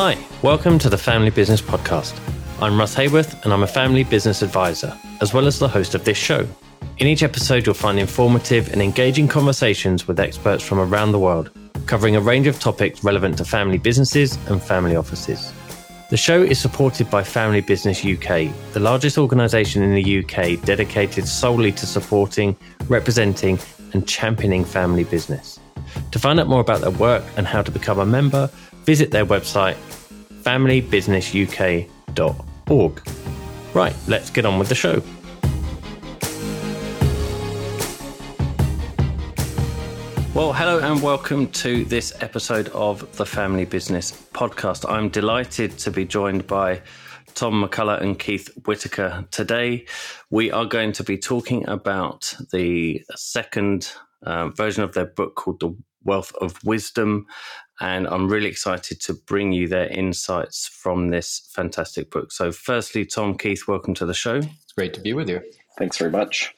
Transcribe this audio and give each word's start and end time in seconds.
Hi, 0.00 0.16
welcome 0.42 0.78
to 0.78 0.88
the 0.88 0.96
Family 0.96 1.30
Business 1.30 1.60
Podcast. 1.60 2.16
I'm 2.62 2.78
Russ 2.78 2.94
Haworth, 2.94 3.42
and 3.42 3.52
I'm 3.52 3.64
a 3.64 3.66
family 3.66 4.04
business 4.04 4.42
advisor, 4.42 4.96
as 5.20 5.34
well 5.34 5.48
as 5.48 5.58
the 5.58 5.66
host 5.66 5.96
of 5.96 6.04
this 6.04 6.16
show. 6.16 6.46
In 6.98 7.08
each 7.08 7.24
episode, 7.24 7.66
you'll 7.66 7.74
find 7.74 7.98
informative 7.98 8.72
and 8.72 8.80
engaging 8.80 9.26
conversations 9.26 10.06
with 10.06 10.20
experts 10.20 10.62
from 10.62 10.78
around 10.78 11.10
the 11.10 11.18
world, 11.18 11.50
covering 11.86 12.14
a 12.14 12.20
range 12.20 12.46
of 12.46 12.60
topics 12.60 13.02
relevant 13.02 13.38
to 13.38 13.44
family 13.44 13.76
businesses 13.76 14.38
and 14.46 14.62
family 14.62 14.94
offices. 14.94 15.52
The 16.10 16.16
show 16.16 16.44
is 16.44 16.60
supported 16.60 17.10
by 17.10 17.24
Family 17.24 17.60
Business 17.60 18.04
UK, 18.04 18.54
the 18.74 18.80
largest 18.80 19.18
organisation 19.18 19.82
in 19.82 19.96
the 19.96 20.18
UK 20.20 20.64
dedicated 20.64 21.26
solely 21.26 21.72
to 21.72 21.86
supporting, 21.86 22.56
representing, 22.86 23.58
and 23.94 24.06
championing 24.06 24.64
family 24.64 25.02
business. 25.02 25.58
To 26.12 26.20
find 26.20 26.38
out 26.38 26.46
more 26.46 26.60
about 26.60 26.82
their 26.82 26.92
work 26.92 27.24
and 27.36 27.48
how 27.48 27.62
to 27.62 27.70
become 27.72 27.98
a 27.98 28.06
member, 28.06 28.48
visit 28.84 29.10
their 29.10 29.26
website 29.26 29.76
familybusinessuk.org. 30.48 33.02
Right, 33.74 33.94
let's 34.06 34.30
get 34.30 34.46
on 34.46 34.58
with 34.58 34.70
the 34.70 34.74
show. 34.74 35.02
Well, 40.32 40.54
hello 40.54 40.78
and 40.78 41.02
welcome 41.02 41.48
to 41.48 41.84
this 41.84 42.14
episode 42.22 42.68
of 42.68 43.14
the 43.18 43.26
Family 43.26 43.66
Business 43.66 44.12
Podcast. 44.32 44.90
I'm 44.90 45.10
delighted 45.10 45.76
to 45.80 45.90
be 45.90 46.06
joined 46.06 46.46
by 46.46 46.80
Tom 47.34 47.62
McCullough 47.62 48.00
and 48.00 48.18
Keith 48.18 48.48
Whitaker. 48.64 49.26
Today, 49.30 49.84
we 50.30 50.50
are 50.50 50.64
going 50.64 50.92
to 50.92 51.04
be 51.04 51.18
talking 51.18 51.68
about 51.68 52.34
the 52.52 53.04
second 53.16 53.92
uh, 54.22 54.48
version 54.48 54.82
of 54.82 54.94
their 54.94 55.08
book 55.08 55.34
called 55.34 55.60
The 55.60 55.76
Wealth 56.04 56.32
of 56.40 56.58
Wisdom 56.64 57.26
and 57.80 58.06
I'm 58.08 58.28
really 58.28 58.48
excited 58.48 59.00
to 59.02 59.14
bring 59.14 59.52
you 59.52 59.68
their 59.68 59.88
insights 59.88 60.66
from 60.66 61.08
this 61.08 61.48
fantastic 61.52 62.10
book. 62.10 62.32
So, 62.32 62.52
firstly, 62.52 63.04
Tom 63.04 63.36
Keith, 63.36 63.68
welcome 63.68 63.94
to 63.94 64.06
the 64.06 64.14
show. 64.14 64.36
It's 64.36 64.72
great 64.74 64.94
to 64.94 65.00
be 65.00 65.12
with 65.12 65.28
you. 65.28 65.40
Thanks 65.78 65.98
very 65.98 66.10
much. 66.10 66.54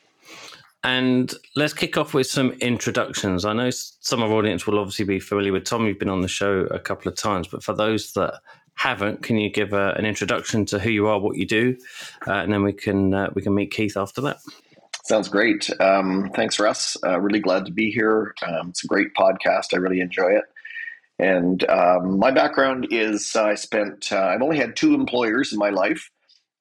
And 0.83 1.35
let's 1.57 1.75
kick 1.75 1.99
off 1.99 2.15
with 2.15 2.27
some 2.27 2.53
introductions. 2.53 3.45
I 3.45 3.53
know 3.53 3.69
some 3.71 4.23
of 4.23 4.31
our 4.31 4.39
audience 4.39 4.67
will 4.67 4.79
obviously 4.79 5.05
be 5.05 5.21
familiar 5.21 5.53
with 5.53 5.65
Tom. 5.65 5.87
You've 5.87 5.99
been 5.99 6.09
on 6.09 6.23
the 6.23 6.29
show 6.29 6.61
a 6.71 6.79
couple 6.79 7.11
of 7.11 7.19
times, 7.19 7.49
but 7.49 7.63
for 7.63 7.75
those 7.75 8.15
that 8.15 8.41
haven't, 8.75 9.23
can 9.23 9.37
you 9.37 9.51
give 9.51 9.75
a, 9.75 9.91
an 9.99 10.07
introduction 10.07 10.65
to 10.67 10.79
who 10.79 10.89
you 10.89 11.07
are, 11.07 11.21
what 11.21 11.37
you 11.37 11.47
do, 11.47 11.77
uh, 12.27 12.33
and 12.33 12.51
then 12.51 12.63
we 12.63 12.73
can 12.73 13.13
uh, 13.13 13.29
we 13.35 13.43
can 13.43 13.55
meet 13.55 13.73
Keith 13.73 13.97
after 13.97 14.23
that. 14.23 14.39
Sounds 15.05 15.29
great. 15.29 15.69
Um, 15.81 16.31
thanks, 16.35 16.59
Russ. 16.59 16.97
Uh, 17.05 17.21
really 17.21 17.41
glad 17.41 17.67
to 17.67 17.73
be 17.73 17.91
here. 17.91 18.35
Um, 18.47 18.71
it's 18.71 18.85
a 18.85 18.87
great 18.87 19.13
podcast. 19.15 19.75
I 19.75 19.77
really 19.77 20.01
enjoy 20.01 20.31
it. 20.31 20.45
And 21.21 21.69
um, 21.69 22.19
my 22.19 22.31
background 22.31 22.89
is 22.91 23.37
uh, 23.37 23.45
I 23.45 23.55
spent, 23.55 24.11
uh, 24.11 24.25
I've 24.25 24.41
only 24.41 24.57
had 24.57 24.75
two 24.75 24.95
employers 24.95 25.53
in 25.53 25.59
my 25.59 25.69
life. 25.69 26.11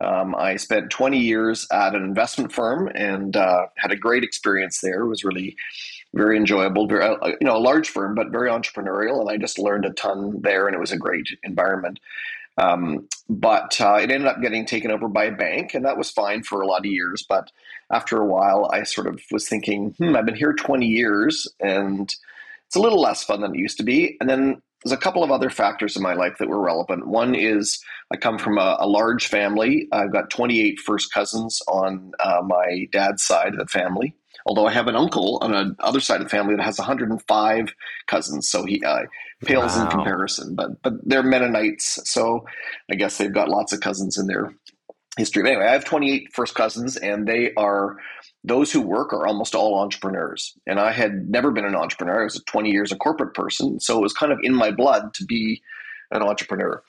Um, 0.01 0.35
I 0.35 0.57
spent 0.57 0.89
20 0.89 1.17
years 1.17 1.65
at 1.71 1.95
an 1.95 2.03
investment 2.03 2.51
firm 2.51 2.89
and 2.93 3.37
uh, 3.37 3.67
had 3.77 3.91
a 3.91 3.95
great 3.95 4.23
experience 4.23 4.81
there. 4.81 5.01
It 5.01 5.07
was 5.07 5.23
really 5.23 5.55
very 6.13 6.35
enjoyable, 6.35 6.87
very, 6.87 7.03
uh, 7.03 7.27
you 7.39 7.47
know, 7.47 7.55
a 7.55 7.59
large 7.59 7.89
firm, 7.89 8.15
but 8.15 8.31
very 8.31 8.49
entrepreneurial. 8.49 9.21
And 9.21 9.29
I 9.29 9.37
just 9.37 9.59
learned 9.59 9.85
a 9.85 9.91
ton 9.91 10.41
there, 10.41 10.67
and 10.67 10.75
it 10.75 10.79
was 10.79 10.91
a 10.91 10.97
great 10.97 11.27
environment. 11.43 11.99
Um, 12.57 13.07
but 13.29 13.79
uh, 13.79 13.99
it 14.01 14.11
ended 14.11 14.27
up 14.27 14.41
getting 14.41 14.65
taken 14.65 14.91
over 14.91 15.07
by 15.07 15.25
a 15.25 15.31
bank, 15.31 15.73
and 15.73 15.85
that 15.85 15.97
was 15.97 16.09
fine 16.09 16.43
for 16.43 16.61
a 16.61 16.67
lot 16.67 16.79
of 16.79 16.85
years. 16.85 17.23
But 17.27 17.49
after 17.89 18.17
a 18.17 18.25
while, 18.25 18.69
I 18.73 18.83
sort 18.83 19.07
of 19.07 19.21
was 19.31 19.47
thinking, 19.47 19.95
hmm, 19.97 20.17
I've 20.17 20.25
been 20.25 20.35
here 20.35 20.53
20 20.53 20.85
years, 20.85 21.47
and 21.61 22.13
it's 22.69 22.75
a 22.75 22.79
little 22.79 23.01
less 23.01 23.23
fun 23.23 23.41
than 23.41 23.55
it 23.55 23.57
used 23.57 23.77
to 23.77 23.83
be. 23.83 24.15
And 24.21 24.29
then 24.29 24.61
there's 24.83 24.93
a 24.93 24.97
couple 24.97 25.23
of 25.23 25.31
other 25.31 25.49
factors 25.49 25.97
in 25.97 26.03
my 26.03 26.13
life 26.13 26.37
that 26.37 26.47
were 26.47 26.61
relevant. 26.61 27.07
One 27.07 27.33
is 27.33 27.83
I 28.13 28.17
come 28.17 28.37
from 28.37 28.59
a, 28.59 28.77
a 28.79 28.87
large 28.87 29.25
family. 29.25 29.87
I've 29.91 30.13
got 30.13 30.29
28 30.29 30.79
first 30.79 31.11
cousins 31.11 31.59
on 31.67 32.11
uh, 32.19 32.41
my 32.45 32.87
dad's 32.91 33.23
side 33.23 33.53
of 33.53 33.59
the 33.59 33.65
family. 33.65 34.13
Although 34.45 34.67
I 34.67 34.71
have 34.71 34.87
an 34.87 34.95
uncle 34.95 35.39
on 35.41 35.51
the 35.51 35.75
other 35.79 35.99
side 35.99 36.21
of 36.21 36.27
the 36.27 36.29
family 36.29 36.55
that 36.55 36.63
has 36.63 36.77
105 36.77 37.73
cousins, 38.05 38.47
so 38.47 38.65
he 38.65 38.83
uh, 38.83 39.01
pales 39.43 39.75
wow. 39.75 39.83
in 39.83 39.89
comparison. 39.89 40.55
But 40.55 40.81
but 40.83 40.93
they're 41.03 41.23
Mennonites, 41.23 41.99
so 42.09 42.45
I 42.89 42.95
guess 42.95 43.17
they've 43.17 43.33
got 43.33 43.49
lots 43.49 43.73
of 43.73 43.81
cousins 43.81 44.17
in 44.17 44.27
their 44.27 44.53
history. 45.17 45.43
But 45.43 45.53
anyway, 45.53 45.67
I 45.67 45.73
have 45.73 45.85
28 45.85 46.33
first 46.33 46.55
cousins, 46.55 46.97
and 46.97 47.27
they 47.27 47.53
are 47.55 47.97
those 48.43 48.71
who 48.71 48.81
work 48.81 49.13
are 49.13 49.27
almost 49.27 49.55
all 49.55 49.79
entrepreneurs. 49.79 50.57
And 50.65 50.79
I 50.79 50.91
had 50.91 51.29
never 51.29 51.51
been 51.51 51.65
an 51.65 51.75
entrepreneur. 51.75 52.21
I 52.21 52.23
was 52.23 52.41
20 52.45 52.71
years 52.71 52.91
a 52.91 52.95
corporate 52.95 53.33
person. 53.33 53.79
So 53.79 53.97
it 53.97 54.01
was 54.01 54.13
kind 54.13 54.31
of 54.31 54.39
in 54.41 54.55
my 54.55 54.71
blood 54.71 55.13
to 55.15 55.25
be 55.25 55.61
an 56.11 56.21
entrepreneur. 56.21 56.81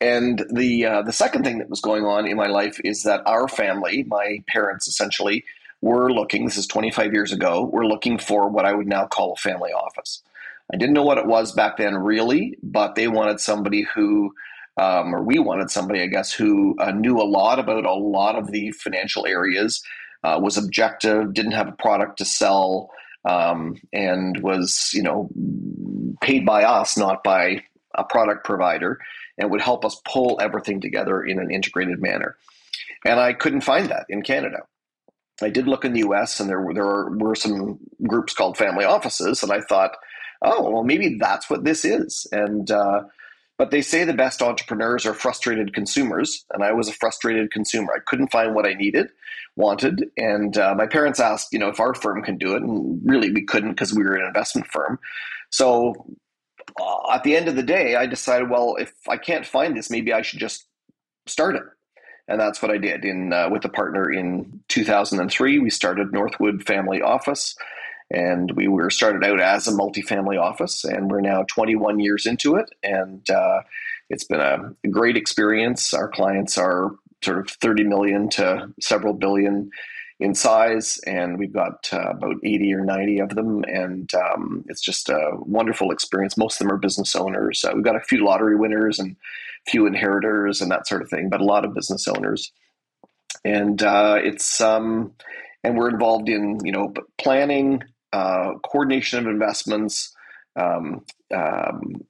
And 0.00 0.44
the 0.50 0.86
uh, 0.86 1.02
the 1.02 1.12
second 1.12 1.44
thing 1.44 1.58
that 1.58 1.68
was 1.68 1.80
going 1.80 2.04
on 2.04 2.26
in 2.26 2.36
my 2.36 2.46
life 2.46 2.80
is 2.84 3.02
that 3.02 3.22
our 3.26 3.48
family, 3.48 4.04
my 4.04 4.42
parents 4.48 4.88
essentially, 4.88 5.44
were 5.82 6.10
looking, 6.10 6.44
this 6.44 6.56
is 6.56 6.66
25 6.66 7.12
years 7.12 7.32
ago, 7.32 7.64
were 7.64 7.86
looking 7.86 8.18
for 8.18 8.48
what 8.48 8.64
I 8.64 8.72
would 8.72 8.86
now 8.86 9.06
call 9.06 9.32
a 9.32 9.36
family 9.36 9.72
office. 9.72 10.22
I 10.72 10.76
didn't 10.76 10.94
know 10.94 11.02
what 11.02 11.18
it 11.18 11.26
was 11.26 11.52
back 11.52 11.76
then 11.76 11.96
really, 11.96 12.56
but 12.62 12.94
they 12.94 13.08
wanted 13.08 13.40
somebody 13.40 13.82
who 13.94 14.32
um, 14.76 15.14
or 15.14 15.22
we 15.22 15.38
wanted 15.38 15.70
somebody, 15.70 16.00
I 16.00 16.06
guess, 16.06 16.32
who 16.32 16.76
uh, 16.78 16.92
knew 16.92 17.18
a 17.18 17.24
lot 17.24 17.58
about 17.58 17.84
a 17.84 17.92
lot 17.92 18.36
of 18.36 18.50
the 18.50 18.70
financial 18.70 19.26
areas 19.26 19.82
uh, 20.22 20.38
was 20.42 20.56
objective, 20.56 21.34
didn't 21.34 21.52
have 21.52 21.68
a 21.68 21.72
product 21.72 22.18
to 22.18 22.24
sell, 22.24 22.90
um, 23.24 23.76
and 23.92 24.40
was 24.42 24.90
you 24.94 25.02
know 25.02 25.30
paid 26.20 26.44
by 26.44 26.64
us, 26.64 26.96
not 26.96 27.22
by 27.22 27.62
a 27.94 28.04
product 28.04 28.44
provider, 28.44 28.98
and 29.38 29.50
would 29.50 29.60
help 29.60 29.84
us 29.84 30.00
pull 30.04 30.38
everything 30.40 30.80
together 30.80 31.22
in 31.22 31.38
an 31.38 31.50
integrated 31.50 32.00
manner. 32.00 32.36
And 33.04 33.18
I 33.18 33.32
couldn't 33.32 33.62
find 33.62 33.88
that 33.88 34.06
in 34.08 34.22
Canada. 34.22 34.58
I 35.42 35.48
did 35.48 35.66
look 35.66 35.84
in 35.84 35.94
the 35.94 36.00
U.S. 36.00 36.38
and 36.38 36.50
there 36.50 36.60
were, 36.60 36.74
there 36.74 37.08
were 37.08 37.34
some 37.34 37.78
groups 38.06 38.34
called 38.34 38.58
family 38.58 38.84
offices, 38.84 39.42
and 39.42 39.50
I 39.50 39.60
thought, 39.60 39.96
oh 40.42 40.70
well, 40.70 40.84
maybe 40.84 41.16
that's 41.18 41.48
what 41.48 41.64
this 41.64 41.84
is. 41.84 42.26
And 42.32 42.70
uh, 42.70 43.04
but 43.60 43.70
they 43.70 43.82
say 43.82 44.04
the 44.04 44.14
best 44.14 44.40
entrepreneurs 44.40 45.04
are 45.04 45.12
frustrated 45.12 45.74
consumers, 45.74 46.46
and 46.54 46.64
I 46.64 46.72
was 46.72 46.88
a 46.88 46.94
frustrated 46.94 47.52
consumer. 47.52 47.92
I 47.94 48.00
couldn't 48.06 48.30
find 48.30 48.54
what 48.54 48.66
I 48.66 48.72
needed, 48.72 49.08
wanted, 49.54 50.08
and 50.16 50.56
uh, 50.56 50.74
my 50.74 50.86
parents 50.86 51.20
asked, 51.20 51.48
you 51.52 51.58
know, 51.58 51.68
if 51.68 51.78
our 51.78 51.92
firm 51.92 52.22
can 52.22 52.38
do 52.38 52.54
it, 52.54 52.62
and 52.62 53.02
really 53.04 53.30
we 53.30 53.44
couldn't 53.44 53.72
because 53.72 53.92
we 53.92 54.02
were 54.02 54.14
an 54.14 54.26
investment 54.26 54.66
firm. 54.68 54.98
So 55.50 56.06
uh, 56.80 57.12
at 57.12 57.22
the 57.22 57.36
end 57.36 57.48
of 57.48 57.56
the 57.56 57.62
day, 57.62 57.96
I 57.96 58.06
decided, 58.06 58.48
well, 58.48 58.76
if 58.76 58.94
I 59.06 59.18
can't 59.18 59.44
find 59.44 59.76
this, 59.76 59.90
maybe 59.90 60.14
I 60.14 60.22
should 60.22 60.40
just 60.40 60.64
start 61.26 61.54
it, 61.54 61.64
and 62.28 62.40
that's 62.40 62.62
what 62.62 62.70
I 62.70 62.78
did. 62.78 63.04
In 63.04 63.34
uh, 63.34 63.50
with 63.50 63.66
a 63.66 63.68
partner 63.68 64.10
in 64.10 64.62
2003, 64.68 65.58
we 65.58 65.68
started 65.68 66.14
Northwood 66.14 66.66
Family 66.66 67.02
Office 67.02 67.54
and 68.10 68.50
we 68.52 68.68
were 68.68 68.90
started 68.90 69.24
out 69.24 69.40
as 69.40 69.68
a 69.68 69.72
multifamily 69.72 70.40
office, 70.40 70.84
and 70.84 71.10
we're 71.10 71.20
now 71.20 71.44
21 71.44 72.00
years 72.00 72.26
into 72.26 72.56
it, 72.56 72.68
and 72.82 73.28
uh, 73.30 73.60
it's 74.08 74.24
been 74.24 74.40
a 74.40 74.88
great 74.88 75.16
experience. 75.16 75.94
Our 75.94 76.08
clients 76.08 76.58
are 76.58 76.92
sort 77.22 77.38
of 77.38 77.50
30 77.50 77.84
million 77.84 78.28
to 78.30 78.72
several 78.80 79.14
billion 79.14 79.70
in 80.18 80.34
size, 80.34 80.98
and 81.06 81.38
we've 81.38 81.52
got 81.52 81.88
uh, 81.92 82.10
about 82.10 82.36
80 82.42 82.74
or 82.74 82.84
90 82.84 83.20
of 83.20 83.30
them, 83.30 83.64
and 83.64 84.12
um, 84.14 84.64
it's 84.68 84.82
just 84.82 85.08
a 85.08 85.30
wonderful 85.38 85.92
experience. 85.92 86.36
Most 86.36 86.60
of 86.60 86.66
them 86.66 86.74
are 86.74 86.78
business 86.78 87.14
owners. 87.14 87.64
Uh, 87.64 87.72
we've 87.74 87.84
got 87.84 87.96
a 87.96 88.00
few 88.00 88.24
lottery 88.24 88.56
winners 88.56 88.98
and 88.98 89.16
few 89.68 89.86
inheritors 89.86 90.60
and 90.60 90.70
that 90.70 90.86
sort 90.86 91.02
of 91.02 91.08
thing, 91.08 91.28
but 91.30 91.40
a 91.40 91.44
lot 91.44 91.64
of 91.64 91.74
business 91.74 92.08
owners, 92.08 92.52
and 93.44 93.82
uh, 93.82 94.18
it's 94.22 94.60
um, 94.60 95.12
and 95.64 95.76
we're 95.76 95.90
involved 95.90 96.28
in 96.28 96.58
you 96.64 96.72
know 96.72 96.92
planning 97.18 97.82
uh, 98.12 98.54
coordination 98.64 99.18
of 99.18 99.26
investments, 99.26 100.14
um, 100.56 101.04
um, 101.34 102.04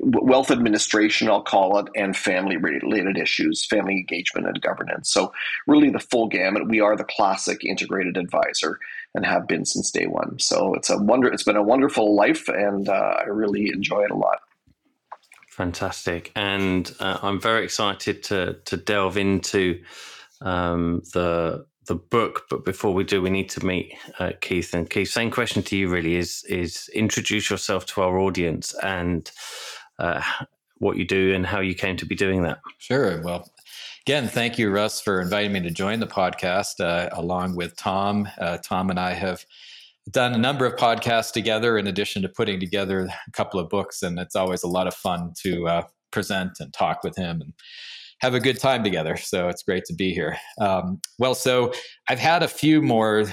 wealth 0.00 0.50
administration, 0.50 1.28
I'll 1.28 1.42
call 1.42 1.78
it, 1.78 1.88
and 1.94 2.16
family 2.16 2.56
related 2.56 3.18
issues, 3.18 3.66
family 3.66 3.94
engagement 3.94 4.46
and 4.46 4.60
governance. 4.60 5.12
So, 5.12 5.32
really, 5.66 5.90
the 5.90 5.98
full 5.98 6.28
gamut. 6.28 6.68
We 6.68 6.80
are 6.80 6.96
the 6.96 7.04
classic 7.04 7.64
integrated 7.64 8.16
advisor 8.16 8.78
and 9.14 9.26
have 9.26 9.46
been 9.46 9.64
since 9.64 9.90
day 9.90 10.06
one. 10.06 10.38
So, 10.38 10.74
it's 10.74 10.90
a 10.90 10.98
wonder. 10.98 11.28
It's 11.28 11.44
been 11.44 11.56
a 11.56 11.62
wonderful 11.62 12.16
life, 12.16 12.48
and 12.48 12.88
uh, 12.88 13.14
I 13.20 13.24
really 13.24 13.68
enjoy 13.68 14.04
it 14.04 14.10
a 14.10 14.16
lot. 14.16 14.38
Fantastic, 15.48 16.32
and 16.34 16.92
uh, 16.98 17.18
I'm 17.22 17.40
very 17.40 17.64
excited 17.64 18.22
to 18.24 18.54
to 18.64 18.76
delve 18.76 19.16
into 19.18 19.82
um, 20.40 21.02
the 21.12 21.66
the 21.86 21.94
book, 21.94 22.46
but 22.50 22.64
before 22.64 22.94
we 22.94 23.04
do, 23.04 23.20
we 23.20 23.30
need 23.30 23.48
to 23.50 23.64
meet 23.64 23.94
uh, 24.18 24.32
Keith. 24.40 24.74
And 24.74 24.88
Keith, 24.88 25.10
same 25.10 25.30
question 25.30 25.62
to 25.64 25.76
you 25.76 25.88
really 25.88 26.16
is 26.16 26.44
is 26.48 26.88
introduce 26.94 27.50
yourself 27.50 27.86
to 27.86 28.02
our 28.02 28.18
audience 28.18 28.74
and 28.82 29.30
uh, 29.98 30.22
what 30.78 30.96
you 30.96 31.04
do 31.04 31.34
and 31.34 31.46
how 31.46 31.60
you 31.60 31.74
came 31.74 31.96
to 31.96 32.06
be 32.06 32.14
doing 32.14 32.42
that. 32.42 32.58
Sure. 32.78 33.22
Well, 33.22 33.50
again, 34.06 34.28
thank 34.28 34.58
you, 34.58 34.70
Russ, 34.70 35.00
for 35.00 35.20
inviting 35.20 35.52
me 35.52 35.60
to 35.60 35.70
join 35.70 36.00
the 36.00 36.06
podcast 36.06 36.80
uh, 36.80 37.10
along 37.12 37.56
with 37.56 37.76
Tom. 37.76 38.28
Uh, 38.38 38.58
Tom 38.58 38.90
and 38.90 38.98
I 38.98 39.12
have 39.12 39.44
done 40.10 40.34
a 40.34 40.38
number 40.38 40.66
of 40.66 40.76
podcasts 40.76 41.32
together 41.32 41.78
in 41.78 41.86
addition 41.86 42.22
to 42.22 42.28
putting 42.28 42.60
together 42.60 43.00
a 43.00 43.30
couple 43.32 43.58
of 43.58 43.68
books, 43.68 44.02
and 44.02 44.18
it's 44.18 44.36
always 44.36 44.62
a 44.62 44.68
lot 44.68 44.86
of 44.86 44.94
fun 44.94 45.32
to 45.42 45.66
uh, 45.68 45.82
present 46.10 46.58
and 46.60 46.72
talk 46.72 47.02
with 47.02 47.16
him 47.16 47.40
and 47.40 47.52
have 48.20 48.34
a 48.34 48.40
good 48.40 48.60
time 48.60 48.82
together. 48.84 49.16
So 49.34 49.48
it's 49.48 49.62
great 49.64 49.84
to 49.86 49.94
be 49.94 50.12
here. 50.12 50.36
Um, 50.60 51.00
well, 51.18 51.34
so 51.34 51.72
I've 52.08 52.20
had 52.20 52.44
a 52.44 52.48
few 52.48 52.80
more 52.80 53.24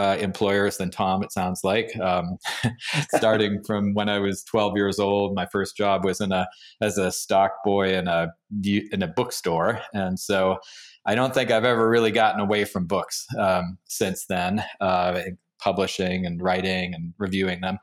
uh, 0.00 0.16
employers 0.20 0.78
than 0.78 0.90
Tom, 0.90 1.22
it 1.22 1.32
sounds 1.32 1.60
like. 1.64 1.94
Um, 1.98 2.38
starting 3.16 3.62
from 3.66 3.94
when 3.94 4.08
I 4.08 4.18
was 4.18 4.44
12 4.44 4.76
years 4.76 4.98
old, 4.98 5.34
my 5.34 5.46
first 5.46 5.76
job 5.76 6.04
was 6.04 6.20
in 6.20 6.32
a 6.32 6.46
as 6.80 6.98
a 6.98 7.10
stock 7.12 7.52
boy 7.64 7.94
in 7.94 8.08
a 8.08 8.28
in 8.64 9.02
a 9.02 9.08
bookstore, 9.08 9.80
and 9.92 10.18
so 10.18 10.58
I 11.04 11.14
don't 11.14 11.34
think 11.34 11.50
I've 11.50 11.64
ever 11.64 11.88
really 11.88 12.12
gotten 12.12 12.40
away 12.40 12.64
from 12.64 12.86
books 12.86 13.26
um, 13.38 13.78
since 13.88 14.26
then. 14.26 14.64
Uh, 14.80 15.20
publishing 15.60 16.26
and 16.26 16.42
writing 16.42 16.94
and 16.94 17.14
reviewing 17.18 17.60
them. 17.60 17.78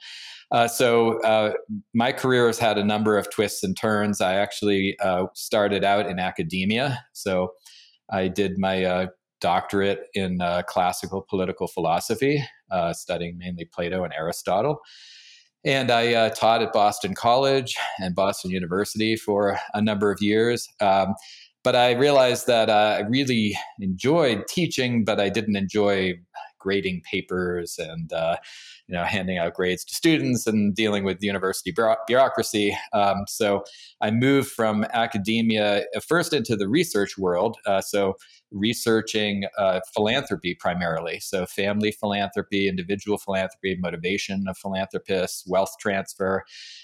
Uh, 0.52 0.68
so 0.68 1.20
uh, 1.22 1.54
my 1.94 2.12
career 2.12 2.48
has 2.48 2.58
had 2.58 2.78
a 2.78 2.84
number 2.84 3.18
of 3.18 3.30
twists 3.30 3.64
and 3.64 3.76
turns. 3.76 4.22
I 4.22 4.36
actually 4.36 4.98
uh, 5.00 5.26
started 5.34 5.84
out 5.84 6.08
in 6.08 6.20
academia. 6.20 7.04
So 7.14 7.54
I 8.10 8.30
did 8.30 8.58
my 8.58 8.84
uh, 8.86 9.08
doctorate 9.42 10.08
in 10.14 10.42
uh, 10.42 10.64
classical 10.68 11.26
political 11.30 11.68
philosophy, 11.68 12.44
uh, 12.72 12.94
studying 12.94 13.38
mainly 13.38 13.66
Plato 13.66 14.04
and 14.04 14.14
Aristotle. 14.14 14.80
And 15.66 15.92
I 15.92 16.30
taught 16.30 16.62
at 16.62 16.72
Boston 16.72 17.14
College 17.14 17.76
and 18.00 18.16
Boston 18.16 18.52
University 18.52 19.18
for 19.18 19.60
a 19.74 19.82
number 19.82 20.12
of 20.12 20.22
years. 20.22 20.70
Um, 20.80 21.14
but 21.68 21.76
I 21.76 21.92
realized 21.92 22.48
that 22.48 22.70
I 22.70 23.02
really 23.02 23.58
enjoyed 23.82 24.48
teaching, 24.48 25.04
but 25.04 25.20
I 25.20 25.28
didn't 25.28 25.58
enjoy 25.58 26.14
grading 26.68 27.02
papers 27.10 27.80
and 27.80 28.12
uh, 28.12 28.36
you 28.88 28.94
know 28.96 29.06
handing 29.06 29.38
out 29.38 29.54
grades 29.54 29.86
to 29.86 29.96
students 29.96 30.46
and 30.46 30.76
dealing 30.76 31.06
with 31.06 31.24
university 31.24 31.74
bureaucracy. 32.08 32.78
Um, 32.92 33.24
so 33.26 33.64
I 34.02 34.12
moved 34.12 34.50
from 34.50 34.86
academia 34.92 35.86
uh, 35.96 36.02
first 36.02 36.34
into 36.34 36.58
the 36.58 36.68
research 36.68 37.18
world. 37.18 37.56
Uh, 37.66 37.80
so 37.80 38.16
researching 38.52 39.46
uh, 39.58 39.80
philanthropy 39.94 40.56
primarily. 40.56 41.20
So 41.22 41.46
family 41.46 41.92
philanthropy, 41.92 42.68
individual 42.68 43.18
philanthropy, 43.18 43.78
motivation 43.80 44.46
of 44.50 44.58
philanthropists, 44.58 45.46
wealth 45.48 45.74
transfer, 45.80 46.44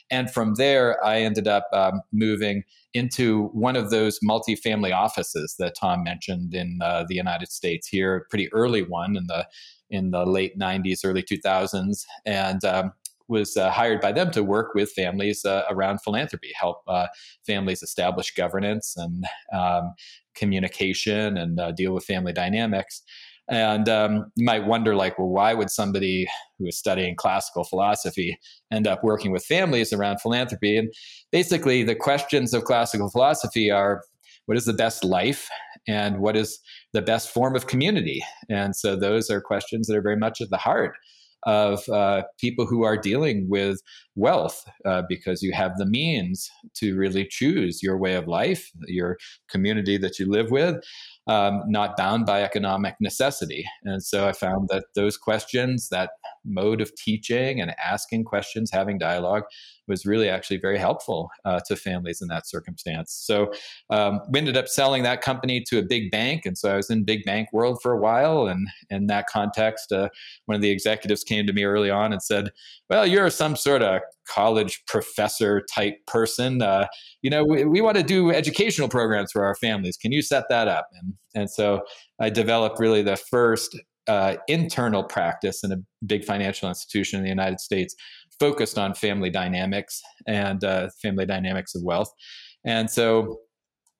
and 0.10 0.32
from 0.32 0.56
there 0.56 1.06
I 1.06 1.20
ended 1.20 1.48
up 1.50 1.66
um, 1.74 2.02
moving 2.14 2.64
into 2.94 3.48
one 3.48 3.75
of 3.75 3.90
those 3.90 4.19
multifamily 4.19 4.94
offices 4.94 5.56
that 5.60 5.75
Tom 5.80 6.04
mentioned 6.04 6.54
in 6.54 6.80
uh, 6.81 7.06
the 7.07 7.16
United 7.16 7.50
States 7.50 7.88
here, 7.88 8.28
pretty 8.30 8.51
early 8.54 8.84
one 8.84 9.16
in 9.16 9.28
the 9.28 9.48
in 9.90 10.12
the 10.12 10.25
late 10.25 10.57
90s, 10.57 11.01
early 11.06 11.22
2000s, 11.22 12.04
and 12.25 12.66
um, 12.66 12.92
was 13.28 13.56
uh, 13.56 13.69
hired 13.69 14.01
by 14.01 14.12
them 14.12 14.31
to 14.31 14.44
work 14.44 14.74
with 14.74 14.92
families 14.92 15.45
uh, 15.45 15.63
around 15.69 16.00
philanthropy, 16.00 16.51
help 16.56 16.81
uh, 16.88 17.07
families 17.45 17.84
establish 17.84 18.34
governance 18.34 18.96
and 18.98 19.25
um, 19.54 19.94
communication 20.36 21.38
and 21.38 21.60
uh, 21.60 21.72
deal 21.72 21.94
with 21.94 22.06
family 22.06 22.34
dynamics. 22.34 23.04
And 23.50 23.90
um, 23.90 24.31
you 24.36 24.45
might 24.45 24.66
wonder, 24.66 24.95
like, 24.95 25.19
well, 25.19 25.28
why 25.28 25.54
would 25.54 25.69
somebody 25.69 26.28
who 26.57 26.68
is 26.68 26.78
studying 26.78 27.16
classical 27.16 27.63
philosophy 27.63 28.38
end 28.72 28.88
up 28.88 29.04
working 29.04 29.31
with 29.31 29.45
families 29.45 29.92
around 29.92 30.22
philanthropy? 30.22 30.78
And 30.78 30.94
basically, 31.31 31.84
the 31.84 31.95
questions 31.95 32.54
of 32.54 32.63
classical 32.63 33.10
philosophy 33.10 33.69
are 33.69 34.01
what 34.45 34.57
is 34.57 34.66
the 34.66 34.74
best 34.74 35.04
life 35.04 35.50
and 35.88 36.19
what 36.19 36.38
is 36.38 36.60
the 36.94 37.01
best 37.01 37.30
form 37.30 37.56
of 37.56 37.68
community? 37.68 38.24
And 38.50 38.75
so, 38.75 38.95
those 38.95 39.30
are 39.30 39.42
questions 39.42 39.88
that 39.88 39.98
are 39.98 40.01
very 40.01 40.18
much 40.18 40.39
at 40.39 40.50
the 40.50 40.57
heart 40.57 40.96
of 41.46 41.88
uh, 41.89 42.24
people 42.39 42.66
who 42.66 42.84
are 42.84 42.98
dealing 42.98 43.48
with 43.50 43.81
wealth 44.16 44.63
uh, 44.86 45.01
because 45.10 45.42
you 45.42 45.51
have 45.51 45.75
the 45.78 45.86
means 45.86 46.50
to 46.75 46.96
really 46.96 47.28
choose 47.30 47.84
your 47.84 47.98
way 47.98 48.13
of 48.13 48.28
life, 48.28 48.72
your 48.88 49.18
community 49.50 49.98
that 49.98 50.19
you 50.19 50.30
live 50.30 50.51
with 50.51 50.81
um, 51.28 51.64
not 51.68 51.96
bound 51.96 52.25
by 52.25 52.44
economic 52.44 52.96
necessity. 53.00 53.66
And 53.84 54.04
so 54.04 54.28
I 54.28 54.34
found 54.34 54.70
that 54.70 54.86
those 54.96 55.18
questions, 55.18 55.90
that 55.90 56.12
mode 56.44 56.81
of 56.81 56.94
teaching 56.96 57.62
and 57.62 57.74
asking 57.84 58.25
questions, 58.25 58.72
having 58.72 58.98
dialogue, 58.98 59.44
was 59.88 60.06
really 60.06 60.30
actually 60.30 60.58
very 60.58 60.78
helpful 60.78 61.30
uh, 61.46 61.60
to 61.68 61.76
families 61.76 62.22
in 62.22 62.28
that 62.30 62.48
circumstance. 62.48 63.14
So 63.14 63.52
um, 63.90 64.22
we 64.30 64.40
ended 64.40 64.58
up 64.58 64.68
selling 64.68 65.04
that 65.04 65.22
company 65.22 65.64
to 65.68 65.80
a 65.80 65.84
big 65.84 66.12
bank, 66.12 66.46
and 66.46 66.58
so 66.58 66.72
I 66.72 66.76
was 66.76 66.90
in 66.90 67.04
big 67.04 67.24
bank 67.26 67.50
world 67.52 67.80
for 67.82 67.92
a 67.92 68.00
while. 68.00 68.48
And 68.48 68.68
in 68.90 69.08
that 69.08 69.28
context, 69.28 69.92
uh, 69.92 70.10
one 70.46 70.56
of 70.56 70.62
the 70.62 70.72
executives 70.72 71.24
came 71.24 71.46
to 71.48 71.54
me 71.54 71.64
early 71.64 71.90
on 71.90 72.14
and 72.14 72.22
said, 72.22 72.52
"Well, 72.90 73.06
you're 73.06 73.30
some 73.30 73.56
sort 73.56 73.82
of 73.82 74.02
college 74.28 74.84
professor 74.88 75.66
type 75.74 75.96
person. 76.08 76.62
Uh, 76.62 76.88
you 77.22 77.30
know, 77.30 77.44
we, 77.44 77.66
we 77.66 77.82
want 77.82 77.98
to 77.98 78.04
do 78.04 78.32
educational 78.32 78.88
programs 78.88 79.32
for 79.32 79.46
our 79.46 79.56
families. 79.56 79.98
Can 79.98 80.12
you 80.12 80.22
set 80.22 80.46
that 80.50 80.68
up?" 80.68 80.88
And 80.94 81.14
and 81.36 81.50
so 81.50 81.82
I 82.20 82.30
developed 82.30 82.80
really 82.80 83.02
the 83.02 83.18
first 83.18 83.78
uh, 84.08 84.36
internal 84.48 85.04
practice 85.04 85.64
in 85.64 85.72
a 85.72 85.78
big 86.06 86.26
financial 86.26 86.68
institution 86.68 87.18
in 87.18 87.24
the 87.24 87.30
United 87.30 87.60
States 87.60 87.96
focused 88.40 88.78
on 88.78 88.94
family 88.94 89.30
dynamics 89.30 90.02
and 90.28 90.64
uh, 90.64 90.90
family 91.02 91.26
dynamics 91.26 91.76
of 91.76 91.84
wealth. 91.84 92.12
And 92.66 92.90
so 92.90 93.40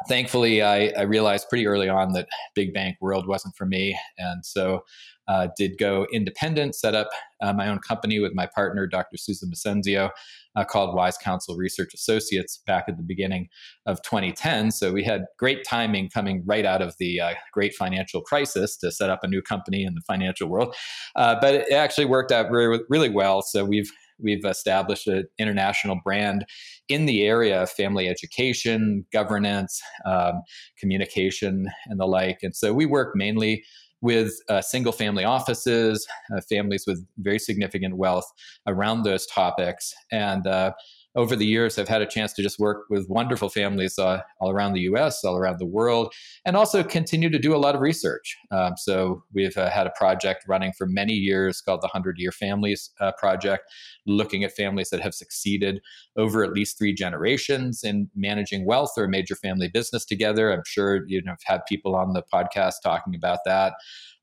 thankfully, 0.08 0.62
I, 0.62 0.88
I, 0.98 1.02
realized 1.02 1.50
pretty 1.50 1.68
early 1.68 1.90
on 1.90 2.14
that 2.14 2.28
big 2.56 2.74
bank 2.74 2.98
world 3.02 3.28
wasn't 3.28 3.56
for 3.56 3.66
me. 3.66 3.98
And 4.18 4.46
so 4.46 4.84
uh, 5.28 5.48
did 5.58 5.78
go 5.78 6.06
independent, 6.12 6.76
set 6.76 6.96
up 6.96 7.10
uh, 7.42 7.54
my 7.54 7.70
own 7.70 7.80
company 7.80 8.20
with 8.20 8.34
my 8.34 8.46
partner, 8.46 8.86
Dr. 8.88 9.18
Susan 9.18 9.50
Massenzio, 9.50 10.10
uh, 10.56 10.64
called 10.66 10.96
Wise 10.96 11.18
Counsel 11.18 11.56
Research 11.56 11.94
Associates 11.94 12.62
back 12.68 12.86
at 12.88 12.98
the 12.98 13.04
beginning 13.04 13.48
of 13.86 14.02
2010. 14.02 14.72
So 14.72 14.92
we 14.92 15.04
had 15.04 15.26
great 15.40 15.64
timing 15.66 16.10
coming 16.10 16.44
right 16.46 16.66
out 16.66 16.82
of 16.82 16.96
the 17.00 17.22
uh, 17.22 17.34
great 17.54 17.74
financial 17.74 18.22
crisis 18.22 18.76
to 18.78 18.92
set 18.92 19.10
up 19.10 19.24
a 19.24 19.28
new 19.28 19.42
company 19.42 19.84
in 19.84 19.96
the 19.96 20.02
financial 20.02 20.50
world. 20.50 20.76
Uh, 21.16 21.36
but 21.40 21.54
it 21.54 21.72
actually 21.72 22.06
worked 22.06 22.32
out 22.32 22.52
really, 22.52 22.82
really 22.90 23.10
well. 23.10 23.42
So 23.42 23.64
we've 23.64 23.92
we've 24.24 24.46
established 24.46 25.08
an 25.08 25.26
international 25.38 26.00
brand 26.04 26.46
in 26.90 27.06
the 27.06 27.24
area 27.24 27.64
of 27.64 27.70
family 27.70 28.08
education, 28.08 29.06
governance, 29.12 29.82
um, 30.06 30.42
communication, 30.80 31.68
and 31.88 32.00
the 32.00 32.06
like. 32.06 32.40
And 32.42 32.56
so 32.56 32.74
we 32.74 32.86
work 32.86 33.16
mainly 33.16 33.64
with 34.02 34.34
uh, 34.50 34.62
single 34.62 34.92
family 34.92 35.24
offices, 35.24 36.06
uh, 36.36 36.42
families 36.50 36.84
with 36.86 37.06
very 37.20 37.40
significant 37.40 37.96
wealth 37.96 38.30
around 38.68 39.04
those 39.04 39.26
topics. 39.28 39.94
And 40.12 40.46
uh, 40.46 40.74
over 41.16 41.36
the 41.36 41.46
years, 41.46 41.78
I've 41.78 41.88
had 41.88 42.02
a 42.02 42.08
chance 42.08 42.34
to 42.34 42.42
just 42.42 42.60
work 42.60 42.86
with 42.90 43.08
wonderful 43.08 43.50
families 43.50 44.00
uh, 44.00 44.22
all 44.40 44.50
around 44.50 44.74
the 44.74 44.82
US, 44.82 45.24
all 45.24 45.38
around 45.38 45.60
the 45.60 45.66
world, 45.66 46.14
and 46.46 46.56
also 46.56 46.84
continue 46.84 47.30
to 47.30 47.38
do 47.38 47.56
a 47.56 47.58
lot 47.58 47.76
of 47.76 47.82
research. 47.82 48.36
Um, 48.52 48.74
so 48.78 49.24
we've 49.34 49.56
uh, 49.58 49.70
had 49.70 49.86
a 49.86 49.92
project 49.92 50.46
running 50.48 50.74
for 50.74 50.88
many 50.88 51.14
years 51.14 51.62
called 51.62 51.82
the 51.82 51.88
100 51.88 52.18
Year 52.18 52.32
Families 52.32 52.90
uh, 53.00 53.12
Project, 53.18 53.64
looking 54.08 54.44
at 54.44 54.54
families 54.54 54.90
that 54.90 55.02
have 55.02 55.14
succeeded 55.14 55.82
over 56.18 56.44
at 56.44 56.54
least 56.54 56.78
three 56.78 56.94
generations 56.94 57.84
in 57.84 58.10
managing 58.16 58.66
wealth 58.66 58.92
or 58.98 59.06
a 59.06 59.10
major 59.10 59.36
family 59.36 59.68
business 59.68 60.06
together. 60.06 60.52
I'm 60.52 60.64
sure 60.66 61.08
you 61.08 61.22
know, 61.22 61.32
have 61.32 61.40
had 61.46 61.66
people 61.68 61.96
on 61.96 62.14
the 62.14 62.24
podcast 62.34 62.76
talking 62.84 63.16
about 63.16 63.40
that. 63.46 63.74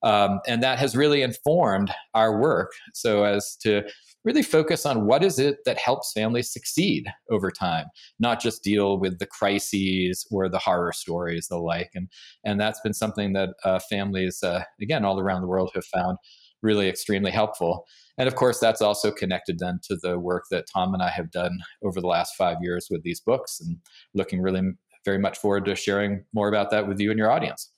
Um, 0.03 0.41
and 0.47 0.63
that 0.63 0.79
has 0.79 0.97
really 0.97 1.23
informed 1.23 1.93
our 2.15 2.41
work 2.41 2.73
so 2.95 3.25
as 3.25 3.55
to 3.57 3.83
really 4.25 4.43
focus 4.43 4.85
on 4.85 5.07
what 5.07 5.25
is 5.25 5.39
it 5.39 5.59
that 5.65 5.79
helps 5.79 6.13
families 6.13 6.53
succeed 6.53 7.07
over 7.31 7.51
time, 7.51 7.87
not 8.19 8.41
just 8.41 8.63
deal 8.63 8.99
with 8.99 9.19
the 9.19 9.27
crises 9.27 10.27
or 10.31 10.49
the 10.49 10.59
horror 10.59 10.93
stories, 10.93 11.49
the 11.49 11.57
like. 11.57 11.91
And 11.95 12.09
and 12.45 12.61
that's 12.61 12.81
been 12.81 12.95
something 12.95 13.33
that 13.33 13.51
uh, 13.65 13.79
families, 13.79 14.43
uh, 14.43 14.65
again, 14.81 15.05
all 15.05 15.21
around 15.21 15.43
the 15.43 15.49
world 15.49 15.71
have 15.75 15.87
found 15.87 16.19
really 16.63 16.89
extremely 16.89 17.31
helpful. 17.31 17.87
And 18.19 18.29
of 18.29 18.35
course, 18.35 18.59
that's 18.59 18.83
also 18.83 19.11
connected 19.11 19.59
then 19.59 19.81
to 19.85 19.97
the 20.03 20.19
work 20.19 20.45
that 20.51 20.67
Tom 20.73 20.93
and 20.93 21.03
I 21.03 21.09
have 21.09 21.31
done 21.31 21.59
over 21.83 22.01
the 22.01 22.07
last 22.07 22.35
five 22.37 22.59
years 22.61 22.89
with 22.91 23.03
these 23.03 23.21
books, 23.21 23.61
and 23.61 23.79
looking 24.15 24.43
really 24.43 24.63
very 25.05 25.19
much 25.19 25.39
forward 25.39 25.65
to 25.65 25.75
sharing 25.75 26.25
more 26.35 26.49
about 26.49 26.71
that 26.71 26.87
with 26.87 27.01
you 27.01 27.11
and 27.11 27.19
your 27.19 27.31
audience. 27.31 27.73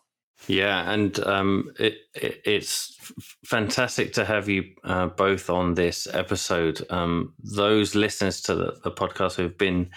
Yeah, 0.49 0.91
and 0.91 1.19
um, 1.21 1.73
it, 1.79 1.99
it, 2.15 2.43
it's 2.45 2.99
fantastic 3.45 4.13
to 4.15 4.25
have 4.25 4.49
you 4.49 4.65
uh, 4.83 5.07
both 5.07 5.49
on 5.49 5.75
this 5.75 6.09
episode. 6.13 6.85
Um, 6.91 7.35
those 7.39 7.95
listeners 7.95 8.41
to 8.43 8.55
the, 8.55 8.81
the, 8.83 8.91
podcast 8.91 9.37
who've 9.37 9.57
been 9.57 9.91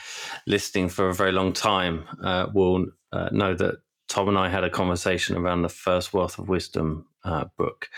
listening 0.46 0.90
for 0.90 1.10
a 1.10 1.16
very 1.16 1.32
long 1.32 1.52
time 1.52 2.06
uh, 2.24 2.48
will 2.54 2.86
uh, 3.12 3.30
know 3.32 3.56
that 3.56 3.78
Tom 4.08 4.30
and 4.30 4.38
I 4.38 4.50
had 4.50 4.64
a 4.64 4.70
conversation 4.70 5.36
around 5.36 5.64
the 5.64 5.70
first 5.70 6.14
Wealth 6.14 6.38
of 6.38 6.48
Wisdom 6.48 7.08
uh, 7.24 7.46
book. 7.58 7.90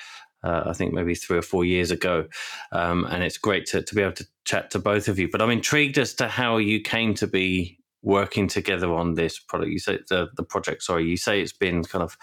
Uh, 0.43 0.63
I 0.67 0.73
think 0.73 0.93
maybe 0.93 1.15
three 1.15 1.37
or 1.37 1.41
four 1.41 1.65
years 1.65 1.91
ago, 1.91 2.27
um, 2.71 3.05
and 3.05 3.23
it's 3.23 3.37
great 3.37 3.65
to, 3.67 3.81
to 3.81 3.95
be 3.95 4.01
able 4.01 4.13
to 4.13 4.27
chat 4.45 4.71
to 4.71 4.79
both 4.79 5.09
of 5.09 5.19
you. 5.19 5.27
But 5.29 5.41
I'm 5.41 5.49
intrigued 5.49 5.97
as 5.97 6.13
to 6.15 6.27
how 6.27 6.57
you 6.57 6.79
came 6.79 7.13
to 7.15 7.27
be 7.27 7.79
working 8.07 8.47
together 8.47 8.93
on 8.93 9.15
this 9.15 9.37
product? 9.39 9.71
You 9.71 9.79
say 9.79 9.99
the 10.09 10.29
the 10.37 10.43
project. 10.43 10.83
Sorry, 10.83 11.05
you 11.05 11.17
say 11.17 11.41
it's 11.41 11.53
been 11.53 11.83
kind 11.83 12.03
of 12.03 12.17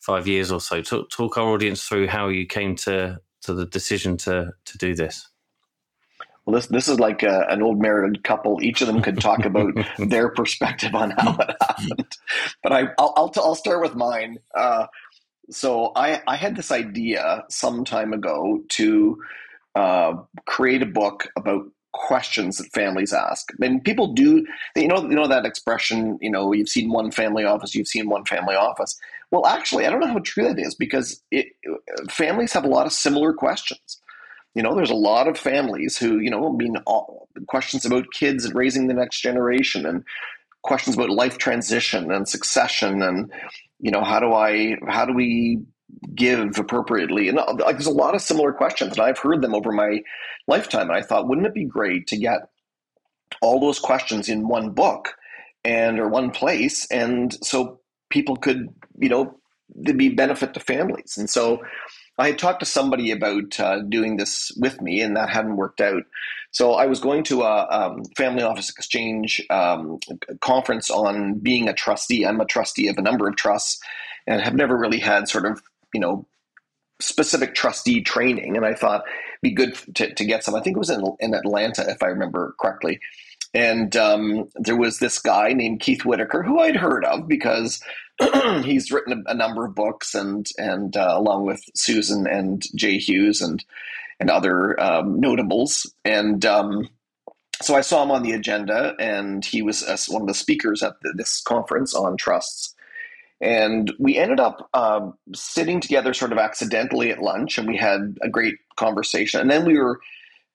five 0.00 0.26
years 0.26 0.50
or 0.50 0.60
so. 0.60 0.82
Talk, 0.82 1.10
talk 1.10 1.38
our 1.38 1.48
audience 1.48 1.84
through 1.84 2.08
how 2.08 2.28
you 2.28 2.46
came 2.46 2.74
to 2.76 3.20
to 3.42 3.54
the 3.54 3.66
decision 3.66 4.16
to 4.18 4.52
to 4.64 4.78
do 4.78 4.94
this. 4.94 5.28
well, 6.46 6.54
this 6.56 6.66
this 6.68 6.88
is 6.88 7.00
like 7.00 7.22
a, 7.22 7.46
an 7.50 7.62
old 7.62 7.80
married 7.80 8.24
couple. 8.24 8.62
Each 8.62 8.80
of 8.80 8.86
them 8.88 9.02
could 9.02 9.20
talk 9.20 9.44
about 9.44 9.74
their 9.98 10.30
perspective 10.30 10.94
on 10.94 11.10
how 11.12 11.36
it 11.38 11.50
happened. 11.60 12.16
But 12.62 12.72
I, 12.72 12.80
I'll 12.98 13.12
I'll, 13.16 13.32
I'll 13.36 13.54
start 13.56 13.82
with 13.82 13.96
mine. 13.96 14.38
Uh, 14.54 14.86
so 15.50 15.92
I 15.96 16.22
I 16.26 16.36
had 16.36 16.56
this 16.56 16.72
idea 16.72 17.44
some 17.50 17.84
time 17.84 18.12
ago 18.12 18.60
to 18.70 19.18
uh, 19.74 20.14
create 20.46 20.82
a 20.82 20.86
book 20.86 21.28
about 21.36 21.66
questions 21.96 22.58
that 22.58 22.72
families 22.72 23.12
ask. 23.12 23.48
And 23.60 23.82
people 23.82 24.12
do, 24.12 24.46
you 24.76 24.88
know, 24.88 25.02
you 25.02 25.16
know 25.16 25.26
that 25.26 25.44
expression. 25.44 26.18
You 26.20 26.30
know, 26.30 26.52
you've 26.52 26.68
seen 26.68 26.90
one 26.90 27.10
family 27.10 27.44
office, 27.44 27.74
you've 27.74 27.88
seen 27.88 28.08
one 28.08 28.24
family 28.24 28.54
office. 28.54 28.98
Well, 29.30 29.46
actually, 29.46 29.86
I 29.86 29.90
don't 29.90 30.00
know 30.00 30.06
how 30.06 30.20
true 30.20 30.44
that 30.44 30.58
is 30.58 30.74
because 30.74 31.20
it, 31.30 31.46
families 32.08 32.52
have 32.52 32.64
a 32.64 32.68
lot 32.68 32.86
of 32.86 32.92
similar 32.92 33.32
questions. 33.32 34.00
You 34.54 34.62
know, 34.62 34.74
there's 34.74 34.90
a 34.90 34.94
lot 34.94 35.28
of 35.28 35.36
families 35.36 35.98
who, 35.98 36.18
you 36.18 36.30
know, 36.30 36.48
I 36.48 36.52
mean, 36.56 36.76
all, 36.86 37.28
questions 37.48 37.84
about 37.84 38.12
kids 38.12 38.44
and 38.44 38.54
raising 38.54 38.86
the 38.86 38.94
next 38.94 39.20
generation, 39.20 39.84
and 39.84 40.04
questions 40.62 40.96
about 40.96 41.10
life 41.10 41.38
transition 41.38 42.10
and 42.10 42.28
succession, 42.28 43.02
and 43.02 43.32
you 43.80 43.90
know, 43.90 44.02
how 44.02 44.20
do 44.20 44.32
I, 44.32 44.76
how 44.88 45.04
do 45.04 45.12
we 45.12 45.60
give 46.14 46.58
appropriately? 46.58 47.28
And 47.28 47.36
like, 47.36 47.76
there's 47.76 47.86
a 47.86 47.90
lot 47.90 48.14
of 48.14 48.22
similar 48.22 48.52
questions, 48.52 48.92
and 48.92 49.00
I've 49.00 49.18
heard 49.18 49.42
them 49.42 49.54
over 49.54 49.72
my 49.72 50.02
lifetime. 50.46 50.88
And 50.88 50.96
I 50.96 51.02
thought, 51.02 51.28
wouldn't 51.28 51.46
it 51.46 51.54
be 51.54 51.64
great 51.64 52.06
to 52.08 52.16
get 52.16 52.48
all 53.42 53.60
those 53.60 53.78
questions 53.78 54.28
in 54.28 54.48
one 54.48 54.70
book 54.70 55.16
and 55.64 55.98
or 55.98 56.08
one 56.08 56.30
place, 56.30 56.86
and 56.90 57.36
so 57.44 57.80
people 58.08 58.36
could, 58.36 58.68
you 58.98 59.08
know, 59.08 59.36
there'd 59.74 59.98
be 59.98 60.08
benefit 60.08 60.54
to 60.54 60.60
families. 60.60 61.16
And 61.18 61.28
so 61.28 61.62
I 62.18 62.28
had 62.28 62.38
talked 62.38 62.60
to 62.60 62.66
somebody 62.66 63.10
about 63.10 63.58
uh, 63.60 63.80
doing 63.80 64.16
this 64.16 64.52
with 64.56 64.80
me, 64.80 65.00
and 65.02 65.16
that 65.16 65.28
hadn't 65.28 65.56
worked 65.56 65.80
out. 65.80 66.04
So 66.50 66.74
I 66.74 66.86
was 66.86 67.00
going 67.00 67.24
to 67.24 67.42
a 67.42 67.66
um, 67.68 68.04
family 68.16 68.42
office 68.42 68.70
exchange 68.70 69.44
um, 69.50 69.98
conference 70.40 70.88
on 70.88 71.40
being 71.40 71.68
a 71.68 71.74
trustee. 71.74 72.24
I'm 72.24 72.40
a 72.40 72.46
trustee 72.46 72.88
of 72.88 72.96
a 72.96 73.02
number 73.02 73.28
of 73.28 73.36
trusts, 73.36 73.80
and 74.26 74.40
have 74.40 74.54
never 74.54 74.76
really 74.78 75.00
had 75.00 75.28
sort 75.28 75.46
of 75.46 75.60
you 75.96 76.00
know 76.00 76.26
specific 77.00 77.54
trustee 77.54 78.02
training. 78.02 78.56
And 78.56 78.66
I 78.66 78.74
thought 78.74 79.04
it'd 79.06 79.42
be 79.42 79.52
good 79.52 79.74
to, 79.96 80.14
to 80.14 80.24
get 80.24 80.44
some. 80.44 80.54
I 80.54 80.60
think 80.60 80.76
it 80.76 80.78
was 80.78 80.90
in, 80.90 81.02
in 81.20 81.34
Atlanta, 81.34 81.88
if 81.88 82.02
I 82.02 82.06
remember 82.06 82.54
correctly. 82.60 83.00
And 83.54 83.96
um, 83.96 84.50
there 84.56 84.76
was 84.76 84.98
this 84.98 85.18
guy 85.18 85.54
named 85.54 85.80
Keith 85.80 86.04
Whitaker 86.04 86.42
who 86.42 86.60
I'd 86.60 86.76
heard 86.76 87.06
of 87.06 87.26
because 87.26 87.82
he's 88.62 88.92
written 88.92 89.24
a, 89.26 89.30
a, 89.30 89.34
number 89.34 89.64
of 89.64 89.74
books 89.74 90.14
and 90.14 90.46
and 90.58 90.94
uh, 90.94 91.14
along 91.16 91.46
with 91.46 91.62
Susan 91.74 92.26
and 92.26 92.62
Jay 92.74 92.98
Hughes 92.98 93.40
and 93.40 93.64
and 94.20 94.30
other 94.30 94.78
um, 94.80 95.20
notables 95.20 95.90
and 96.04 96.44
um, 96.44 96.88
so 97.62 97.74
I 97.74 97.80
saw 97.80 98.02
him 98.02 98.10
on 98.10 98.22
the 98.22 98.32
agenda 98.32 98.94
and 98.98 99.42
he 99.44 99.62
was 99.62 99.82
uh, 99.82 99.96
one 100.08 100.22
of 100.22 100.28
the 100.28 100.34
speakers 100.34 100.82
at 100.82 100.94
the, 101.00 101.14
this 101.16 101.40
conference 101.40 101.94
on 101.94 102.16
trusts 102.18 102.74
and 103.40 103.92
we 103.98 104.16
ended 104.16 104.40
up 104.40 104.68
um, 104.74 105.14
sitting 105.34 105.80
together 105.80 106.14
sort 106.14 106.32
of 106.32 106.38
accidentally 106.38 107.10
at 107.10 107.22
lunch 107.22 107.58
and 107.58 107.68
we 107.68 107.76
had 107.76 108.16
a 108.22 108.28
great 108.28 108.56
conversation. 108.76 109.40
And 109.40 109.50
then 109.50 109.64
we 109.64 109.78
were 109.78 110.00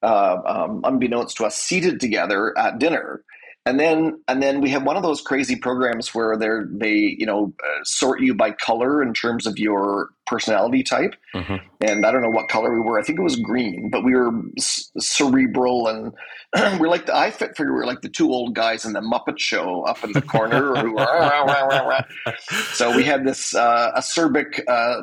uh, 0.02 0.38
um, 0.44 0.80
unbeknownst 0.84 1.36
to 1.36 1.44
us 1.44 1.56
seated 1.56 2.00
together 2.00 2.56
at 2.58 2.78
dinner 2.78 3.22
and 3.64 3.78
then 3.78 4.20
and 4.26 4.42
then 4.42 4.60
we 4.60 4.70
have 4.70 4.82
one 4.82 4.96
of 4.96 5.02
those 5.02 5.20
crazy 5.20 5.54
programs 5.56 6.14
where 6.14 6.36
they're 6.36 6.66
they 6.70 7.16
you 7.18 7.26
know 7.26 7.52
uh, 7.62 7.84
sort 7.84 8.20
you 8.20 8.34
by 8.34 8.50
color 8.50 9.02
in 9.02 9.14
terms 9.14 9.46
of 9.46 9.58
your 9.58 10.10
personality 10.26 10.82
type. 10.82 11.14
Mm-hmm. 11.34 11.56
and 11.80 12.04
i 12.04 12.12
don't 12.12 12.22
know 12.22 12.30
what 12.30 12.48
color 12.48 12.74
we 12.74 12.80
were. 12.80 12.98
I 12.98 13.02
think 13.02 13.18
it 13.18 13.22
was 13.22 13.36
green 13.36 13.88
but 13.90 14.04
we 14.04 14.14
were 14.14 14.30
c- 14.58 14.84
cerebral 14.98 15.88
and 15.88 16.12
we're 16.80 16.88
like 16.88 17.06
the 17.06 17.16
i 17.16 17.30
fit 17.30 17.56
figure 17.56 17.72
we 17.72 17.78
we're 17.78 17.86
like 17.86 18.02
the 18.02 18.08
two 18.08 18.30
old 18.30 18.54
guys 18.54 18.84
in 18.84 18.92
the 18.92 19.00
muppet 19.00 19.38
show 19.38 19.82
up 19.82 20.02
in 20.04 20.12
the 20.12 20.22
corner 20.22 20.74
who 20.76 20.94
were 20.94 21.06
so 22.72 22.94
we 22.94 23.04
had 23.04 23.24
this 23.24 23.54
uh, 23.54 23.92
acerbic 23.96 24.60
uh, 24.68 25.02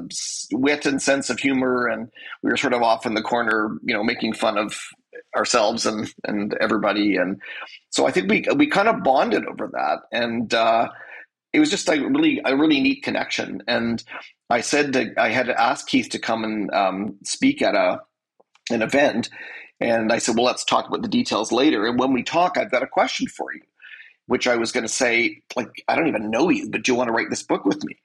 wit 0.51 0.85
and 0.85 1.01
sense 1.01 1.29
of 1.29 1.39
humor 1.39 1.87
and 1.87 2.09
we 2.43 2.49
were 2.49 2.57
sort 2.57 2.73
of 2.73 2.81
off 2.81 3.05
in 3.05 3.13
the 3.13 3.21
corner 3.21 3.77
you 3.83 3.93
know 3.93 4.03
making 4.03 4.33
fun 4.33 4.57
of 4.57 4.75
ourselves 5.35 5.85
and 5.85 6.13
and 6.25 6.53
everybody. 6.55 7.17
And 7.17 7.41
so 7.89 8.07
I 8.07 8.11
think 8.11 8.29
we 8.29 8.45
we 8.55 8.67
kind 8.67 8.87
of 8.87 9.03
bonded 9.03 9.45
over 9.45 9.69
that. 9.73 9.99
And 10.11 10.53
uh, 10.53 10.89
it 11.53 11.59
was 11.59 11.69
just 11.69 11.87
like 11.87 12.01
really 12.01 12.41
a 12.45 12.55
really 12.55 12.79
neat 12.81 13.03
connection. 13.03 13.63
And 13.67 14.03
I 14.49 14.61
said 14.61 14.95
I 15.17 15.29
had 15.29 15.47
to 15.47 15.61
ask 15.61 15.87
Keith 15.87 16.09
to 16.09 16.19
come 16.19 16.43
and 16.43 16.71
um, 16.73 17.17
speak 17.23 17.61
at 17.61 17.75
a 17.75 18.01
an 18.71 18.81
event. 18.81 19.29
And 19.79 20.11
I 20.11 20.19
said 20.19 20.35
well 20.35 20.45
let's 20.45 20.65
talk 20.65 20.87
about 20.87 21.01
the 21.01 21.07
details 21.07 21.51
later. 21.51 21.85
And 21.87 21.99
when 21.99 22.13
we 22.13 22.23
talk 22.23 22.57
I've 22.57 22.71
got 22.71 22.83
a 22.83 22.87
question 22.87 23.27
for 23.27 23.53
you 23.53 23.61
which 24.27 24.47
I 24.47 24.55
was 24.57 24.71
going 24.71 24.85
to 24.85 24.93
say 24.93 25.41
like 25.55 25.83
I 25.87 25.95
don't 25.95 26.07
even 26.07 26.29
know 26.29 26.49
you 26.49 26.69
but 26.69 26.83
do 26.83 26.91
you 26.91 26.95
want 26.95 27.07
to 27.07 27.13
write 27.13 27.31
this 27.31 27.43
book 27.43 27.65
with 27.65 27.83
me 27.83 27.95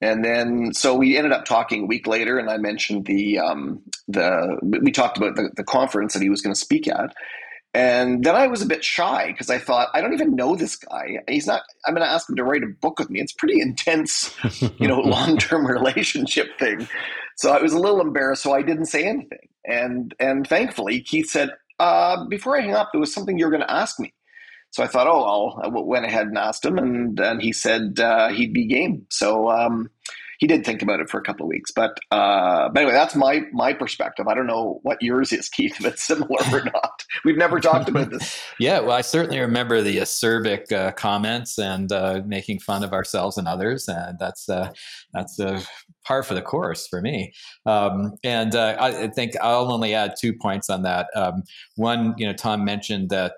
and 0.00 0.24
then, 0.24 0.72
so 0.72 0.94
we 0.94 1.16
ended 1.16 1.32
up 1.32 1.44
talking 1.44 1.82
a 1.82 1.86
week 1.86 2.06
later, 2.06 2.38
and 2.38 2.48
I 2.48 2.56
mentioned 2.56 3.04
the 3.04 3.38
um, 3.38 3.82
the 4.08 4.58
we 4.62 4.90
talked 4.92 5.18
about 5.18 5.36
the, 5.36 5.50
the 5.56 5.64
conference 5.64 6.14
that 6.14 6.22
he 6.22 6.30
was 6.30 6.40
going 6.40 6.54
to 6.54 6.60
speak 6.60 6.88
at, 6.88 7.14
and 7.74 8.24
then 8.24 8.34
I 8.34 8.46
was 8.46 8.62
a 8.62 8.66
bit 8.66 8.82
shy 8.82 9.28
because 9.28 9.50
I 9.50 9.58
thought 9.58 9.88
I 9.92 10.00
don't 10.00 10.14
even 10.14 10.34
know 10.34 10.56
this 10.56 10.76
guy. 10.76 11.18
He's 11.28 11.46
not. 11.46 11.62
I'm 11.86 11.94
going 11.94 12.06
to 12.06 12.10
ask 12.10 12.28
him 12.28 12.36
to 12.36 12.44
write 12.44 12.62
a 12.62 12.66
book 12.66 12.98
with 12.98 13.10
me. 13.10 13.20
It's 13.20 13.32
pretty 13.32 13.60
intense, 13.60 14.34
you 14.78 14.88
know, 14.88 15.00
long 15.04 15.36
term 15.36 15.66
relationship 15.66 16.58
thing. 16.58 16.88
So 17.36 17.52
I 17.52 17.60
was 17.60 17.72
a 17.72 17.78
little 17.78 18.00
embarrassed, 18.00 18.42
so 18.42 18.54
I 18.54 18.62
didn't 18.62 18.86
say 18.86 19.04
anything. 19.06 19.48
And 19.66 20.14
and 20.18 20.46
thankfully, 20.46 21.02
Keith 21.02 21.28
said, 21.28 21.50
uh, 21.78 22.24
"Before 22.24 22.58
I 22.58 22.62
hang 22.62 22.74
up, 22.74 22.88
there 22.92 23.00
was 23.00 23.12
something 23.12 23.38
you 23.38 23.44
were 23.44 23.50
going 23.50 23.62
to 23.62 23.70
ask 23.70 24.00
me." 24.00 24.14
So 24.70 24.84
I 24.84 24.86
thought, 24.86 25.08
oh, 25.08 25.22
I'll, 25.22 25.60
I 25.64 25.68
went 25.68 26.06
ahead 26.06 26.28
and 26.28 26.38
asked 26.38 26.64
him, 26.64 26.78
and, 26.78 27.18
and 27.18 27.42
he 27.42 27.52
said 27.52 27.98
uh, 27.98 28.28
he'd 28.28 28.52
be 28.52 28.66
game. 28.66 29.04
So 29.10 29.50
um, 29.50 29.90
he 30.40 30.46
did 30.46 30.64
think 30.64 30.80
about 30.80 31.00
it 31.00 31.10
for 31.10 31.18
a 31.18 31.22
couple 31.22 31.44
of 31.44 31.50
weeks. 31.50 31.70
But, 31.70 31.98
uh, 32.10 32.70
but 32.70 32.80
anyway, 32.80 32.94
that's 32.94 33.14
my 33.14 33.42
my 33.52 33.74
perspective. 33.74 34.26
I 34.26 34.34
don't 34.34 34.46
know 34.46 34.80
what 34.82 35.00
yours 35.02 35.32
is, 35.32 35.48
Keith, 35.50 35.76
if 35.78 35.84
it's 35.84 36.02
similar 36.02 36.38
or 36.50 36.64
not. 36.74 37.04
We've 37.24 37.36
never 37.36 37.60
talked 37.60 37.88
about 37.88 38.10
this. 38.10 38.42
yeah, 38.58 38.80
well, 38.80 38.92
I 38.92 39.02
certainly 39.02 39.38
remember 39.38 39.82
the 39.82 39.98
acerbic 39.98 40.72
uh, 40.72 40.92
comments 40.92 41.58
and 41.58 41.92
uh, 41.92 42.22
making 42.26 42.60
fun 42.60 42.82
of 42.82 42.92
ourselves 42.92 43.36
and 43.36 43.46
others, 43.46 43.86
and 43.86 44.18
that's 44.18 44.48
uh, 44.48 44.72
that's 45.12 45.38
a 45.38 45.62
par 46.06 46.22
for 46.22 46.32
the 46.32 46.42
course 46.42 46.86
for 46.86 47.02
me. 47.02 47.34
Um, 47.66 48.14
and 48.24 48.54
uh, 48.54 48.76
I 48.80 49.08
think 49.08 49.32
I'll 49.42 49.70
only 49.70 49.94
add 49.94 50.14
two 50.18 50.32
points 50.32 50.70
on 50.70 50.82
that. 50.82 51.08
Um, 51.14 51.42
one, 51.76 52.14
you 52.16 52.26
know, 52.26 52.32
Tom 52.32 52.64
mentioned 52.64 53.10
that 53.10 53.34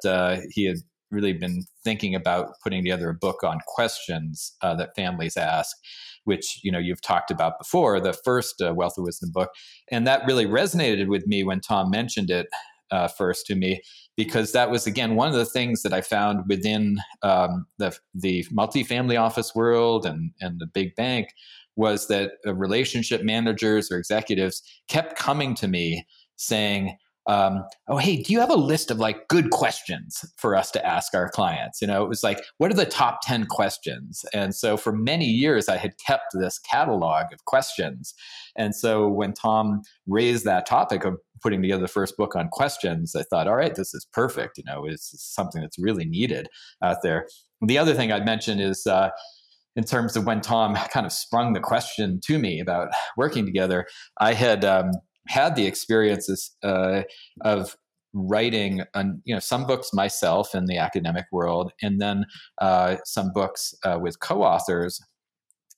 he 0.53 0.67
had 0.67 0.77
really 1.13 1.33
been 1.33 1.65
thinking 1.85 2.15
about 2.15 2.55
putting 2.63 2.83
together 2.83 3.09
a 3.11 3.15
book 3.15 3.45
on 3.45 3.61
questions 3.67 4.57
uh, 4.63 4.75
that 4.75 4.95
families 4.97 5.37
ask 5.37 5.77
which 6.25 6.61
you 6.63 6.71
know 6.71 6.79
you've 6.79 7.03
talked 7.03 7.31
about 7.31 7.59
before 7.59 7.99
the 8.01 8.13
first 8.13 8.63
uh, 8.63 8.73
wealth 8.73 8.97
of 8.97 9.05
wisdom 9.05 9.31
book. 9.33 9.51
And 9.91 10.07
that 10.07 10.25
really 10.27 10.47
resonated 10.47 11.09
with 11.09 11.27
me 11.27 11.45
when 11.45 11.61
tom 11.61 11.91
mentioned 11.91 12.31
it 12.31 12.47
uh, 12.91 13.09
first 13.09 13.47
to 13.47 13.55
me 13.55 13.81
because 14.17 14.53
that 14.53 14.71
was 14.71 14.87
again 14.87 15.17
one 15.17 15.29
of 15.29 15.35
the 15.35 15.45
things 15.45 15.83
that 15.83 15.93
I 15.93 16.01
found 16.01 16.45
within 16.49 16.99
um, 17.23 17.67
the 17.79 17.97
the 18.15 18.45
multifamily 18.53 19.21
office 19.21 19.55
world 19.55 20.07
and 20.07 20.31
and 20.41 20.61
the 20.61 20.67
big 20.67 20.95
bank 20.95 21.29
was 21.75 22.07
that 22.09 22.33
uh, 22.47 22.55
relationship 22.55 23.23
managers 23.23 23.91
or 23.91 23.97
executives 23.97 24.63
kept 24.89 25.17
coming 25.17 25.55
to 25.55 25.69
me 25.69 26.07
saying, 26.37 26.97
um, 27.27 27.65
oh 27.89 27.99
hey 27.99 28.17
do 28.17 28.33
you 28.33 28.41
have 28.41 28.51
a 28.51 28.57
list 28.57 28.91
of 28.91 28.99
like 28.99 29.29
good 29.29 29.51
questions 29.51 30.25
for 30.37 30.57
us 30.57 30.71
to 30.73 30.85
ask 30.85 31.15
our 31.15 31.29
clients? 31.29 31.81
You 31.81 31.87
know 31.87 32.03
it 32.03 32.09
was 32.09 32.23
like 32.23 32.45
what 32.59 32.71
are 32.71 32.75
the 32.75 32.87
top 32.87 33.21
10 33.23 33.47
questions? 33.47 34.25
And 34.35 34.55
so 34.55 34.77
for 34.77 34.93
many 34.93 35.27
years 35.27 35.69
i 35.69 35.77
had 35.77 35.99
kept 35.99 36.35
this 36.35 36.59
catalog 36.59 37.33
of 37.33 37.45
questions. 37.45 38.15
And 38.57 38.75
so 38.75 39.09
when 39.09 39.33
tom 39.33 39.83
raised 40.07 40.45
that 40.45 40.67
topic 40.67 41.05
of 41.05 41.19
putting 41.43 41.63
together 41.63 41.83
the 41.83 41.89
first 41.89 42.17
book 42.17 42.37
on 42.37 42.49
questions 42.49 43.17
i 43.17 43.23
thought 43.25 43.49
all 43.49 43.57
right 43.57 43.75
this 43.75 43.95
is 43.95 44.07
perfect 44.13 44.59
you 44.59 44.65
know 44.65 44.85
it's 44.85 45.13
something 45.35 45.61
that's 45.61 45.79
really 45.79 46.05
needed 46.05 46.49
out 46.83 46.99
there. 47.03 47.27
The 47.61 47.79
other 47.79 47.95
thing 47.95 48.11
i'd 48.11 48.27
mention 48.27 48.59
is 48.59 48.87
uh, 48.87 49.11
in 49.77 49.85
terms 49.85 50.17
of 50.17 50.27
when 50.27 50.41
tom 50.41 50.75
kind 50.75 51.07
of 51.07 51.13
sprung 51.13 51.53
the 51.53 51.61
question 51.61 52.21
to 52.25 52.39
me 52.39 52.59
about 52.59 52.89
working 53.17 53.47
together 53.47 53.87
i 54.19 54.33
had 54.33 54.65
um, 54.65 54.91
had 55.29 55.57
the 55.57 55.67
experiences 55.67 56.51
uh, 56.63 57.03
of 57.43 57.77
writing 58.15 58.83
on, 58.95 59.23
you 59.25 59.35
know 59.35 59.41
some 59.41 59.67
books 59.67 59.93
myself 59.93 60.55
in 60.55 60.67
the 60.67 60.77
academic 60.77 61.25
world 61.33 61.73
and 61.81 62.01
then 62.01 62.25
uh, 62.61 62.97
some 63.05 63.33
books 63.33 63.75
uh, 63.85 63.99
with 64.01 64.21
co-authors 64.21 65.01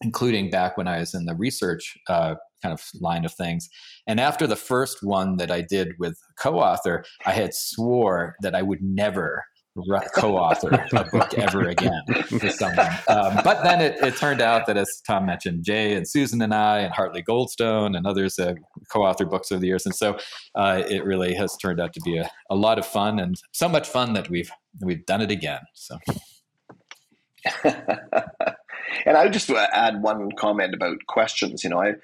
including 0.01 0.51
back 0.51 0.77
when 0.77 0.89
i 0.89 0.99
was 0.99 1.15
in 1.15 1.25
the 1.27 1.37
research 1.37 1.97
uh, 2.09 2.35
kind 2.63 2.73
of 2.73 2.83
line 3.01 3.27
of 3.27 3.35
things. 3.35 3.69
And 4.07 4.19
after 4.19 4.47
the 4.47 4.57
first 4.57 4.99
one 5.03 5.37
that 5.37 5.51
i 5.51 5.61
did 5.61 5.93
with 5.99 6.19
co-author 6.39 7.05
i 7.27 7.33
had 7.33 7.55
swore 7.55 8.35
that 8.43 8.55
i 8.55 8.63
would 8.63 8.83
never 8.83 9.45
co-author 10.15 10.87
a 10.93 11.05
book 11.11 11.35
ever 11.35 11.69
again 11.69 12.03
for 12.39 12.51
someone. 12.51 12.87
Um, 13.09 13.41
but 13.43 13.63
then 13.65 13.81
it, 13.81 13.97
it, 14.03 14.17
turned 14.17 14.41
out 14.41 14.67
that, 14.67 14.77
as 14.77 15.03
Tom 15.07 15.27
mentioned, 15.27 15.65
Jay 15.65 15.95
and 15.95 16.09
Susan 16.09 16.41
and 16.43 16.55
I 16.55 16.81
and 16.81 16.93
Hartley 16.93 17.23
Goldstone 17.23 17.97
and 17.97 18.07
others 18.07 18.39
uh, 18.39 18.55
co-author 18.93 19.25
books 19.25 19.51
over 19.51 19.61
the 19.61 19.67
years, 19.67 19.85
and 19.85 19.95
so 19.95 20.17
uh, 20.55 20.83
it 20.89 21.05
really 21.05 21.35
has 21.35 21.57
turned 21.57 21.81
out 21.81 21.93
to 21.95 22.01
be 22.03 22.19
a, 22.19 22.31
a 22.51 22.55
lot 22.55 22.79
of 22.79 22.87
fun 22.87 23.19
and 23.19 23.37
so 23.53 23.69
much 23.69 23.89
fun 23.89 24.13
that 24.13 24.31
we've 24.31 24.51
we've 24.81 25.05
done 25.07 25.21
it 25.21 25.31
again. 25.31 25.61
So. 25.75 25.99
and 27.65 29.17
I 29.17 29.25
would 29.25 29.33
just 29.33 29.51
add 29.51 30.03
one 30.03 30.31
comment 30.33 30.75
about 30.75 30.99
questions. 31.07 31.65
You 31.65 31.71
know, 31.71 31.81
I 31.81 31.95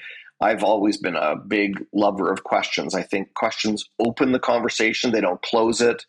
I've 0.41 0.65
always 0.65 0.97
been 0.97 1.17
a 1.17 1.37
big 1.37 1.85
lover 1.93 2.33
of 2.33 2.45
questions. 2.45 2.95
I 2.95 3.03
think 3.03 3.35
questions 3.35 3.85
open 3.99 4.33
the 4.33 4.39
conversation; 4.39 5.13
they 5.13 5.21
don't 5.21 5.41
close 5.43 5.81
it. 5.81 6.05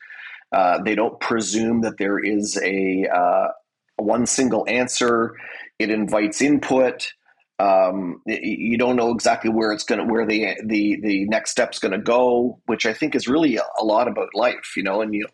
Uh, 0.51 0.81
they 0.83 0.95
don't 0.95 1.19
presume 1.19 1.81
that 1.81 1.97
there 1.97 2.19
is 2.19 2.59
a 2.63 3.07
uh, 3.07 3.47
one 3.97 4.25
single 4.25 4.65
answer. 4.67 5.35
It 5.79 5.89
invites 5.89 6.41
input. 6.41 7.13
Um, 7.59 8.23
you 8.25 8.77
don't 8.77 8.95
know 8.95 9.11
exactly 9.11 9.51
where 9.51 9.71
it's 9.71 9.83
going 9.83 9.99
to, 9.99 10.11
where 10.11 10.25
the 10.25 10.55
the 10.65 10.99
the 11.01 11.25
next 11.25 11.51
step's 11.51 11.77
going 11.77 11.91
to 11.91 11.99
go, 11.99 12.59
which 12.65 12.87
I 12.87 12.93
think 12.93 13.13
is 13.13 13.27
really 13.27 13.57
a, 13.57 13.83
lot 13.83 14.07
about 14.07 14.29
life, 14.33 14.73
you 14.75 14.81
know. 14.81 15.01
And 15.01 15.13
you, 15.13 15.27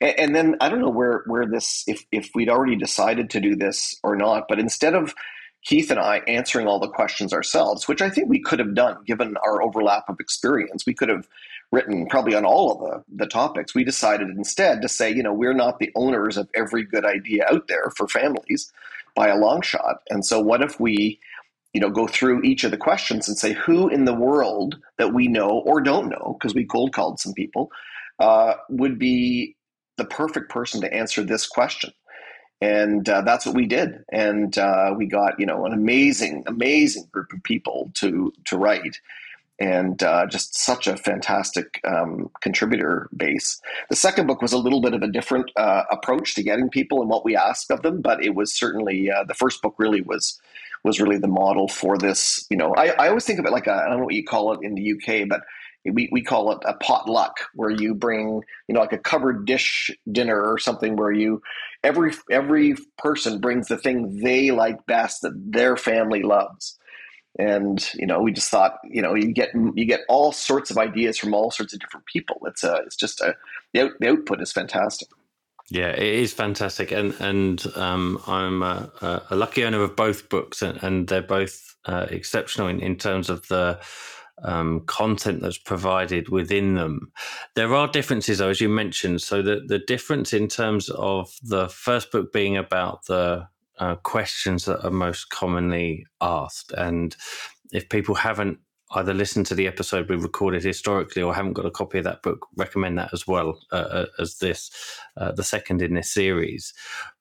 and, 0.00 0.18
and 0.18 0.36
then 0.36 0.56
I 0.60 0.70
don't 0.70 0.80
know 0.80 0.88
where 0.88 1.24
where 1.26 1.46
this 1.46 1.84
if 1.86 2.06
if 2.10 2.30
we'd 2.34 2.48
already 2.48 2.76
decided 2.76 3.28
to 3.30 3.40
do 3.40 3.54
this 3.54 3.98
or 4.02 4.16
not, 4.16 4.44
but 4.48 4.58
instead 4.58 4.94
of 4.94 5.14
Keith 5.64 5.90
and 5.90 6.00
I 6.00 6.18
answering 6.26 6.66
all 6.66 6.78
the 6.78 6.88
questions 6.88 7.34
ourselves, 7.34 7.86
which 7.86 8.00
I 8.00 8.08
think 8.08 8.28
we 8.28 8.40
could 8.40 8.60
have 8.60 8.74
done 8.74 8.98
given 9.06 9.36
our 9.46 9.62
overlap 9.62 10.04
of 10.08 10.20
experience, 10.20 10.84
we 10.86 10.94
could 10.94 11.10
have 11.10 11.28
written 11.74 12.06
probably 12.06 12.34
on 12.34 12.44
all 12.44 12.72
of 12.72 12.78
the, 12.80 13.24
the 13.24 13.26
topics. 13.26 13.74
We 13.74 13.84
decided 13.84 14.28
instead 14.28 14.80
to 14.82 14.88
say, 14.88 15.12
you 15.12 15.22
know, 15.22 15.32
we're 15.32 15.52
not 15.52 15.78
the 15.80 15.90
owners 15.96 16.36
of 16.36 16.48
every 16.54 16.84
good 16.84 17.04
idea 17.04 17.44
out 17.50 17.66
there 17.68 17.92
for 17.96 18.06
families 18.06 18.72
by 19.14 19.28
a 19.28 19.36
long 19.36 19.60
shot. 19.60 19.96
And 20.08 20.24
so 20.24 20.40
what 20.40 20.62
if 20.62 20.78
we, 20.78 21.20
you 21.72 21.80
know, 21.80 21.90
go 21.90 22.06
through 22.06 22.42
each 22.42 22.64
of 22.64 22.70
the 22.70 22.76
questions 22.76 23.28
and 23.28 23.36
say 23.36 23.52
who 23.52 23.88
in 23.88 24.04
the 24.04 24.14
world 24.14 24.76
that 24.98 25.12
we 25.12 25.26
know 25.28 25.50
or 25.66 25.80
don't 25.80 26.08
know, 26.08 26.36
because 26.38 26.54
we 26.54 26.64
cold 26.64 26.92
called 26.92 27.18
some 27.18 27.34
people, 27.34 27.70
uh, 28.20 28.54
would 28.70 28.98
be 28.98 29.56
the 29.96 30.04
perfect 30.04 30.50
person 30.50 30.80
to 30.80 30.94
answer 30.94 31.22
this 31.22 31.46
question. 31.46 31.92
And 32.60 33.08
uh, 33.08 33.22
that's 33.22 33.44
what 33.44 33.56
we 33.56 33.66
did, 33.66 34.04
and 34.10 34.56
uh, 34.56 34.94
we 34.96 35.06
got 35.06 35.38
you 35.38 35.44
know 35.44 35.66
an 35.66 35.74
amazing, 35.74 36.44
amazing 36.46 37.08
group 37.12 37.32
of 37.32 37.42
people 37.42 37.90
to 37.96 38.32
to 38.46 38.56
write 38.56 38.96
and 39.58 40.02
uh, 40.02 40.26
just 40.26 40.56
such 40.56 40.86
a 40.86 40.96
fantastic 40.96 41.80
um, 41.84 42.30
contributor 42.40 43.08
base. 43.16 43.60
The 43.88 43.96
second 43.96 44.26
book 44.26 44.42
was 44.42 44.52
a 44.52 44.58
little 44.58 44.80
bit 44.80 44.94
of 44.94 45.02
a 45.02 45.08
different 45.08 45.50
uh, 45.56 45.84
approach 45.90 46.34
to 46.34 46.42
getting 46.42 46.68
people 46.68 47.00
and 47.00 47.08
what 47.08 47.24
we 47.24 47.36
asked 47.36 47.70
of 47.70 47.82
them, 47.82 48.00
but 48.00 48.22
it 48.24 48.34
was 48.34 48.52
certainly 48.52 49.10
uh, 49.10 49.24
the 49.24 49.34
first 49.34 49.62
book 49.62 49.74
really 49.78 50.00
was 50.00 50.40
was 50.82 51.00
really 51.00 51.16
the 51.16 51.28
model 51.28 51.66
for 51.66 51.96
this. 51.96 52.46
You 52.50 52.58
know, 52.58 52.74
I, 52.74 52.88
I 52.98 53.08
always 53.08 53.24
think 53.24 53.38
of 53.38 53.46
it 53.46 53.52
like 53.52 53.68
I 53.68 53.88
don't 53.88 53.98
know 53.98 54.04
what 54.04 54.14
you 54.14 54.24
call 54.24 54.52
it 54.52 54.60
in 54.62 54.74
the 54.74 54.92
UK, 54.92 55.28
but 55.28 55.42
we, 55.84 56.08
we 56.12 56.22
call 56.22 56.52
it 56.52 56.58
a 56.64 56.74
potluck 56.74 57.36
where 57.54 57.70
you 57.70 57.94
bring 57.94 58.42
you 58.68 58.74
know 58.74 58.80
like 58.80 58.92
a 58.92 58.98
covered 58.98 59.46
dish 59.46 59.90
dinner 60.10 60.40
or 60.40 60.58
something 60.58 60.96
where 60.96 61.12
you 61.12 61.42
every 61.82 62.12
every 62.30 62.76
person 62.98 63.40
brings 63.40 63.68
the 63.68 63.76
thing 63.76 64.20
they 64.22 64.50
like 64.50 64.86
best 64.86 65.22
that 65.22 65.34
their 65.36 65.76
family 65.76 66.22
loves 66.22 66.78
and 67.38 67.90
you 67.94 68.06
know 68.06 68.20
we 68.20 68.32
just 68.32 68.50
thought 68.50 68.78
you 68.84 69.02
know 69.02 69.14
you 69.14 69.32
get 69.32 69.50
you 69.74 69.84
get 69.84 70.00
all 70.08 70.32
sorts 70.32 70.70
of 70.70 70.78
ideas 70.78 71.18
from 71.18 71.34
all 71.34 71.50
sorts 71.50 71.72
of 71.72 71.80
different 71.80 72.06
people 72.06 72.38
it's 72.46 72.62
a 72.62 72.74
it's 72.86 72.96
just 72.96 73.20
a 73.20 73.34
the, 73.72 73.82
out, 73.82 73.90
the 74.00 74.08
output 74.08 74.40
is 74.40 74.52
fantastic 74.52 75.08
yeah 75.70 75.88
it 75.88 76.02
is 76.02 76.32
fantastic 76.32 76.92
and 76.92 77.14
and 77.20 77.66
um, 77.76 78.20
i'm 78.26 78.62
a, 78.62 79.22
a, 79.30 79.36
lucky 79.36 79.64
owner 79.64 79.82
of 79.82 79.96
both 79.96 80.28
books 80.28 80.62
and, 80.62 80.80
and 80.82 81.08
they're 81.08 81.22
both 81.22 81.74
uh, 81.86 82.06
exceptional 82.10 82.68
in, 82.68 82.80
in 82.80 82.96
terms 82.96 83.28
of 83.28 83.46
the 83.48 83.78
um, 84.42 84.80
content 84.86 85.40
that's 85.40 85.58
provided 85.58 86.28
within 86.28 86.74
them. 86.74 87.12
There 87.54 87.74
are 87.74 87.86
differences, 87.88 88.38
though, 88.38 88.50
as 88.50 88.60
you 88.60 88.68
mentioned. 88.68 89.22
So 89.22 89.42
the 89.42 89.62
the 89.66 89.78
difference 89.78 90.32
in 90.32 90.48
terms 90.48 90.90
of 90.90 91.32
the 91.42 91.68
first 91.68 92.10
book 92.10 92.32
being 92.32 92.56
about 92.56 93.06
the 93.06 93.46
uh, 93.78 93.96
questions 93.96 94.64
that 94.64 94.84
are 94.84 94.90
most 94.90 95.30
commonly 95.30 96.06
asked. 96.20 96.72
And 96.72 97.14
if 97.72 97.88
people 97.88 98.14
haven't 98.14 98.58
either 98.92 99.14
listened 99.14 99.46
to 99.46 99.54
the 99.54 99.66
episode 99.66 100.08
we 100.08 100.16
recorded 100.16 100.62
historically 100.62 101.22
or 101.22 101.34
haven't 101.34 101.54
got 101.54 101.66
a 101.66 101.70
copy 101.70 101.98
of 101.98 102.04
that 102.04 102.22
book, 102.22 102.46
recommend 102.56 102.98
that 102.98 103.12
as 103.12 103.26
well 103.26 103.58
uh, 103.72 103.76
uh 103.76 104.06
as 104.18 104.38
this, 104.38 104.70
uh, 105.16 105.32
the 105.32 105.42
second 105.42 105.82
in 105.82 105.94
this 105.94 106.12
series. 106.12 106.72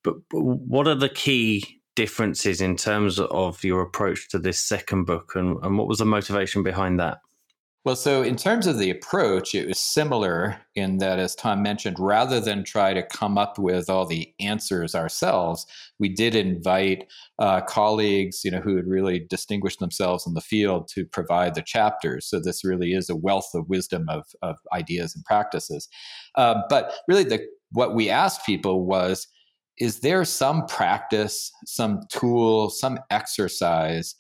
But, 0.04 0.16
but, 0.30 0.42
what 0.42 0.88
are 0.88 0.96
the 0.96 1.10
key 1.10 1.82
differences 1.96 2.62
in 2.62 2.76
terms 2.76 3.20
of 3.20 3.64
your 3.64 3.82
approach 3.82 4.30
to 4.30 4.40
this 4.40 4.60
second 4.60 5.06
book, 5.06 5.34
and, 5.36 5.58
and 5.64 5.78
what 5.78 5.88
was 5.88 6.00
the 6.00 6.06
motivation 6.06 6.64
behind 6.64 7.00
that? 7.00 7.20
Well, 7.86 7.98
so 7.98 8.22
in 8.22 8.38
terms 8.38 8.66
of 8.66 8.78
the 8.78 8.90
approach, 8.92 9.54
it 9.54 9.68
was 9.68 9.78
similar 9.78 10.58
in 10.74 11.00
that, 11.00 11.20
as 11.20 11.36
Tom 11.36 11.62
mentioned, 11.62 12.00
rather 12.00 12.40
than 12.40 12.64
try 12.64 12.94
to 12.94 13.04
come 13.04 13.38
up 13.38 13.60
with 13.60 13.90
all 13.90 14.06
the 14.06 14.34
answers 14.40 14.96
ourselves, 14.96 15.66
we 16.00 16.08
did 16.08 16.34
invite 16.34 17.12
uh, 17.40 17.60
colleagues, 17.60 18.46
you 18.46 18.52
know, 18.52 18.62
who 18.62 18.78
had 18.78 18.88
really 18.88 19.20
distinguished 19.30 19.80
themselves 19.80 20.26
in 20.26 20.34
the 20.34 20.40
field 20.40 20.88
to 20.94 21.06
provide 21.06 21.56
the 21.56 21.62
chapters. 21.62 22.26
So 22.26 22.40
this 22.40 22.64
really 22.64 22.94
is 22.94 23.10
a 23.10 23.18
wealth 23.18 23.50
of 23.54 23.68
wisdom 23.68 24.06
of, 24.08 24.24
of 24.42 24.56
ideas 24.72 25.14
and 25.14 25.26
practices. 25.26 25.90
Uh, 26.36 26.62
but 26.70 26.94
really, 27.10 27.26
the 27.26 27.46
what 27.72 27.96
we 27.96 28.10
asked 28.10 28.46
people 28.46 28.86
was, 28.86 29.28
is 29.78 30.00
there 30.00 30.24
some 30.24 30.68
practice, 30.68 31.52
some 31.66 32.00
tool, 32.10 32.70
some 32.70 32.98
exercise 33.10 34.16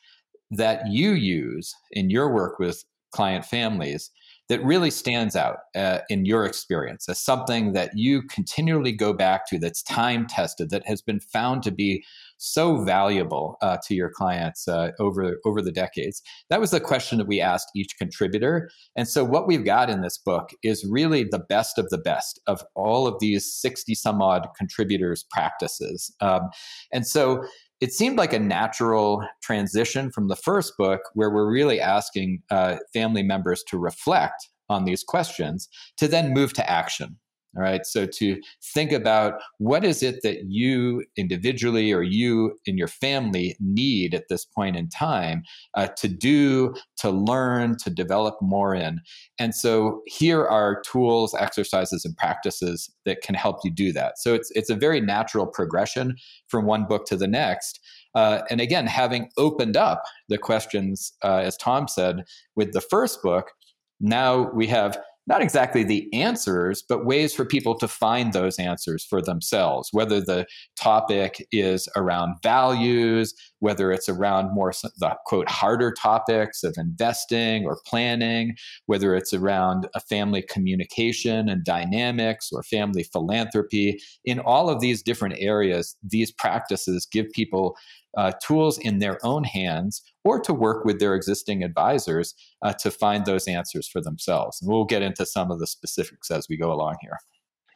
that 0.52 0.82
you 0.88 1.12
use 1.12 1.74
in 1.92 2.10
your 2.10 2.34
work 2.34 2.60
with 2.60 2.84
client 3.14 3.46
families 3.46 4.12
that 4.50 4.64
really 4.64 4.92
stands 4.92 5.36
out 5.36 5.58
uh, 5.76 6.00
in 6.10 6.26
your 6.26 6.46
experience 6.46 7.08
as 7.08 7.20
something 7.20 7.72
that 7.74 7.92
you 7.96 8.22
continually 8.24 8.92
go 8.92 9.14
back 9.14 9.48
to 9.48 9.58
that's 9.58 9.82
time 9.84 10.28
tested 10.28 10.70
that 10.70 10.86
has 10.86 11.02
been 11.02 11.20
found 11.20 11.64
to 11.64 11.72
be 11.72 12.04
so 12.38 12.84
valuable 12.84 13.58
uh, 13.62 13.78
to 13.88 13.96
your 13.96 14.10
clients 14.10 14.68
uh, 14.68 14.92
over 15.00 15.38
over 15.46 15.62
the 15.62 15.72
decades? 15.72 16.22
That 16.50 16.60
was 16.60 16.72
the 16.72 16.82
question 16.82 17.18
that 17.20 17.28
we 17.28 17.40
asked 17.40 17.70
each 17.74 17.98
contributor. 17.98 18.70
And 18.98 19.08
so 19.08 19.24
what 19.24 19.48
we've 19.48 19.64
got 19.64 19.90
in 19.90 20.02
this 20.02 20.18
book 20.18 20.50
is 20.62 20.86
really 20.90 21.24
the 21.24 21.40
best 21.40 21.78
of 21.78 21.90
the 21.90 21.98
best 21.98 22.40
of 22.46 22.64
all 22.76 23.08
of 23.08 23.16
these 23.22 23.52
60 23.54 23.96
some 23.96 24.22
odd 24.22 24.48
contributors 24.58 25.26
practices. 25.32 26.14
Um, 26.20 26.50
and 26.92 27.08
so 27.08 27.46
it 27.84 27.92
seemed 27.92 28.18
like 28.18 28.32
a 28.32 28.40
natural 28.40 29.28
transition 29.42 30.10
from 30.10 30.30
the 30.30 30.38
first 30.38 30.78
book, 30.78 31.02
where 31.16 31.30
we're 31.30 31.52
really 31.52 31.82
asking 31.82 32.42
uh, 32.50 32.78
family 32.94 33.24
members 33.24 33.62
to 33.68 33.78
reflect 33.78 34.48
on 34.70 34.86
these 34.86 35.04
questions, 35.04 35.68
to 35.98 36.08
then 36.08 36.34
move 36.34 36.54
to 36.54 36.70
action. 36.72 37.18
All 37.56 37.62
right. 37.62 37.86
So 37.86 38.08
to 38.08 38.42
think 38.74 38.92
about 38.92 39.36
what 39.60 39.84
is 39.84 40.02
it 40.02 40.22
that 40.24 40.46
you 40.48 41.04
individually 41.18 41.92
or 41.92 42.02
you 42.02 42.58
and 42.66 42.80
your 42.80 42.88
family 42.88 43.56
need 43.60 44.16
at 44.16 44.28
this 44.28 44.44
point 44.44 44.76
in 44.76 44.90
time 44.90 45.44
uh, 45.76 45.88
to 45.98 46.08
do, 46.08 46.74
to 46.98 47.12
learn, 47.12 47.78
to 47.84 47.92
develop 47.92 48.36
more 48.42 48.74
in. 48.74 49.02
And 49.38 49.54
so 49.54 50.02
here 50.08 50.44
are 50.46 50.82
tools, 50.82 51.36
exercises, 51.36 52.06
and 52.06 52.18
practices 52.18 52.90
that 53.06 53.22
can 53.22 53.36
help 53.36 53.60
you 53.64 53.70
do 53.70 53.92
that. 53.94 54.18
So 54.18 54.34
it's 54.34 54.50
it's 54.56 54.72
a 54.72 54.76
very 54.76 55.00
natural 55.00 55.46
progression 55.46 56.16
from 56.48 56.66
one 56.66 56.86
book 56.86 57.06
to 57.08 57.16
the 57.16 57.28
next. 57.28 57.80
Uh, 58.16 58.42
and 58.50 58.62
again, 58.62 58.88
having 58.88 59.30
opened 59.38 59.78
up 59.78 60.04
the 60.30 60.38
questions, 60.38 61.14
uh, 61.24 61.38
as 61.38 61.58
Tom 61.58 61.88
said, 61.88 62.24
with 62.56 62.74
the 62.74 62.82
first 62.82 63.22
book, 63.22 63.52
now 64.00 64.52
we 64.54 64.68
have 64.68 64.98
not 65.26 65.42
exactly 65.42 65.84
the 65.84 66.12
answers, 66.14 66.84
but 66.88 67.06
ways 67.06 67.34
for 67.34 67.46
people 67.46 67.78
to 67.78 67.88
find 67.88 68.34
those 68.34 68.60
answers 68.60 69.06
for 69.06 69.22
themselves, 69.22 69.90
whether 69.92 70.20
the 70.20 70.46
topic 70.76 71.46
is 71.52 71.88
around 71.96 72.36
values, 72.44 73.34
whether 73.60 73.92
it's 73.92 74.10
around 74.10 74.54
more 74.54 74.74
the 74.98 75.16
quote 75.26 75.50
harder 75.50 75.94
topics 75.94 76.64
of 76.64 76.76
investing 76.78 77.66
or 77.66 77.80
planning, 77.86 78.56
whether 78.88 79.16
it's 79.16 79.34
around 79.34 79.88
a 79.96 80.02
family 80.02 80.44
communication 80.50 81.48
and 81.48 81.64
dynamics 81.64 82.50
or 82.52 82.62
family 82.64 83.04
philanthropy. 83.04 84.00
In 84.26 84.40
all 84.40 84.70
of 84.70 84.82
these 84.82 85.02
different 85.02 85.36
areas, 85.40 85.96
these 86.04 86.32
practices 86.32 87.08
give 87.10 87.28
people 87.34 87.78
uh, 88.18 88.32
tools 88.46 88.78
in 88.78 89.00
their 89.00 89.18
own 89.26 89.44
hands 89.44 90.02
or 90.24 90.40
to 90.40 90.54
work 90.54 90.86
with 90.86 91.00
their 91.00 91.16
existing 91.16 91.64
advisors 91.64 92.34
uh, 92.62 92.74
to 92.74 92.92
find 92.92 93.26
those 93.26 93.48
answers 93.48 93.88
for 93.88 94.02
themselves. 94.02 94.62
And 94.62 94.72
we'll 94.72 94.86
get 94.86 95.02
into 95.02 95.26
some 95.26 95.52
of 95.52 95.60
the 95.60 95.68
specifics 95.68 96.32
as 96.32 96.48
we 96.50 96.58
go 96.58 96.72
along 96.72 96.96
here. 97.02 97.18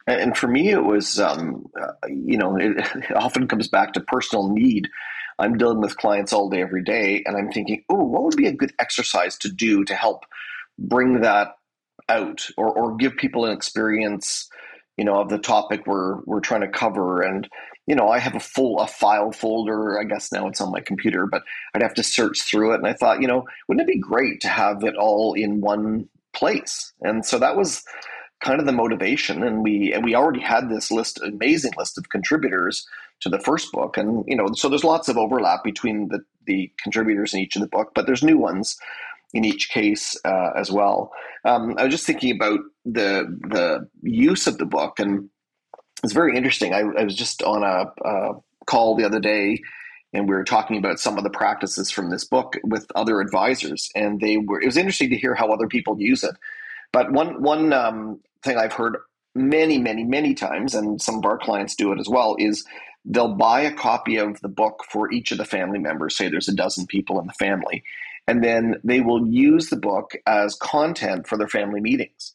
And 0.06 0.36
for 0.36 0.48
me, 0.48 0.70
it 0.70 0.84
was, 0.84 1.20
um, 1.20 1.66
uh, 1.80 1.92
you 2.08 2.38
know, 2.38 2.56
it, 2.56 2.78
it, 2.94 3.16
often 3.16 3.46
comes 3.46 3.68
back 3.68 3.92
to 3.92 4.00
personal 4.00 4.48
need. 4.48 4.88
I'm 5.38 5.56
dealing 5.56 5.80
with 5.80 5.96
clients 5.96 6.32
all 6.32 6.48
day, 6.48 6.62
every 6.62 6.82
day, 6.82 7.22
and 7.26 7.36
I'm 7.36 7.52
thinking, 7.52 7.84
oh, 7.90 8.02
what 8.02 8.24
would 8.24 8.36
be 8.36 8.46
a 8.46 8.52
good 8.52 8.72
exercise 8.78 9.36
to 9.38 9.50
do 9.50 9.84
to 9.84 9.94
help 9.94 10.24
bring 10.78 11.20
that 11.20 11.48
out 12.08 12.48
or, 12.56 12.70
or 12.70 12.96
give 12.96 13.16
people 13.16 13.44
an 13.44 13.52
experience, 13.52 14.48
you 14.96 15.04
know, 15.04 15.20
of 15.20 15.28
the 15.28 15.38
topic 15.38 15.86
we're, 15.86 16.20
we're 16.24 16.40
trying 16.40 16.62
to 16.62 16.68
cover. 16.68 17.20
And 17.20 17.48
you 17.88 17.94
know, 17.94 18.10
I 18.10 18.18
have 18.18 18.34
a 18.34 18.40
full 18.40 18.78
a 18.80 18.86
file 18.86 19.32
folder. 19.32 19.98
I 19.98 20.04
guess 20.04 20.30
now 20.30 20.46
it's 20.46 20.60
on 20.60 20.70
my 20.70 20.80
computer, 20.80 21.26
but 21.26 21.42
I'd 21.74 21.82
have 21.82 21.94
to 21.94 22.02
search 22.02 22.42
through 22.42 22.72
it. 22.72 22.76
And 22.76 22.86
I 22.86 22.92
thought, 22.92 23.22
you 23.22 23.26
know, 23.26 23.46
wouldn't 23.66 23.88
it 23.88 23.92
be 23.92 23.98
great 23.98 24.42
to 24.42 24.48
have 24.48 24.84
it 24.84 24.94
all 24.94 25.32
in 25.32 25.62
one 25.62 26.06
place? 26.34 26.92
And 27.00 27.24
so 27.24 27.38
that 27.38 27.56
was 27.56 27.82
kind 28.40 28.60
of 28.60 28.66
the 28.66 28.72
motivation. 28.72 29.42
And 29.42 29.62
we 29.62 29.94
and 29.94 30.04
we 30.04 30.14
already 30.14 30.40
had 30.40 30.68
this 30.68 30.90
list, 30.90 31.18
amazing 31.22 31.72
list 31.78 31.96
of 31.96 32.10
contributors 32.10 32.86
to 33.20 33.30
the 33.30 33.40
first 33.40 33.72
book, 33.72 33.96
and 33.96 34.22
you 34.28 34.36
know, 34.36 34.48
so 34.52 34.68
there's 34.68 34.84
lots 34.84 35.08
of 35.08 35.16
overlap 35.16 35.64
between 35.64 36.08
the 36.08 36.20
the 36.46 36.70
contributors 36.82 37.32
in 37.32 37.40
each 37.40 37.56
of 37.56 37.62
the 37.62 37.68
book, 37.68 37.92
but 37.94 38.04
there's 38.04 38.22
new 38.22 38.38
ones 38.38 38.76
in 39.32 39.44
each 39.46 39.70
case 39.70 40.16
uh, 40.24 40.50
as 40.56 40.70
well. 40.70 41.10
Um, 41.44 41.74
I 41.78 41.84
was 41.84 41.94
just 41.94 42.06
thinking 42.06 42.36
about 42.36 42.60
the 42.84 43.26
the 43.48 43.88
use 44.02 44.46
of 44.46 44.58
the 44.58 44.66
book 44.66 45.00
and 45.00 45.30
it's 46.04 46.12
very 46.12 46.36
interesting. 46.36 46.74
I, 46.74 46.80
I 46.80 47.04
was 47.04 47.14
just 47.14 47.42
on 47.42 47.62
a, 47.62 48.32
call 48.68 48.94
the 48.96 49.04
other 49.04 49.18
day, 49.18 49.60
and 50.12 50.28
we 50.28 50.34
were 50.34 50.44
talking 50.44 50.76
about 50.76 51.00
some 51.00 51.18
of 51.18 51.24
the 51.24 51.30
practices 51.30 51.90
from 51.90 52.10
this 52.10 52.24
book 52.24 52.56
with 52.62 52.86
other 52.94 53.20
advisors, 53.20 53.90
and 53.96 54.20
they 54.20 54.36
were. 54.36 54.60
It 54.60 54.66
was 54.66 54.76
interesting 54.76 55.10
to 55.10 55.16
hear 55.16 55.34
how 55.34 55.50
other 55.50 55.66
people 55.66 56.00
use 56.00 56.22
it. 56.22 56.34
But 56.92 57.10
one 57.12 57.42
one 57.42 57.72
um, 57.72 58.20
thing 58.42 58.58
I've 58.58 58.72
heard 58.72 58.96
many, 59.34 59.78
many, 59.78 60.04
many 60.04 60.34
times, 60.34 60.74
and 60.74 61.00
some 61.00 61.16
of 61.16 61.24
our 61.24 61.38
clients 61.38 61.74
do 61.74 61.92
it 61.92 61.98
as 61.98 62.08
well, 62.08 62.36
is 62.38 62.64
they'll 63.04 63.34
buy 63.34 63.62
a 63.62 63.72
copy 63.72 64.16
of 64.16 64.40
the 64.40 64.48
book 64.48 64.84
for 64.90 65.10
each 65.12 65.32
of 65.32 65.38
the 65.38 65.44
family 65.44 65.78
members. 65.78 66.16
Say 66.16 66.28
there's 66.28 66.48
a 66.48 66.54
dozen 66.54 66.86
people 66.86 67.18
in 67.20 67.26
the 67.26 67.32
family, 67.34 67.82
and 68.26 68.44
then 68.44 68.80
they 68.84 69.00
will 69.00 69.26
use 69.26 69.70
the 69.70 69.76
book 69.76 70.12
as 70.26 70.56
content 70.56 71.26
for 71.26 71.38
their 71.38 71.48
family 71.48 71.80
meetings. 71.80 72.34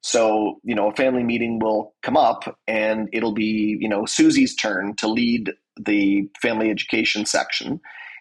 So, 0.00 0.60
you 0.62 0.74
know, 0.74 0.90
a 0.90 0.94
family 0.94 1.24
meeting 1.24 1.58
will 1.58 1.94
come 2.02 2.16
up 2.16 2.58
and 2.66 3.08
it'll 3.12 3.32
be, 3.32 3.76
you 3.80 3.88
know, 3.88 4.06
Susie's 4.06 4.54
turn 4.54 4.94
to 4.96 5.08
lead 5.08 5.52
the 5.80 6.28
family 6.40 6.70
education 6.70 7.26
section. 7.26 7.80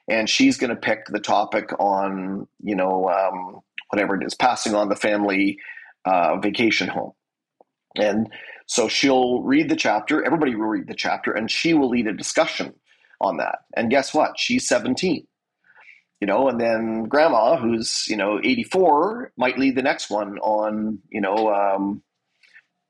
And 0.09 0.29
she's 0.29 0.57
going 0.57 0.69
to 0.69 0.75
pick 0.75 1.05
the 1.07 1.19
topic 1.19 1.71
on, 1.79 2.47
you 2.63 2.75
know, 2.75 3.09
um, 3.09 3.59
whatever 3.89 4.15
it 4.15 4.25
is, 4.25 4.33
passing 4.33 4.73
on 4.73 4.89
the 4.89 4.95
family 4.95 5.57
uh, 6.05 6.37
vacation 6.37 6.87
home. 6.87 7.11
And 7.95 8.31
so 8.65 8.87
she'll 8.87 9.41
read 9.43 9.69
the 9.69 9.75
chapter, 9.75 10.23
everybody 10.23 10.55
will 10.55 10.67
read 10.67 10.87
the 10.87 10.93
chapter, 10.93 11.31
and 11.31 11.49
she 11.49 11.73
will 11.73 11.89
lead 11.89 12.07
a 12.07 12.13
discussion 12.13 12.73
on 13.21 13.37
that. 13.37 13.59
And 13.75 13.89
guess 13.89 14.13
what? 14.13 14.37
She's 14.37 14.67
17 14.67 15.25
you 16.19 16.27
know, 16.27 16.49
and 16.49 16.59
then 16.59 17.03
grandma, 17.03 17.57
who's 17.57 18.07
you 18.07 18.17
know 18.17 18.39
84, 18.43 19.33
might 19.37 19.57
lead 19.57 19.75
the 19.75 19.81
next 19.83 20.09
one 20.09 20.37
on 20.39 20.99
you 21.09 21.21
know, 21.21 21.53
um, 21.53 22.01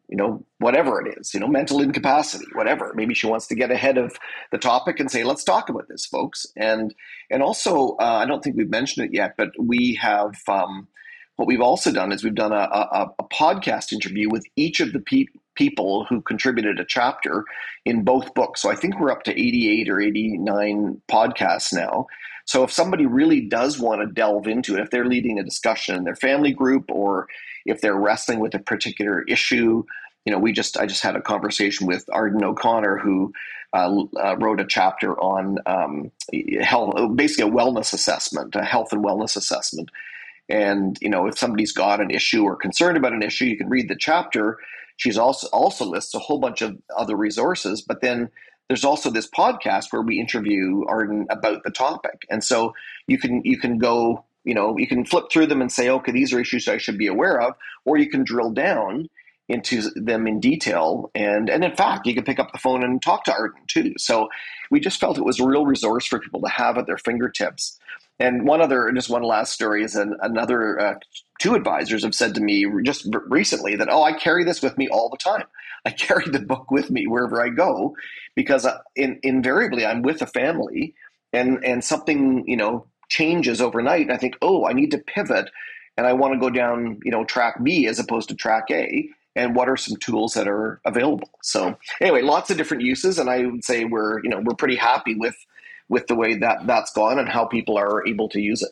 you 0.08 0.16
know, 0.16 0.46
whatever 0.60 1.06
it 1.06 1.18
is, 1.20 1.34
you 1.34 1.40
know, 1.40 1.48
mental 1.48 1.82
incapacity, 1.82 2.46
whatever. 2.54 2.94
Maybe 2.96 3.14
she 3.14 3.28
wants 3.28 3.48
to 3.48 3.56
get 3.56 3.72
ahead 3.72 3.98
of 3.98 4.18
the 4.52 4.58
topic 4.58 5.00
and 5.00 5.12
say, 5.12 5.24
let's 5.24 5.44
talk 5.44 5.70
about 5.70 5.90
this, 5.90 6.06
folks. 6.06 6.46
And 6.56 6.94
and 7.30 7.44
also, 7.44 7.96
uh, 8.00 8.22
I 8.24 8.26
don't 8.26 8.44
think 8.44 8.56
we've 8.56 8.70
mentioned 8.70 9.08
it 9.08 9.14
yet, 9.14 9.36
but 9.38 9.50
we 9.60 9.98
have. 10.02 10.36
Um, 10.48 10.88
what 11.38 11.48
we've 11.48 11.62
also 11.62 11.92
done 11.92 12.12
is 12.12 12.24
we've 12.24 12.34
done 12.34 12.52
a, 12.52 12.56
a, 12.56 13.14
a 13.20 13.24
podcast 13.26 13.94
interview 13.94 14.28
with 14.28 14.44
each 14.56 14.80
of 14.80 14.92
the 14.92 15.00
pe- 15.00 15.28
people 15.54 16.06
who 16.10 16.20
contributed 16.20 16.80
a 16.80 16.86
chapter 16.86 17.46
in 17.86 18.04
both 18.04 18.34
books. 18.34 18.60
So 18.62 18.72
I 18.72 18.76
think 18.76 19.00
we're 19.00 19.12
up 19.12 19.22
to 19.24 19.40
88 19.40 19.88
or 19.90 20.02
89 20.02 21.02
podcasts 21.08 21.72
now. 21.74 22.08
So 22.48 22.64
if 22.64 22.72
somebody 22.72 23.06
really 23.06 23.42
does 23.42 23.78
want 23.78 24.02
to 24.02 24.08
delve 24.08 24.48
into 24.48 24.76
it, 24.76 24.82
if 24.82 24.90
they're 24.90 25.06
leading 25.06 25.38
a 25.38 25.44
discussion 25.44 25.96
in 25.96 26.06
their 26.06 26.16
family 26.16 26.54
group 26.54 26.86
or 26.90 27.28
if 27.66 27.82
they're 27.82 27.98
wrestling 27.98 28.40
with 28.40 28.56
a 28.56 28.60
particular 28.60 29.22
issue, 29.24 29.84
you 30.26 30.32
know, 30.32 30.40
we 30.40 30.54
just 30.54 30.78
I 30.78 30.86
just 30.86 31.04
had 31.04 31.18
a 31.18 31.22
conversation 31.22 31.88
with 31.88 32.06
Arden 32.12 32.44
O'Connor 32.44 33.00
who 33.00 33.34
uh, 33.74 34.04
uh, 34.18 34.38
wrote 34.38 34.62
a 34.62 34.66
chapter 34.66 35.20
on 35.20 35.58
um, 35.66 36.10
health, 36.62 36.96
basically 37.16 37.50
a 37.50 37.54
wellness 37.54 37.94
assessment, 37.94 38.56
a 38.56 38.64
health 38.64 38.94
and 38.94 39.04
wellness 39.04 39.36
assessment. 39.36 39.90
And 40.48 40.98
you 41.02 41.10
know, 41.10 41.28
if 41.28 41.38
somebody's 41.38 41.74
got 41.74 42.00
an 42.00 42.12
issue 42.12 42.44
or 42.44 42.56
concerned 42.56 42.98
about 42.98 43.12
an 43.12 43.24
issue, 43.24 43.46
you 43.46 43.58
can 43.58 43.70
read 43.70 43.90
the 43.90 43.96
chapter. 43.98 44.58
She's 44.96 45.18
also 45.18 45.48
also 45.48 45.84
lists 45.84 46.16
a 46.16 46.20
whole 46.20 46.40
bunch 46.40 46.62
of 46.62 46.78
other 46.98 47.18
resources, 47.18 47.82
but 47.82 48.00
then 48.00 48.30
there's 48.68 48.84
also 48.84 49.10
this 49.10 49.30
podcast 49.30 49.92
where 49.92 50.02
we 50.02 50.20
interview 50.20 50.84
Arden 50.88 51.28
about 51.30 51.64
the 51.64 51.72
topic. 51.72 52.26
And 52.30 52.44
so 52.44 52.74
you 53.08 53.18
can 53.18 53.42
you 53.46 53.58
can 53.58 53.78
go, 53.78 54.26
you 54.44 54.54
know, 54.54 54.78
you 54.78 54.88
can 54.88 55.06
flip 55.06 55.26
through 55.32 55.48
them 55.48 55.62
and 55.62 55.72
say, 55.72 55.90
okay, 55.90 56.12
these 56.12 56.34
are 56.34 56.40
issues 56.40 56.68
I 56.68 56.78
should 56.78 56.98
be 56.98 57.08
aware 57.08 57.42
of, 57.42 57.54
or 57.86 57.98
you 57.98 58.10
can 58.10 58.24
drill 58.24 58.52
down 58.52 59.10
into 59.50 59.82
them 59.96 60.28
in 60.28 60.40
detail. 60.40 61.10
And 61.16 61.50
and 61.50 61.64
in 61.64 61.76
fact, 61.76 62.06
you 62.06 62.14
can 62.14 62.26
pick 62.26 62.40
up 62.40 62.52
the 62.52 62.58
phone 62.58 62.84
and 62.84 63.02
talk 63.02 63.24
to 63.26 63.34
Arden 63.34 63.62
too. 63.68 63.94
So 63.98 64.28
we 64.70 64.80
just 64.80 65.00
felt 65.00 65.18
it 65.18 65.26
was 65.26 65.40
a 65.40 65.48
real 65.48 65.66
resource 65.66 66.06
for 66.06 66.20
people 66.20 66.42
to 66.42 66.50
have 66.50 66.78
at 66.78 66.86
their 66.86 66.98
fingertips. 66.98 67.80
And 68.20 68.48
one 68.48 68.62
other, 68.62 68.92
just 68.94 69.10
one 69.10 69.24
last 69.24 69.54
story 69.54 69.84
is 69.84 69.96
an, 69.96 70.18
another 70.22 70.80
uh, 70.80 70.96
two 71.40 71.54
advisors 71.54 72.04
have 72.04 72.16
said 72.16 72.34
to 72.36 72.42
me 72.42 72.66
just 72.84 73.08
recently 73.28 73.76
that, 73.76 73.90
oh, 73.92 74.04
I 74.04 74.14
carry 74.14 74.44
this 74.44 74.62
with 74.62 74.78
me 74.78 74.88
all 74.90 75.10
the 75.10 75.18
time. 75.18 75.46
I 75.86 75.92
carry 75.92 76.26
the 76.28 76.40
book 76.40 76.72
with 76.72 76.90
me 76.90 77.08
wherever 77.08 77.42
I 77.42 77.50
go 77.50 77.96
because 78.36 78.66
uh, 78.66 78.80
in, 78.96 79.20
invariably 79.24 79.86
I'm 79.86 80.02
with 80.02 80.22
a 80.22 80.28
family 80.28 80.96
and, 81.32 81.64
and 81.64 81.84
something, 81.84 82.48
you 82.48 82.58
know, 82.58 82.88
changes 83.10 83.62
overnight. 83.62 84.02
And 84.02 84.12
I 84.12 84.18
think, 84.18 84.38
oh, 84.42 84.66
I 84.66 84.74
need 84.74 84.92
to 84.92 84.98
pivot 84.98 85.50
and 85.98 86.06
I 86.06 86.14
want 86.14 86.34
to 86.34 86.40
go 86.40 86.50
down, 86.50 87.00
you 87.04 87.12
know, 87.12 87.24
track 87.26 87.64
B 87.64 87.88
as 87.88 88.00
opposed 88.00 88.30
to 88.30 88.36
track 88.36 88.66
A. 88.72 89.10
And 89.36 89.56
what 89.56 89.70
are 89.70 89.78
some 89.78 89.98
tools 89.98 90.34
that 90.34 90.48
are 90.48 90.82
available? 90.86 91.30
So 91.44 91.78
anyway, 92.02 92.22
lots 92.24 92.50
of 92.50 92.58
different 92.58 92.84
uses. 92.84 93.20
And 93.20 93.30
I 93.30 93.46
would 93.46 93.64
say 93.64 93.86
we're, 93.86 94.24
you 94.24 94.30
know, 94.30 94.40
we're 94.40 94.56
pretty 94.56 94.76
happy 94.76 95.16
with, 95.16 95.36
with 95.90 96.08
the 96.08 96.16
way 96.16 96.36
that 96.36 96.66
that's 96.66 96.92
gone 96.92 97.20
and 97.20 97.30
how 97.30 97.46
people 97.46 97.78
are 97.78 98.06
able 98.08 98.30
to 98.30 98.40
use 98.40 98.62
it. 98.62 98.72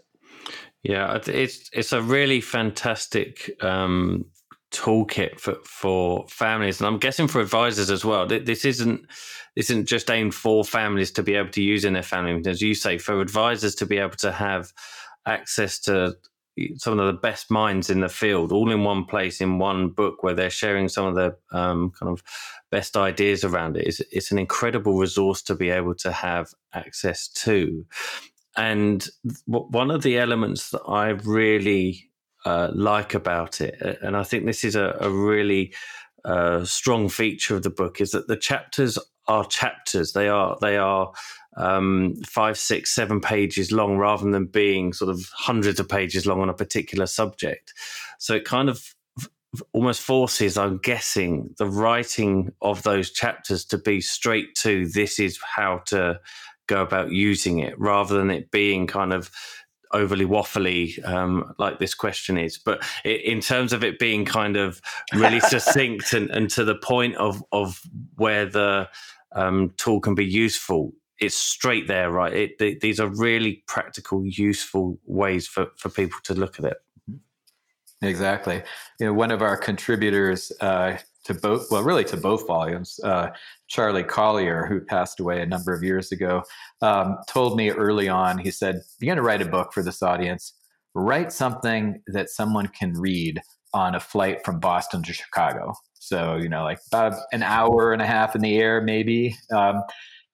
Yeah, 0.84 1.20
it's 1.26 1.70
it's 1.74 1.94
a 1.94 2.02
really 2.02 2.42
fantastic 2.42 3.52
um, 3.64 4.26
toolkit 4.72 5.40
for 5.40 5.56
for 5.64 6.28
families, 6.30 6.80
and 6.80 6.88
I'm 6.88 7.00
guessing 7.00 7.28
for 7.28 7.42
advisors 7.42 7.90
as 7.90 8.06
well. 8.06 8.28
This 8.28 8.66
isn't 8.66 9.08
this 9.56 9.70
isn't 9.72 9.88
just 9.88 10.12
aimed 10.12 10.36
for 10.36 10.64
families 10.64 11.12
to 11.12 11.24
be 11.24 11.34
able 11.36 11.50
to 11.52 11.64
use 11.64 11.86
in 11.86 11.94
their 11.94 12.04
family, 12.04 12.40
as 12.48 12.62
you 12.62 12.76
say, 12.76 12.98
for 12.98 13.20
advisors 13.20 13.74
to 13.76 13.86
be 13.86 13.98
able 13.98 14.18
to 14.18 14.32
have 14.32 14.74
access 15.26 15.80
to 15.80 16.16
some 16.78 17.00
of 17.00 17.08
the 17.08 17.20
best 17.20 17.52
minds 17.52 17.90
in 17.90 18.00
the 18.00 18.08
field 18.08 18.52
all 18.52 18.72
in 18.72 18.84
one 18.84 19.04
place 19.04 19.42
in 19.42 19.60
one 19.60 19.90
book 19.90 20.24
where 20.24 20.34
they're 20.34 20.50
sharing 20.50 20.88
some 20.88 21.06
of 21.06 21.16
the 21.16 21.36
um, 21.52 21.92
kind 22.00 22.10
of 22.12 22.24
best 22.76 22.98
ideas 22.98 23.46
around 23.46 23.78
it. 23.78 23.88
It's, 23.88 24.02
it's 24.12 24.32
an 24.34 24.38
incredible 24.38 24.98
resource 24.98 25.42
to 25.44 25.56
be 25.56 25.70
able 25.70 25.96
to 25.96 26.12
have 26.12 26.54
access 26.74 27.30
to. 27.46 27.86
And 28.58 29.08
one 29.46 29.92
of 29.92 30.02
the 30.04 30.18
elements 30.18 30.72
that 30.72 30.82
I 30.86 31.08
really 31.10 32.10
uh, 32.46 32.72
like 32.74 33.14
about 33.14 33.62
it. 33.62 33.76
And 34.02 34.18
I 34.18 34.24
think 34.24 34.46
this 34.46 34.66
is 34.66 34.76
a, 34.76 34.98
a 35.00 35.10
really 35.10 35.74
uh, 36.26 36.66
strong 36.66 37.08
feature 37.08 37.56
of 37.56 37.64
the 37.64 37.70
book 37.70 38.02
is 38.02 38.12
that 38.12 38.28
the 38.28 38.36
chapters 38.50 39.00
are 39.28 39.46
chapters. 39.46 40.12
They 40.12 40.28
are 40.28 40.58
they 40.60 40.78
are 40.78 41.14
um, 41.56 42.16
five, 42.26 42.58
six, 42.58 42.94
seven 42.94 43.22
pages 43.22 43.72
long, 43.72 43.98
rather 43.98 44.30
than 44.30 44.48
being 44.48 44.94
sort 44.94 45.12
of 45.12 45.30
hundreds 45.34 45.80
of 45.80 45.88
pages 45.88 46.26
long 46.26 46.42
on 46.42 46.50
a 46.50 46.54
particular 46.54 47.08
subject. 47.08 47.74
So 48.20 48.36
it 48.36 48.44
kind 48.44 48.70
of 48.70 48.94
almost 49.74 50.02
forces, 50.02 50.58
I'm 50.58 50.78
guessing, 50.78 51.54
the 51.58 51.68
writing 51.68 52.54
of 52.62 52.84
those 52.84 53.12
chapters 53.12 53.66
to 53.66 53.78
be 53.78 54.02
straight 54.02 54.56
to 54.56 54.88
this 54.88 55.20
is 55.20 55.40
how 55.42 55.80
to 55.88 56.20
go 56.68 56.82
about 56.82 57.12
using 57.12 57.60
it, 57.60 57.80
rather 57.80 58.18
than 58.18 58.32
it 58.32 58.52
being 58.52 58.88
kind 58.88 59.14
of 59.14 59.30
overly 59.92 60.26
waffly 60.26 61.04
um, 61.08 61.54
like 61.58 61.80
this 61.80 61.94
question 61.94 62.38
is, 62.38 62.58
but 62.58 62.84
it, 63.04 63.22
in 63.22 63.40
terms 63.40 63.74
of 63.74 63.84
it 63.84 63.98
being 63.98 64.26
kind 64.26 64.58
of 64.58 64.82
really 65.14 65.40
succinct 65.52 66.14
and, 66.14 66.30
and, 66.32 66.50
to 66.50 66.64
the 66.64 66.76
point 66.76 67.16
of 67.16 67.44
of 67.52 67.82
where 68.16 68.46
the 68.46 68.90
um, 69.34 69.74
tool 69.78 70.00
can 70.00 70.16
be 70.16 70.26
useful, 70.26 70.92
it's 71.20 71.36
straight 71.36 71.88
there, 71.88 72.12
right? 72.12 72.34
It, 72.60 72.82
these 72.82 73.00
are 73.00 73.08
really 73.08 73.64
practical, 73.68 74.26
useful 74.26 75.00
ways 75.06 75.48
for 75.48 75.68
for 75.78 75.90
people 75.90 76.20
to 76.24 76.34
look 76.34 76.60
at 76.60 76.66
it. 76.66 76.78
Exactly. 78.06 78.62
You 79.00 79.08
know, 79.08 79.14
one 79.14 79.32
of 79.32 79.42
our 79.42 79.58
contributors 79.58 80.52
uh, 80.62 80.98
to 81.26 81.34
both, 81.34 81.68
well, 81.72 81.84
really 81.84 82.04
to 82.06 82.18
both 82.18 82.48
volumes, 82.48 83.00
uh, 83.04 83.30
Charlie 83.68 84.04
Collier, 84.04 84.66
who 84.66 84.80
passed 84.80 85.20
away 85.20 85.42
a 85.42 85.46
number 85.46 85.74
of 85.74 85.84
years 85.84 86.12
ago, 86.12 86.44
um, 86.82 87.18
told 87.28 87.58
me 87.58 87.72
early 87.72 88.08
on, 88.08 88.38
he 88.38 88.52
said, 88.52 88.82
You're 89.00 89.08
going 89.08 89.18
to 89.18 89.24
write 89.24 89.42
a 89.42 89.46
book 89.50 89.74
for 89.74 89.82
this 89.82 90.04
audience. 90.04 90.54
Write 90.94 91.34
something 91.34 92.02
that 92.08 92.30
someone 92.30 92.68
can 92.68 92.94
read 92.94 93.42
on 93.74 93.96
a 93.96 94.00
flight 94.00 94.46
from 94.46 94.60
Boston 94.60 95.04
to 95.04 95.14
Chicago. 95.14 95.74
So, 95.96 96.36
you 96.36 96.48
know, 96.48 96.64
like 96.64 96.80
about 96.88 97.14
an 97.34 97.44
hour 97.44 97.92
and 97.92 98.02
a 98.02 98.06
half 98.06 98.36
in 98.36 98.42
the 98.42 98.58
air, 98.58 98.80
maybe. 98.82 99.36
Um, 99.52 99.82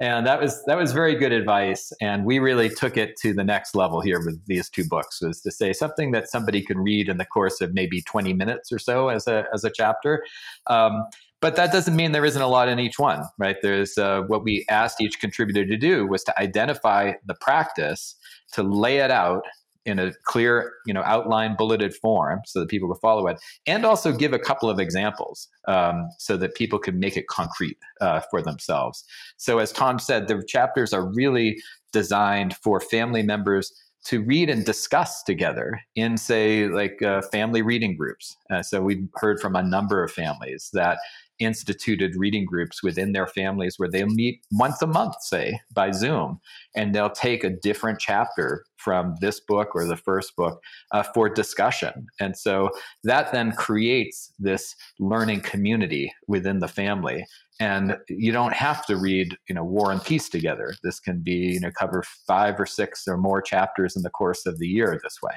and 0.02 0.26
that 0.26 0.42
was 0.42 0.64
that 0.66 0.78
was 0.78 0.94
very 0.94 1.14
good 1.14 1.32
advice. 1.32 1.94
And 2.02 2.26
we 2.26 2.40
really 2.40 2.70
took 2.70 2.98
it 2.98 3.16
to 3.18 3.34
the 3.34 3.44
next 3.44 3.76
level 3.76 4.02
here 4.02 4.20
with 4.20 4.44
these 4.48 4.68
two 4.68 4.84
books 4.84 5.22
was 5.22 5.42
to 5.42 5.52
say 5.52 5.74
something 5.74 6.12
that 6.12 6.28
somebody 6.28 6.64
can 6.64 6.80
read 6.80 7.08
in 7.08 7.18
the 7.18 7.26
course 7.26 7.62
of 7.62 7.76
maybe 7.76 8.02
20 8.02 8.34
minutes 8.34 8.72
or 8.72 8.80
so 8.80 9.10
as 9.10 9.28
a 9.28 9.46
as 9.54 9.64
a 9.64 9.70
chapter. 9.70 10.26
Um, 10.66 11.04
but 11.40 11.56
that 11.56 11.72
doesn't 11.72 11.96
mean 11.96 12.12
there 12.12 12.26
isn't 12.26 12.42
a 12.42 12.48
lot 12.48 12.68
in 12.68 12.80
each 12.80 12.98
one 12.98 13.24
right? 13.38 13.58
There's 13.62 13.96
uh, 13.98 14.22
what 14.24 14.44
we 14.44 14.66
asked 14.70 15.00
each 15.02 15.20
contributor 15.20 15.66
to 15.68 15.78
do 15.78 16.08
was 16.08 16.24
to 16.24 16.40
identify 16.40 17.14
the 17.28 17.36
practice 17.36 18.16
to 18.54 18.64
lay 18.64 18.98
it 18.98 19.12
out 19.12 19.44
in 19.86 20.00
a 20.00 20.12
clear, 20.24 20.74
you 20.86 20.94
know, 20.94 21.02
outline 21.04 21.56
bulleted 21.56 21.94
form 21.96 22.42
so 22.46 22.60
that 22.60 22.70
people 22.70 22.88
can 22.90 23.00
follow 23.00 23.28
it, 23.28 23.40
and 23.66 23.86
also 23.86 24.12
give 24.12 24.34
a 24.34 24.40
couple 24.40 24.70
of 24.70 24.80
examples 24.80 25.48
um, 25.68 26.10
so 26.18 26.38
that 26.38 26.56
people 26.56 26.80
can 26.80 27.00
make 27.00 27.18
it 27.18 27.28
concrete 27.28 27.78
uh, 28.00 28.22
for 28.30 28.42
themselves. 28.42 29.04
So, 29.38 29.60
as 29.60 29.72
Tom 29.72 30.00
said, 30.00 30.28
the 30.28 30.44
chapters 30.48 30.94
are 30.94 31.12
really 31.14 31.58
designed 31.92 32.56
for 32.58 32.80
family 32.80 33.24
members 33.24 33.74
to 34.04 34.24
read 34.24 34.50
and 34.50 34.66
discuss 34.66 35.22
together 35.24 35.80
in, 35.96 36.18
say, 36.18 36.68
like 36.68 37.02
uh, 37.02 37.22
family 37.32 37.62
reading 37.62 37.96
groups. 37.96 38.36
Uh, 38.52 38.62
so, 38.62 38.82
we've 38.82 39.08
heard 39.16 39.40
from 39.40 39.56
a 39.56 39.64
number 39.64 40.04
of 40.04 40.12
families 40.12 40.70
that 40.74 41.00
instituted 41.42 42.16
reading 42.16 42.46
groups 42.46 42.82
within 42.84 43.12
their 43.12 43.28
families 43.28 43.76
where 43.78 43.90
they'll 43.90 44.08
meet 44.08 44.42
once 44.52 44.82
a 44.82 44.88
month, 44.88 45.16
say, 45.22 45.60
by 45.74 45.92
Zoom, 45.92 46.40
and 46.76 46.94
they'll 46.94 47.10
take 47.10 47.44
a 47.44 47.50
different 47.50 48.00
chapter 48.00 48.64
from 48.78 49.16
this 49.22 49.40
book 49.40 49.70
or 49.76 49.86
the 49.86 49.98
first 49.98 50.36
book 50.36 50.62
uh, 50.92 51.04
for 51.04 51.30
discussion. 51.30 52.08
And 52.20 52.38
so 52.38 52.70
that 53.04 53.32
then 53.32 53.52
creates 53.52 54.32
this 54.40 54.76
learning 55.00 55.42
community 55.42 56.14
within 56.28 56.60
the 56.60 56.68
family. 56.68 57.26
And 57.60 57.98
you 58.10 58.32
don't 58.32 58.54
have 58.54 58.86
to 58.88 58.96
read, 58.96 59.38
you 59.48 59.54
know, 59.54 59.64
War 59.64 59.92
and 59.92 60.04
Peace 60.04 60.30
together. 60.30 60.74
This 60.84 61.00
can 61.00 61.22
be, 61.22 61.54
you 61.54 61.60
know, 61.60 61.72
cover 61.72 62.04
five 62.26 62.60
or 62.60 62.66
six 62.66 63.08
or 63.08 63.18
more 63.18 63.42
chapters 63.42 63.96
in 63.96 64.02
the 64.02 64.10
course 64.10 64.46
of 64.46 64.58
the 64.58 64.68
year 64.68 65.00
this 65.04 65.18
way. 65.22 65.34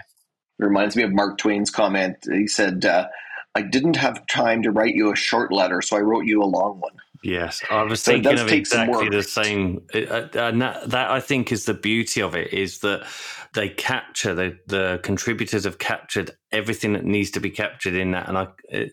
It 0.59 0.64
reminds 0.64 0.97
me 0.97 1.03
of 1.03 1.12
Mark 1.12 1.37
Twain's 1.37 1.71
comment. 1.71 2.17
He 2.31 2.47
said, 2.47 2.85
uh, 2.85 3.09
I 3.55 3.62
didn't 3.62 3.97
have 3.97 4.27
time 4.27 4.62
to 4.62 4.71
write 4.71 4.95
you 4.95 5.12
a 5.12 5.17
short 5.17 5.53
letter, 5.53 5.81
so 5.81 5.97
I 5.97 6.01
wrote 6.01 6.25
you 6.25 6.43
a 6.43 6.45
long 6.45 6.81
one. 6.81 6.93
Yes, 7.23 7.62
I 7.71 7.83
was 7.85 8.03
so 8.03 8.12
thinking 8.12 8.38
of 8.38 8.53
exactly 8.53 9.09
the 9.09 9.23
same. 9.23 9.87
Uh, 9.95 10.27
and 10.35 10.61
that, 10.61 10.90
that 10.90 11.11
I 11.11 11.21
think 11.21 11.53
is 11.53 11.64
the 11.64 11.73
beauty 11.73 12.21
of 12.21 12.35
it 12.35 12.53
is 12.53 12.81
that 12.81 13.07
they 13.55 13.71
capture 13.71 14.35
the 14.35 14.59
the 14.67 15.01
contributors 15.03 15.64
have 15.64 15.79
captured 15.79 16.33
everything 16.53 16.93
that 16.93 17.05
needs 17.05 17.31
to 17.31 17.40
be 17.40 17.49
captured 17.49 17.95
in 17.95 18.11
that, 18.11 18.29
and 18.29 18.37
I 18.37 18.49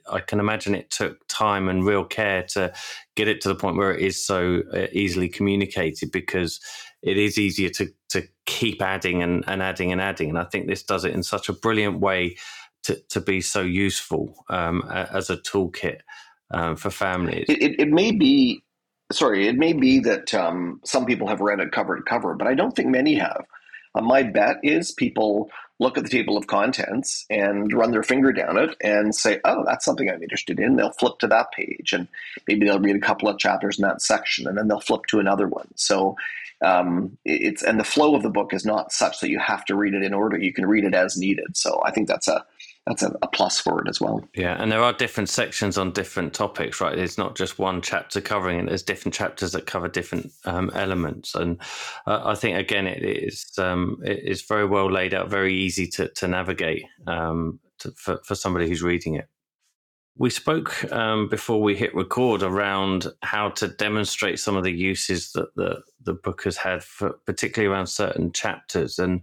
I 0.10 0.22
can 0.22 0.40
imagine 0.40 0.76
it 0.76 0.92
took 0.92 1.28
time 1.28 1.68
and 1.68 1.86
real 1.86 2.06
care 2.06 2.44
to 2.54 2.72
get 3.16 3.28
it 3.28 3.42
to 3.42 3.50
the 3.50 3.56
point 3.56 3.76
where 3.76 3.94
it 3.94 4.02
is 4.02 4.26
so 4.26 4.62
uh, 4.74 4.88
easily 4.94 5.28
communicated 5.28 6.12
because 6.12 6.62
it 7.02 7.18
is 7.18 7.38
easier 7.38 7.70
to 7.70 7.90
to 8.10 8.24
keep 8.46 8.82
adding 8.82 9.24
and, 9.24 9.44
and 9.48 9.62
adding 9.62 9.92
and 9.92 10.00
adding, 10.00 10.30
and 10.30 10.40
I 10.40 10.46
think 10.46 10.68
this 10.68 10.84
does 10.84 11.04
it 11.04 11.14
in 11.14 11.24
such 11.24 11.50
a 11.50 11.54
brilliant 11.54 12.00
way 12.00 12.38
to, 12.84 12.96
to 13.10 13.22
be 13.22 13.42
so 13.42 13.62
useful 13.62 14.46
um, 14.50 14.84
as 14.92 15.30
a 15.30 15.38
toolkit 15.38 16.00
um, 16.52 16.76
for 16.76 16.90
families? 16.90 17.46
It, 17.48 17.62
it, 17.62 17.80
it, 17.82 17.90
may 17.90 18.12
be, 18.12 18.64
sorry, 19.12 19.48
it 19.48 19.58
may 19.58 19.74
be 19.74 20.00
that 20.00 20.34
um, 20.34 20.82
some 20.84 21.06
people 21.06 21.28
have 21.28 21.42
read 21.42 21.60
it 21.60 21.72
cover 21.72 21.96
to 21.96 22.04
cover, 22.04 22.36
but 22.36 22.48
I 22.48 22.54
don't 22.54 22.76
think 22.76 22.90
many 22.90 23.16
have. 23.16 23.46
Uh, 23.94 24.02
my 24.02 24.24
bet 24.24 24.58
is 24.64 24.92
people 24.92 25.50
look 25.80 25.98
at 25.98 26.04
the 26.04 26.10
table 26.10 26.38
of 26.38 26.46
contents 26.46 27.26
and 27.30 27.74
run 27.74 27.92
their 27.92 28.04
finger 28.04 28.32
down 28.32 28.56
it 28.56 28.76
and 28.82 29.16
say, 29.16 29.40
oh, 29.44 29.64
that's 29.66 29.84
something 29.84 30.10
I'm 30.10 30.22
interested 30.22 30.60
in. 30.60 30.76
They'll 30.76 30.92
flip 30.92 31.18
to 31.20 31.28
that 31.28 31.52
page 31.52 31.92
and 31.92 32.08
maybe 32.48 32.66
they'll 32.66 32.80
read 32.80 32.96
a 32.96 33.00
couple 33.00 33.28
of 33.28 33.40
chapters 33.40 33.80
in 33.80 33.88
that 33.88 34.02
section 34.02 34.48
and 34.48 34.58
then 34.58 34.68
they'll 34.68 34.80
flip 34.80 35.08
to 35.08 35.20
another 35.20 35.48
one. 35.48 35.68
So 35.76 36.16
um, 36.62 37.18
it's, 37.26 37.64
and 37.64 37.80
the 37.80 37.84
flow 37.84 38.16
of 38.16 38.22
the 38.22 38.30
book 38.30 38.54
is 38.54 38.64
not 38.64 38.92
such 38.92 39.20
that 39.20 39.32
you 39.32 39.40
have 39.40 39.66
to 39.66 39.76
read 39.76 39.96
it 39.96 40.04
in 40.04 40.14
order. 40.14 40.38
You 40.38 40.54
can 40.54 40.68
read 40.68 40.84
it 40.84 40.94
as 40.94 41.18
needed. 41.18 41.58
So 41.58 41.82
I 41.84 41.90
think 41.90 42.08
that's 42.08 42.28
a, 42.28 42.46
that's 42.92 43.04
a, 43.04 43.18
a, 43.22 43.28
plus 43.28 43.60
for 43.60 43.82
it 43.82 43.88
as 43.88 44.02
well. 44.02 44.22
Yeah, 44.36 44.62
and 44.62 44.72
there 44.72 44.82
are 44.82 44.92
different 44.92 45.30
sections 45.30 45.78
on 45.78 45.92
different 45.92 46.34
topics, 46.34 46.82
right? 46.82 46.98
It's 46.98 47.18
not 47.18 47.38
just 47.38 47.58
one 47.58 47.82
chapter 47.82 48.20
covering 48.20 48.60
it. 48.60 48.66
There's 48.68 48.84
different 48.84 49.16
chapters 49.16 49.54
that 49.54 49.66
cover 49.66 49.88
different 49.88 50.32
um, 50.46 50.72
elements, 50.74 51.34
and 51.34 51.60
uh, 52.06 52.22
I 52.26 52.36
think 52.36 52.58
again, 52.58 52.88
it 52.88 53.04
is 53.04 53.52
um, 53.58 53.98
it 54.04 54.20
is 54.24 54.42
very 54.42 54.66
well 54.66 54.92
laid 54.92 55.14
out, 55.14 55.30
very 55.30 55.54
easy 55.56 55.88
to 55.88 56.10
to 56.10 56.28
navigate 56.28 56.84
um, 57.08 57.60
to, 57.80 57.92
for 57.92 58.20
for 58.26 58.36
somebody 58.36 58.68
who's 58.68 58.84
reading 58.84 59.16
it. 59.16 59.28
We 60.18 60.30
spoke 60.30 60.92
um, 60.92 61.30
before 61.30 61.62
we 61.62 61.76
hit 61.76 61.96
record 61.96 62.44
around 62.44 63.08
how 63.22 63.50
to 63.52 63.70
demonstrate 63.70 64.40
some 64.40 64.58
of 64.58 64.66
the 64.66 64.74
uses 64.74 65.32
that 65.32 65.56
the 65.56 65.82
the 66.04 66.14
book 66.14 66.44
has 66.44 66.58
had, 66.58 66.84
for, 66.84 67.12
particularly 67.26 67.74
around 67.74 67.88
certain 67.88 68.32
chapters 68.34 69.00
and. 69.00 69.22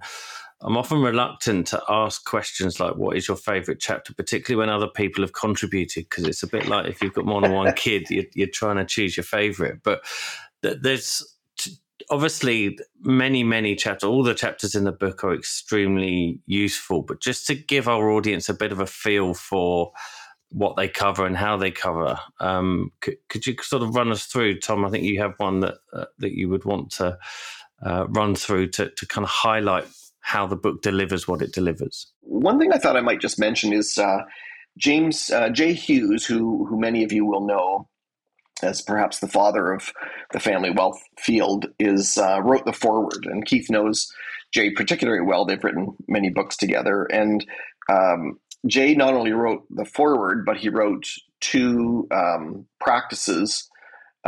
I'm 0.61 0.77
often 0.77 1.01
reluctant 1.01 1.69
to 1.69 1.83
ask 1.89 2.25
questions 2.25 2.81
like, 2.81 2.97
"What 2.97 3.17
is 3.17 3.29
your 3.29 3.37
favorite 3.37 3.79
chapter?" 3.81 4.13
Particularly 4.13 4.59
when 4.59 4.75
other 4.75 4.89
people 4.89 5.23
have 5.23 5.33
contributed, 5.33 6.09
because 6.09 6.25
it's 6.25 6.43
a 6.43 6.49
bit 6.49 6.67
like 6.67 6.87
if 6.87 7.01
you've 7.01 7.15
got 7.15 7.27
more 7.27 7.41
than 7.41 7.53
one 7.53 7.73
kid, 7.77 8.11
you're, 8.11 8.25
you're 8.35 8.49
trying 8.49 8.77
to 8.77 8.85
choose 8.85 9.17
your 9.17 9.25
favorite. 9.25 9.83
But 9.83 10.03
there's 10.63 11.23
obviously 12.11 12.79
many, 13.01 13.45
many 13.45 13.75
chapters. 13.75 14.09
All 14.09 14.23
the 14.23 14.35
chapters 14.35 14.75
in 14.75 14.85
the 14.85 14.93
book 14.93 15.25
are 15.25 15.35
extremely 15.35 16.41
useful. 16.47 17.03
But 17.03 17.21
just 17.21 17.47
to 17.47 17.55
give 17.55 17.89
our 17.89 18.11
audience 18.11 18.49
a 18.49 18.55
bit 18.55 18.73
of 18.73 18.81
a 18.81 18.87
feel 18.87 19.35
for 19.35 19.93
what 20.51 20.77
they 20.77 20.89
cover 20.89 21.27
and 21.27 21.37
how 21.37 21.57
they 21.57 21.71
cover, 21.71 22.19
um, 22.41 22.91
could, 23.01 23.17
could, 23.29 23.47
you 23.47 23.55
sort 23.63 23.83
of 23.83 23.95
run 23.95 24.11
us 24.11 24.25
through, 24.25 24.61
Tom? 24.61 24.85
I 24.85 24.91
think 24.91 25.05
you 25.05 25.21
have 25.21 25.35
one 25.37 25.61
that 25.61 25.75
uh, 25.93 26.07
that 26.19 26.33
you 26.33 26.49
would 26.49 26.65
want 26.65 26.91
to 26.93 27.19
uh, 27.85 28.07
run 28.09 28.35
through 28.35 28.69
to 28.71 28.91
to 28.91 29.07
kind 29.07 29.25
of 29.25 29.31
highlight 29.31 29.87
how 30.29 30.47
the 30.47 30.57
book 30.57 30.83
delivers 30.83 31.27
what 31.27 31.41
it 31.41 31.55
delivers. 31.55 32.13
One 32.21 32.59
thing 32.59 32.71
I 32.71 32.77
thought 32.77 32.99
I 32.99 33.01
might 33.01 33.23
just 33.23 33.39
mention 33.39 33.73
is 33.73 33.97
uh, 33.97 34.25
James 34.77 35.31
uh, 35.31 35.49
Jay 35.49 35.73
Hughes, 35.73 36.27
who 36.27 36.67
who 36.67 36.79
many 36.79 37.03
of 37.03 37.13
you 37.13 37.25
will 37.25 37.47
know 37.47 37.89
as 38.63 38.83
perhaps 38.83 39.21
the 39.21 39.29
father 39.29 39.73
of 39.73 39.91
the 40.33 40.41
family 40.41 40.71
wealth 40.71 41.01
field, 41.19 41.69
is 41.79 42.19
uh, 42.19 42.43
wrote 42.43 42.67
the 42.67 42.75
foreword, 42.75 43.25
and 43.25 43.47
Keith 43.47 43.71
knows 43.71 44.07
Jay 44.53 44.71
particularly 44.71 45.25
well. 45.25 45.47
They've 45.47 45.65
written 45.65 45.97
many 46.09 46.29
books 46.29 46.59
together, 46.59 47.05
and 47.05 47.47
um, 47.91 48.39
Jay 48.67 48.95
not 48.95 49.15
only 49.15 49.33
wrote 49.33 49.65
the 49.71 49.87
foreword, 49.87 50.45
but 50.45 50.59
he 50.59 50.69
wrote 50.69 51.07
two 51.41 52.07
um, 52.11 52.67
practices 52.81 53.67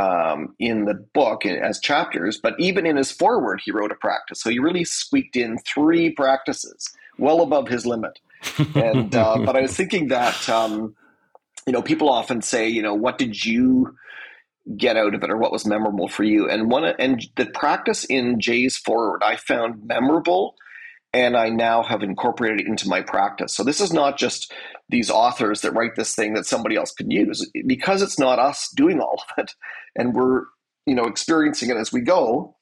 um, 0.00 0.54
in 0.58 0.86
the 0.86 0.94
book 0.94 1.44
as 1.44 1.78
chapters, 1.78 2.40
but 2.42 2.54
even 2.58 2.86
in 2.86 2.96
his 2.96 3.10
foreword, 3.10 3.60
he 3.62 3.70
wrote 3.70 3.92
a 3.92 3.96
practice. 3.96 4.40
So 4.40 4.48
he 4.48 4.58
really 4.58 4.84
squeaked 4.84 5.36
in 5.36 5.58
three 5.58 6.10
practices, 6.10 6.88
well 7.18 7.42
above 7.42 7.68
his 7.68 7.86
limit. 7.86 8.18
And 8.74 9.14
uh, 9.14 9.36
but 9.44 9.54
I 9.54 9.60
was 9.60 9.76
thinking 9.76 10.08
that 10.08 10.48
um, 10.48 10.96
you 11.66 11.74
know 11.74 11.82
people 11.82 12.08
often 12.08 12.40
say, 12.40 12.68
you 12.68 12.80
know, 12.80 12.94
what 12.94 13.18
did 13.18 13.44
you 13.44 13.94
get 14.76 14.96
out 14.96 15.14
of 15.14 15.22
it, 15.22 15.30
or 15.30 15.36
what 15.36 15.52
was 15.52 15.66
memorable 15.66 16.08
for 16.08 16.24
you? 16.24 16.48
And 16.48 16.70
one 16.70 16.84
and 16.84 17.22
the 17.36 17.46
practice 17.46 18.04
in 18.04 18.40
Jay's 18.40 18.78
foreword 18.78 19.22
I 19.22 19.36
found 19.36 19.86
memorable 19.86 20.54
and 21.12 21.36
I 21.36 21.48
now 21.48 21.82
have 21.82 22.02
incorporated 22.02 22.60
it 22.60 22.66
into 22.66 22.88
my 22.88 23.02
practice. 23.02 23.52
So 23.52 23.64
this 23.64 23.80
is 23.80 23.92
not 23.92 24.16
just 24.16 24.52
these 24.90 25.10
authors 25.10 25.60
that 25.60 25.72
write 25.72 25.96
this 25.96 26.14
thing 26.14 26.34
that 26.34 26.46
somebody 26.46 26.76
else 26.76 26.92
could 26.92 27.10
use 27.10 27.48
because 27.66 28.02
it's 28.02 28.18
not 28.18 28.38
us 28.38 28.70
doing 28.74 29.00
all 29.00 29.22
of 29.28 29.44
it 29.44 29.54
and 29.96 30.14
we're 30.14 30.44
you 30.86 30.94
know 30.94 31.04
experiencing 31.04 31.70
it 31.70 31.76
as 31.76 31.92
we 31.92 32.00
go 32.00 32.56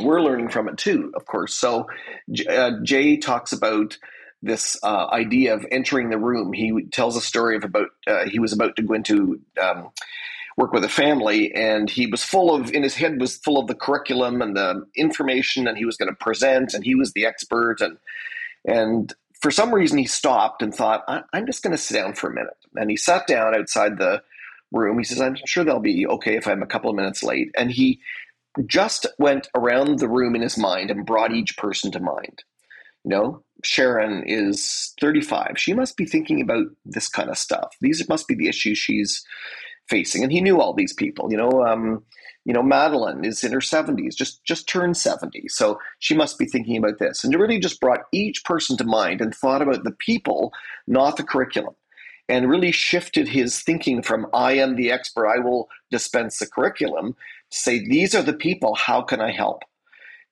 we're 0.00 0.22
learning 0.22 0.48
from 0.48 0.68
it 0.68 0.76
too 0.76 1.12
of 1.14 1.26
course. 1.26 1.54
So 1.54 1.86
uh, 2.48 2.72
jay 2.82 3.16
talks 3.16 3.52
about 3.52 3.98
this 4.42 4.78
uh, 4.82 5.06
idea 5.08 5.54
of 5.54 5.66
entering 5.70 6.10
the 6.10 6.18
room. 6.18 6.52
He 6.52 6.84
tells 6.92 7.16
a 7.16 7.20
story 7.20 7.56
of 7.56 7.64
about 7.64 7.88
uh, 8.06 8.26
he 8.26 8.38
was 8.38 8.52
about 8.52 8.76
to 8.76 8.82
go 8.82 8.94
into 8.94 9.40
um, 9.60 9.90
work 10.56 10.72
with 10.72 10.84
a 10.84 10.88
family 10.88 11.52
and 11.54 11.88
he 11.90 12.06
was 12.06 12.24
full 12.24 12.54
of 12.54 12.72
in 12.72 12.82
his 12.82 12.94
head 12.94 13.20
was 13.20 13.36
full 13.36 13.58
of 13.58 13.66
the 13.66 13.74
curriculum 13.74 14.42
and 14.42 14.56
the 14.56 14.84
information 14.96 15.66
and 15.66 15.76
he 15.76 15.84
was 15.84 15.96
going 15.96 16.08
to 16.08 16.16
present 16.16 16.74
and 16.74 16.84
he 16.84 16.94
was 16.94 17.12
the 17.12 17.26
expert 17.26 17.80
and 17.80 17.98
and 18.64 19.14
for 19.40 19.50
some 19.50 19.74
reason 19.74 19.98
he 19.98 20.06
stopped 20.06 20.62
and 20.62 20.74
thought 20.74 21.04
i'm 21.32 21.46
just 21.46 21.62
going 21.62 21.72
to 21.72 21.78
sit 21.82 21.94
down 21.94 22.14
for 22.14 22.30
a 22.30 22.34
minute. 22.34 22.56
And 22.76 22.90
he 22.90 22.96
sat 22.96 23.26
down 23.26 23.54
outside 23.54 23.98
the 23.98 24.22
room. 24.72 24.98
He 24.98 25.04
says 25.04 25.20
i'm 25.20 25.36
sure 25.46 25.64
they'll 25.64 25.80
be 25.80 26.06
okay 26.06 26.36
if 26.36 26.46
i'm 26.46 26.62
a 26.62 26.66
couple 26.66 26.90
of 26.90 26.96
minutes 26.96 27.22
late. 27.22 27.50
And 27.56 27.70
he 27.70 28.00
just 28.66 29.06
went 29.18 29.48
around 29.54 29.98
the 29.98 30.08
room 30.08 30.34
in 30.34 30.42
his 30.42 30.58
mind 30.58 30.90
and 30.90 31.06
brought 31.06 31.32
each 31.32 31.56
person 31.56 31.92
to 31.92 32.00
mind. 32.00 32.42
You 33.04 33.10
know 33.10 33.44
sharon 33.64 34.22
is 34.24 34.94
35 35.00 35.54
she 35.56 35.74
must 35.74 35.96
be 35.96 36.06
thinking 36.06 36.40
about 36.40 36.66
this 36.84 37.08
kind 37.08 37.30
of 37.30 37.38
stuff. 37.38 37.74
These 37.80 38.08
must 38.08 38.28
be 38.28 38.34
the 38.34 38.48
issues 38.48 38.78
she's 38.78 39.24
facing, 39.88 40.22
and 40.22 40.32
he 40.32 40.40
knew 40.40 40.60
all 40.60 40.74
these 40.74 40.92
people. 40.92 41.30
You 41.30 41.38
know, 41.38 41.64
um, 41.64 42.04
you 42.48 42.54
know, 42.54 42.64
Madeline 42.64 43.24
is 43.24 43.44
in 43.44 43.52
her 43.52 43.62
seventies, 43.62 44.16
just 44.16 44.44
just 44.44 44.68
turned 44.68 44.96
seventy, 44.98 45.48
so 45.48 45.78
she 46.00 46.16
must 46.16 46.40
be 46.40 46.46
thinking 46.46 46.78
about 46.78 46.98
this, 47.00 47.24
and 47.24 47.34
it 47.34 47.38
really 47.38 47.60
just 47.60 47.80
brought 47.80 48.06
each 48.12 48.44
person 48.46 48.76
to 48.78 48.84
mind 48.84 49.22
and 49.22 49.34
thought 49.36 49.62
about 49.62 49.84
the 49.84 49.92
people, 49.92 50.52
not 50.88 51.18
the 51.18 51.24
curriculum. 51.24 51.76
and 52.28 52.50
really 52.50 52.72
shifted 52.72 53.28
his 53.28 53.60
thinking 53.62 54.02
from 54.02 54.28
I 54.34 54.54
am 54.54 54.76
the 54.76 54.92
expert, 54.92 55.28
I 55.28 55.40
will 55.40 55.70
dispense 55.92 56.40
the 56.40 56.48
curriculum, 56.48 57.16
to 57.52 57.58
say, 57.58 57.80
these 57.80 58.14
are 58.16 58.22
the 58.22 58.34
people, 58.34 58.76
how 58.76 59.02
can 59.02 59.22
I 59.22 59.32
help? 59.32 59.62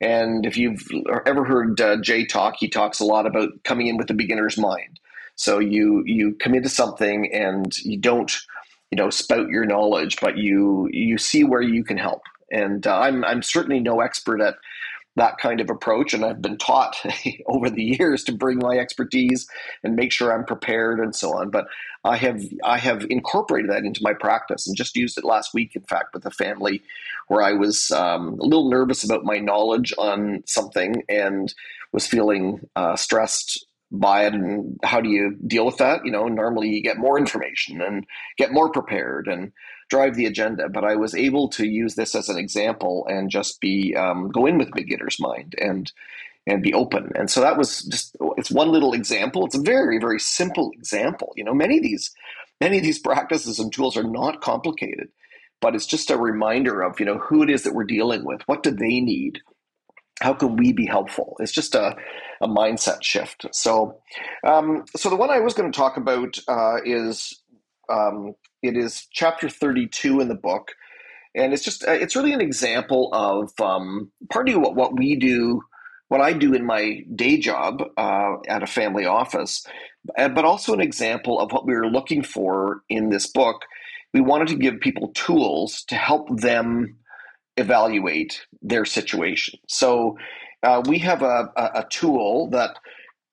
And 0.00 0.46
if 0.46 0.58
you've 0.58 0.86
ever 1.26 1.44
heard 1.44 1.80
uh, 1.80 1.98
Jay 2.02 2.26
talk, 2.26 2.56
he 2.58 2.68
talks 2.68 3.00
a 3.00 3.04
lot 3.06 3.26
about 3.26 3.50
coming 3.64 3.88
in 3.88 3.98
with 3.98 4.10
a 4.10 4.14
beginner's 4.14 4.58
mind. 4.58 5.00
So 5.36 5.58
you 5.60 6.04
you 6.06 6.34
come 6.36 6.54
into 6.54 6.68
something 6.70 7.32
and 7.32 7.76
you 7.78 7.98
don't 7.98 8.36
you 8.90 8.96
know 8.96 9.10
spout 9.10 9.48
your 9.48 9.64
knowledge, 9.64 10.16
but 10.20 10.36
you 10.36 10.88
you 10.92 11.18
see 11.18 11.44
where 11.44 11.62
you 11.62 11.84
can 11.84 11.96
help. 11.96 12.22
And 12.50 12.86
uh, 12.86 12.98
I'm 12.98 13.24
I'm 13.24 13.42
certainly 13.42 13.80
no 13.80 14.00
expert 14.00 14.40
at 14.40 14.56
that 15.16 15.38
kind 15.38 15.60
of 15.60 15.70
approach. 15.70 16.14
And 16.14 16.24
I've 16.24 16.42
been 16.42 16.58
taught 16.58 16.96
over 17.46 17.68
the 17.68 17.82
years 17.82 18.22
to 18.24 18.32
bring 18.32 18.58
my 18.58 18.78
expertise 18.78 19.48
and 19.82 19.96
make 19.96 20.12
sure 20.12 20.32
I'm 20.32 20.44
prepared 20.44 21.00
and 21.00 21.16
so 21.16 21.36
on. 21.36 21.50
But 21.50 21.66
I 22.04 22.16
have 22.16 22.42
I 22.62 22.78
have 22.78 23.06
incorporated 23.10 23.70
that 23.70 23.84
into 23.84 24.02
my 24.02 24.12
practice 24.12 24.66
and 24.66 24.76
just 24.76 24.94
used 24.94 25.18
it 25.18 25.24
last 25.24 25.52
week, 25.54 25.74
in 25.74 25.82
fact, 25.82 26.14
with 26.14 26.24
a 26.26 26.30
family 26.30 26.82
where 27.28 27.42
I 27.42 27.52
was 27.52 27.90
um, 27.90 28.38
a 28.38 28.44
little 28.44 28.70
nervous 28.70 29.02
about 29.02 29.24
my 29.24 29.38
knowledge 29.38 29.92
on 29.98 30.42
something 30.46 31.02
and 31.08 31.52
was 31.92 32.06
feeling 32.06 32.60
uh, 32.76 32.94
stressed 32.94 33.66
by 33.92 34.26
it 34.26 34.34
and 34.34 34.78
how 34.84 35.00
do 35.00 35.08
you 35.08 35.36
deal 35.46 35.64
with 35.66 35.76
that 35.78 36.04
you 36.04 36.10
know 36.10 36.26
normally 36.28 36.68
you 36.68 36.82
get 36.82 36.98
more 36.98 37.18
information 37.18 37.80
and 37.80 38.06
get 38.36 38.52
more 38.52 38.70
prepared 38.70 39.28
and 39.28 39.52
drive 39.88 40.14
the 40.16 40.26
agenda. 40.26 40.68
But 40.68 40.84
I 40.84 40.96
was 40.96 41.14
able 41.14 41.48
to 41.50 41.66
use 41.66 41.94
this 41.94 42.14
as 42.14 42.28
an 42.28 42.38
example 42.38 43.06
and 43.08 43.30
just 43.30 43.60
be 43.60 43.94
um, 43.96 44.30
go 44.30 44.46
in 44.46 44.58
with 44.58 44.72
beginner's 44.72 45.18
mind 45.20 45.54
and 45.60 45.90
and 46.46 46.62
be 46.62 46.74
open. 46.74 47.12
And 47.16 47.30
so 47.30 47.40
that 47.42 47.58
was 47.58 47.82
just 47.82 48.16
it's 48.36 48.50
one 48.50 48.70
little 48.70 48.92
example. 48.94 49.46
It's 49.46 49.56
a 49.56 49.62
very 49.62 49.98
very 49.98 50.20
simple 50.20 50.70
example. 50.74 51.32
You 51.36 51.44
know, 51.44 51.54
many 51.54 51.78
of 51.78 51.82
these 51.82 52.12
many 52.60 52.78
of 52.78 52.84
these 52.84 52.98
practices 52.98 53.58
and 53.58 53.72
tools 53.72 53.96
are 53.96 54.04
not 54.04 54.40
complicated, 54.42 55.08
but 55.60 55.74
it's 55.74 55.86
just 55.86 56.10
a 56.10 56.18
reminder 56.18 56.82
of 56.82 57.00
you 57.00 57.06
know 57.06 57.18
who 57.18 57.42
it 57.42 57.50
is 57.50 57.64
that 57.64 57.74
we're 57.74 57.84
dealing 57.84 58.24
with. 58.24 58.42
What 58.46 58.62
do 58.62 58.70
they 58.70 59.00
need? 59.00 59.40
How 60.20 60.32
can 60.32 60.56
we 60.56 60.72
be 60.72 60.86
helpful? 60.86 61.36
It's 61.40 61.52
just 61.52 61.74
a, 61.74 61.94
a 62.40 62.48
mindset 62.48 63.02
shift. 63.02 63.46
So, 63.52 64.00
um, 64.46 64.84
so 64.96 65.10
the 65.10 65.16
one 65.16 65.30
I 65.30 65.40
was 65.40 65.54
going 65.54 65.70
to 65.70 65.76
talk 65.76 65.96
about 65.96 66.38
uh, 66.48 66.76
is 66.84 67.42
um, 67.90 68.34
it 68.62 68.76
is 68.76 69.06
chapter 69.12 69.48
32 69.48 70.20
in 70.20 70.28
the 70.28 70.34
book. 70.34 70.72
And 71.34 71.52
it's 71.52 71.62
just, 71.62 71.86
uh, 71.86 71.92
it's 71.92 72.16
really 72.16 72.32
an 72.32 72.40
example 72.40 73.10
of 73.12 73.52
um, 73.60 74.10
partly 74.30 74.56
what, 74.56 74.74
what 74.74 74.98
we 74.98 75.16
do, 75.16 75.60
what 76.08 76.22
I 76.22 76.32
do 76.32 76.54
in 76.54 76.64
my 76.64 77.04
day 77.14 77.36
job 77.36 77.82
uh, 77.98 78.36
at 78.48 78.62
a 78.62 78.66
family 78.66 79.04
office, 79.04 79.66
but 80.16 80.44
also 80.44 80.72
an 80.72 80.80
example 80.80 81.38
of 81.38 81.52
what 81.52 81.66
we 81.66 81.74
were 81.74 81.88
looking 81.88 82.22
for 82.22 82.82
in 82.88 83.10
this 83.10 83.26
book. 83.26 83.66
We 84.14 84.20
wanted 84.22 84.48
to 84.48 84.56
give 84.56 84.80
people 84.80 85.08
tools 85.08 85.84
to 85.88 85.94
help 85.94 86.40
them 86.40 86.96
evaluate 87.56 88.46
their 88.62 88.84
situation. 88.84 89.58
So 89.68 90.18
uh, 90.62 90.82
we 90.86 90.98
have 91.00 91.22
a, 91.22 91.50
a, 91.56 91.86
tool 91.90 92.50
that 92.50 92.76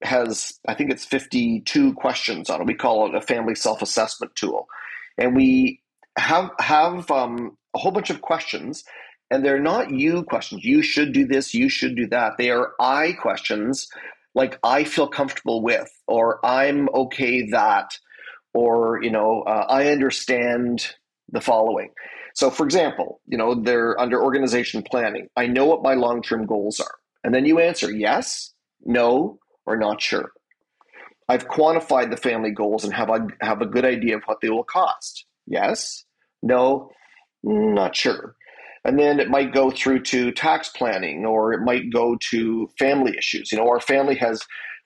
has, 0.02 0.58
I 0.66 0.74
think 0.74 0.90
it's 0.90 1.04
52 1.04 1.94
questions 1.94 2.48
on 2.48 2.60
it. 2.60 2.66
We 2.66 2.74
call 2.74 3.06
it 3.08 3.14
a 3.14 3.20
family 3.20 3.54
self 3.54 3.82
assessment 3.82 4.34
tool 4.34 4.68
and 5.18 5.34
we 5.34 5.80
have 6.16 6.50
have 6.58 7.10
um, 7.10 7.56
a 7.74 7.78
whole 7.78 7.92
bunch 7.92 8.10
of 8.10 8.20
questions 8.20 8.84
and 9.30 9.44
they're 9.44 9.60
not 9.60 9.90
you 9.90 10.22
questions 10.24 10.64
you 10.64 10.82
should 10.82 11.12
do 11.12 11.26
this 11.26 11.54
you 11.54 11.68
should 11.68 11.96
do 11.96 12.06
that 12.06 12.32
they 12.38 12.50
are 12.50 12.72
i 12.80 13.12
questions 13.12 13.88
like 14.34 14.58
i 14.62 14.84
feel 14.84 15.08
comfortable 15.08 15.62
with 15.62 15.90
or 16.06 16.44
i'm 16.44 16.88
okay 16.94 17.48
that 17.50 17.98
or 18.52 19.00
you 19.02 19.10
know 19.10 19.42
uh, 19.42 19.66
i 19.68 19.88
understand 19.88 20.94
the 21.30 21.40
following 21.40 21.90
so 22.34 22.50
for 22.50 22.64
example 22.64 23.20
you 23.26 23.38
know 23.38 23.54
they're 23.54 23.98
under 23.98 24.22
organization 24.22 24.82
planning 24.82 25.28
i 25.36 25.46
know 25.46 25.64
what 25.64 25.82
my 25.82 25.94
long-term 25.94 26.46
goals 26.46 26.78
are 26.78 26.96
and 27.24 27.34
then 27.34 27.46
you 27.46 27.58
answer 27.58 27.90
yes 27.90 28.52
no 28.84 29.38
or 29.66 29.76
not 29.76 30.00
sure 30.00 30.30
I've 31.28 31.48
quantified 31.48 32.10
the 32.10 32.16
family 32.16 32.50
goals 32.50 32.84
and 32.84 32.92
have 32.92 33.08
a, 33.08 33.26
have 33.40 33.62
a 33.62 33.66
good 33.66 33.84
idea 33.84 34.16
of 34.16 34.22
what 34.26 34.38
they 34.42 34.50
will 34.50 34.64
cost. 34.64 35.24
Yes, 35.46 36.04
no, 36.42 36.90
not 37.42 37.96
sure. 37.96 38.34
And 38.84 38.98
then 38.98 39.18
it 39.18 39.30
might 39.30 39.54
go 39.54 39.70
through 39.70 40.02
to 40.02 40.30
tax 40.32 40.68
planning 40.68 41.24
or 41.24 41.54
it 41.54 41.60
might 41.60 41.90
go 41.90 42.18
to 42.30 42.68
family 42.78 43.14
issues. 43.16 43.50
You 43.50 43.58
know, 43.58 43.68
our 43.68 43.80
family 43.80 44.14
has 44.16 44.42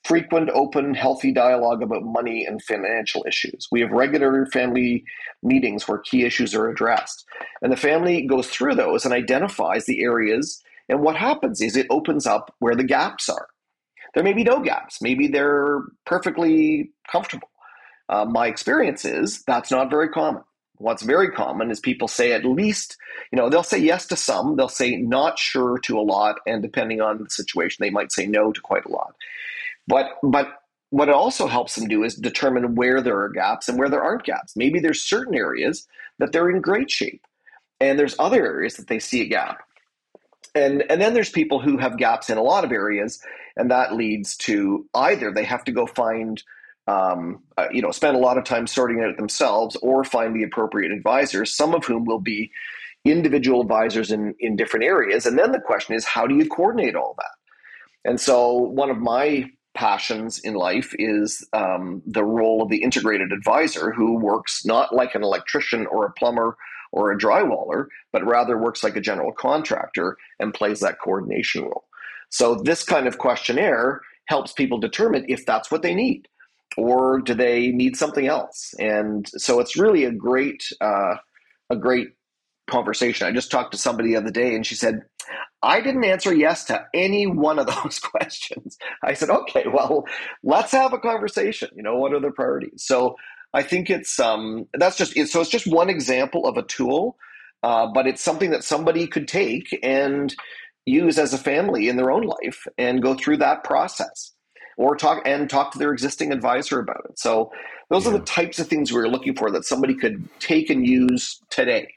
frequent, 0.09 0.51
open, 0.51 0.94
healthy 0.94 1.31
dialogue 1.31 1.83
about 1.83 2.03
money 2.03 2.44
and 2.44 2.62
financial 2.62 3.25
issues. 3.29 3.68
We 3.71 3.81
have 3.83 3.92
regular 3.92 4.47
family 4.47 5.05
meetings 5.42 5.87
where 5.87 5.99
key 5.99 6.25
issues 6.25 6.55
are 6.55 6.68
addressed. 6.68 7.25
And 7.62 7.71
the 7.71 7.77
family 7.77 8.27
goes 8.27 8.49
through 8.49 8.75
those 8.75 9.05
and 9.05 9.14
identifies 9.14 9.85
the 9.85 10.03
areas. 10.03 10.61
And 10.88 11.01
what 11.01 11.16
happens 11.16 11.61
is 11.61 11.77
it 11.77 11.87
opens 11.90 12.27
up 12.27 12.55
where 12.59 12.75
the 12.75 12.85
gaps 12.85 13.29
are 13.29 13.49
there 14.14 14.25
may 14.25 14.33
be 14.33 14.44
no 14.44 14.61
gaps. 14.61 15.01
Maybe 15.01 15.29
they're 15.29 15.83
perfectly 16.07 16.90
comfortable. 17.11 17.49
Uh, 18.09 18.25
my 18.25 18.47
experience 18.47 19.05
is 19.05 19.42
that's 19.47 19.71
not 19.71 19.90
very 19.90 20.09
common. 20.09 20.42
What's 20.77 21.03
very 21.03 21.31
common 21.31 21.71
is 21.71 21.81
people 21.81 22.09
say 22.09 22.33
at 22.33 22.44
least, 22.44 22.97
you 23.33 23.37
know, 23.37 23.49
they'll 23.49 23.62
say 23.62 23.79
yes 23.79 24.07
to 24.07 24.16
some, 24.16 24.57
they'll 24.57 24.68
say 24.68 24.97
not 24.97 25.38
sure 25.38 25.79
to 25.81 25.99
a 25.99 26.03
lot, 26.03 26.37
and 26.47 26.62
depending 26.62 27.01
on 27.01 27.18
the 27.18 27.29
situation, 27.29 27.79
they 27.81 27.90
might 27.90 28.12
say 28.12 28.27
no 28.27 28.53
to 28.53 28.61
quite 28.61 28.85
a 28.87 28.90
lot. 28.90 29.14
But 29.88 30.12
but 30.22 30.48
what 30.90 31.09
it 31.09 31.14
also 31.14 31.48
helps 31.48 31.74
them 31.74 31.88
do 31.88 32.05
is 32.05 32.14
determine 32.14 32.77
where 32.77 33.03
there 33.03 33.20
are 33.20 33.29
gaps 33.29 33.68
and 33.68 33.79
where 33.79 33.88
there 33.88 34.03
aren't 34.03 34.24
gaps. 34.24 34.57
Maybe 34.57 34.79
there's 34.79 35.03
certain 35.03 35.35
areas 35.35 35.87
that 36.18 36.33
they're 36.33 36.51
in 36.51 36.61
great 36.61 36.90
shape, 36.90 37.22
and 37.81 37.98
there's 37.98 38.14
other 38.18 38.46
areas 38.46 38.74
that 38.74 38.87
they 38.87 39.01
see 39.01 39.22
a 39.22 39.27
gap. 39.27 39.59
And 40.55 40.85
and 40.90 41.01
then 41.01 41.14
there's 41.14 41.31
people 41.31 41.61
who 41.61 41.79
have 41.79 41.98
gaps 41.98 42.31
in 42.31 42.38
a 42.38 42.42
lot 42.42 42.64
of 42.64 42.70
areas 42.70 43.20
and 43.59 43.70
that 43.70 43.94
leads 43.94 44.37
to 44.37 44.87
either 44.94 45.33
they 45.33 45.44
have 45.44 45.64
to 45.64 45.72
go 45.72 45.85
find 45.85 46.42
um, 46.87 47.42
uh, 47.59 47.66
you 47.70 47.83
know 47.83 47.90
spend 47.90 48.16
a 48.16 48.20
lot 48.20 48.38
of 48.38 48.44
time 48.44 48.66
sorting 48.66 49.01
it 49.01 49.11
out 49.11 49.16
themselves 49.18 49.77
or 49.83 50.05
find 50.05 50.35
the 50.35 50.44
appropriate 50.44 50.92
advisors 50.92 51.55
some 51.55 51.74
of 51.74 51.85
whom 51.85 52.07
will 52.07 52.20
be 52.20 52.51
individual 53.05 53.61
advisors 53.61 54.11
in 54.11 54.35
in 54.40 54.57
different 54.57 54.87
areas 54.87 55.27
and 55.27 55.38
then 55.38 55.53
the 55.53 55.61
question 55.61 55.94
is 55.94 56.05
how 56.05 56.27
do 56.27 56.35
you 56.35 56.48
coordinate 56.48 56.94
all 56.94 57.14
that 57.18 58.11
and 58.11 58.20
so 58.20 58.53
one 58.53 58.90
of 58.90 58.98
my 58.98 59.51
passions 59.79 60.41
in 60.41 60.55
life 60.55 60.93
is 60.99 61.47
um, 61.53 62.03
the 62.05 62.25
role 62.25 62.61
of 62.61 62.69
the 62.69 62.83
integrated 62.83 63.31
advisor 63.31 63.93
who 63.93 64.19
works 64.19 64.64
not 64.67 64.93
like 64.93 65.14
an 65.14 65.23
electrician 65.23 65.87
or 65.87 66.05
a 66.05 66.11
plumber 66.11 66.57
or 66.91 67.12
a 67.12 67.17
drywaller, 67.17 67.87
but 68.12 68.27
rather 68.27 68.59
works 68.59 68.83
like 68.83 68.97
a 68.97 69.01
general 69.01 69.31
contractor 69.31 70.17
and 70.41 70.53
plays 70.53 70.81
that 70.81 70.99
coordination 70.99 71.62
role. 71.62 71.85
So 72.29 72.57
this 72.57 72.83
kind 72.83 73.07
of 73.07 73.19
questionnaire 73.19 74.01
helps 74.25 74.53
people 74.53 74.79
determine 74.79 75.25
if 75.29 75.47
that's 75.47 75.71
what 75.71 75.83
they 75.83 75.95
need 75.95 76.27
or 76.77 77.21
do 77.21 77.35
they 77.35 77.69
need 77.69 77.97
something 77.97 78.27
else. 78.27 78.75
And 78.81 79.29
so 79.29 79.61
it's 79.61 79.79
really 79.79 80.05
a 80.05 80.11
great 80.11 80.64
uh, 80.81 81.14
a 81.71 81.77
great 81.77 82.09
conversation. 82.67 83.29
I 83.29 83.33
just 83.33 83.51
talked 83.53 83.71
to 83.73 83.79
somebody 83.79 84.09
the 84.11 84.17
other 84.17 84.33
day 84.33 84.57
and 84.57 84.67
she 84.67 84.75
said, 84.75 85.03
I 85.62 85.81
didn't 85.81 86.05
answer 86.05 86.33
yes 86.33 86.64
to 86.66 86.85
any 86.94 87.27
one 87.27 87.59
of 87.59 87.66
those 87.83 87.99
questions. 87.99 88.79
I 89.03 89.14
said, 89.14 89.31
okay, 89.31 89.64
well, 89.73 90.05
let's 90.42 90.73
have 90.73 90.92
a 90.92 90.99
conversation. 90.99 91.71
You 91.75 91.83
know, 91.83 91.97
what 91.97 92.12
are 92.12 92.21
the 92.21 92.31
priorities? 92.31 92.85
So 92.85 93.16
I 93.55 93.62
think 93.62 93.90
it's 93.90 94.21
um, 94.21 94.66
that's 94.75 94.97
just 94.97 95.16
it, 95.16 95.29
so 95.29 95.40
it's 95.40 95.51
just 95.51 95.66
one 95.66 95.88
example 95.88 96.47
of 96.47 96.57
a 96.57 96.62
tool, 96.62 97.16
uh, 97.62 97.87
but 97.92 98.07
it's 98.07 98.23
something 98.23 98.51
that 98.51 98.64
somebody 98.64 99.07
could 99.07 99.27
take 99.27 99.79
and 99.83 100.35
use 100.87 101.18
as 101.18 101.35
a 101.35 101.38
family 101.38 101.88
in 101.88 101.97
their 101.97 102.11
own 102.11 102.23
life 102.23 102.66
and 102.77 103.03
go 103.03 103.14
through 103.14 103.38
that 103.38 103.64
process 103.64 104.33
or 104.77 104.97
talk 104.97 105.21
and 105.27 105.51
talk 105.51 105.73
to 105.73 105.79
their 105.79 105.92
existing 105.92 106.33
advisor 106.33 106.79
about 106.79 107.05
it. 107.09 107.18
So 107.18 107.51
those 107.90 108.05
yeah. 108.05 108.12
are 108.12 108.18
the 108.18 108.25
types 108.25 108.59
of 108.59 108.68
things 108.68 108.92
we 108.92 109.01
are 109.01 109.09
looking 109.09 109.35
for 109.35 109.51
that 109.51 109.64
somebody 109.64 109.94
could 109.94 110.29
take 110.40 110.71
and 110.71 110.87
use 110.87 111.40
today. 111.51 111.88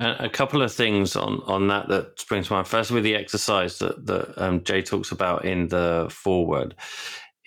A 0.00 0.30
couple 0.30 0.62
of 0.62 0.72
things 0.72 1.14
on, 1.14 1.42
on 1.44 1.68
that 1.68 1.88
that 1.88 2.18
springs 2.18 2.46
to 2.48 2.54
mind. 2.54 2.66
First, 2.66 2.90
with 2.90 3.04
the 3.04 3.14
exercise 3.14 3.78
that, 3.80 4.06
that 4.06 4.42
um, 4.42 4.64
Jay 4.64 4.80
talks 4.80 5.12
about 5.12 5.44
in 5.44 5.68
the 5.68 6.08
foreword, 6.10 6.74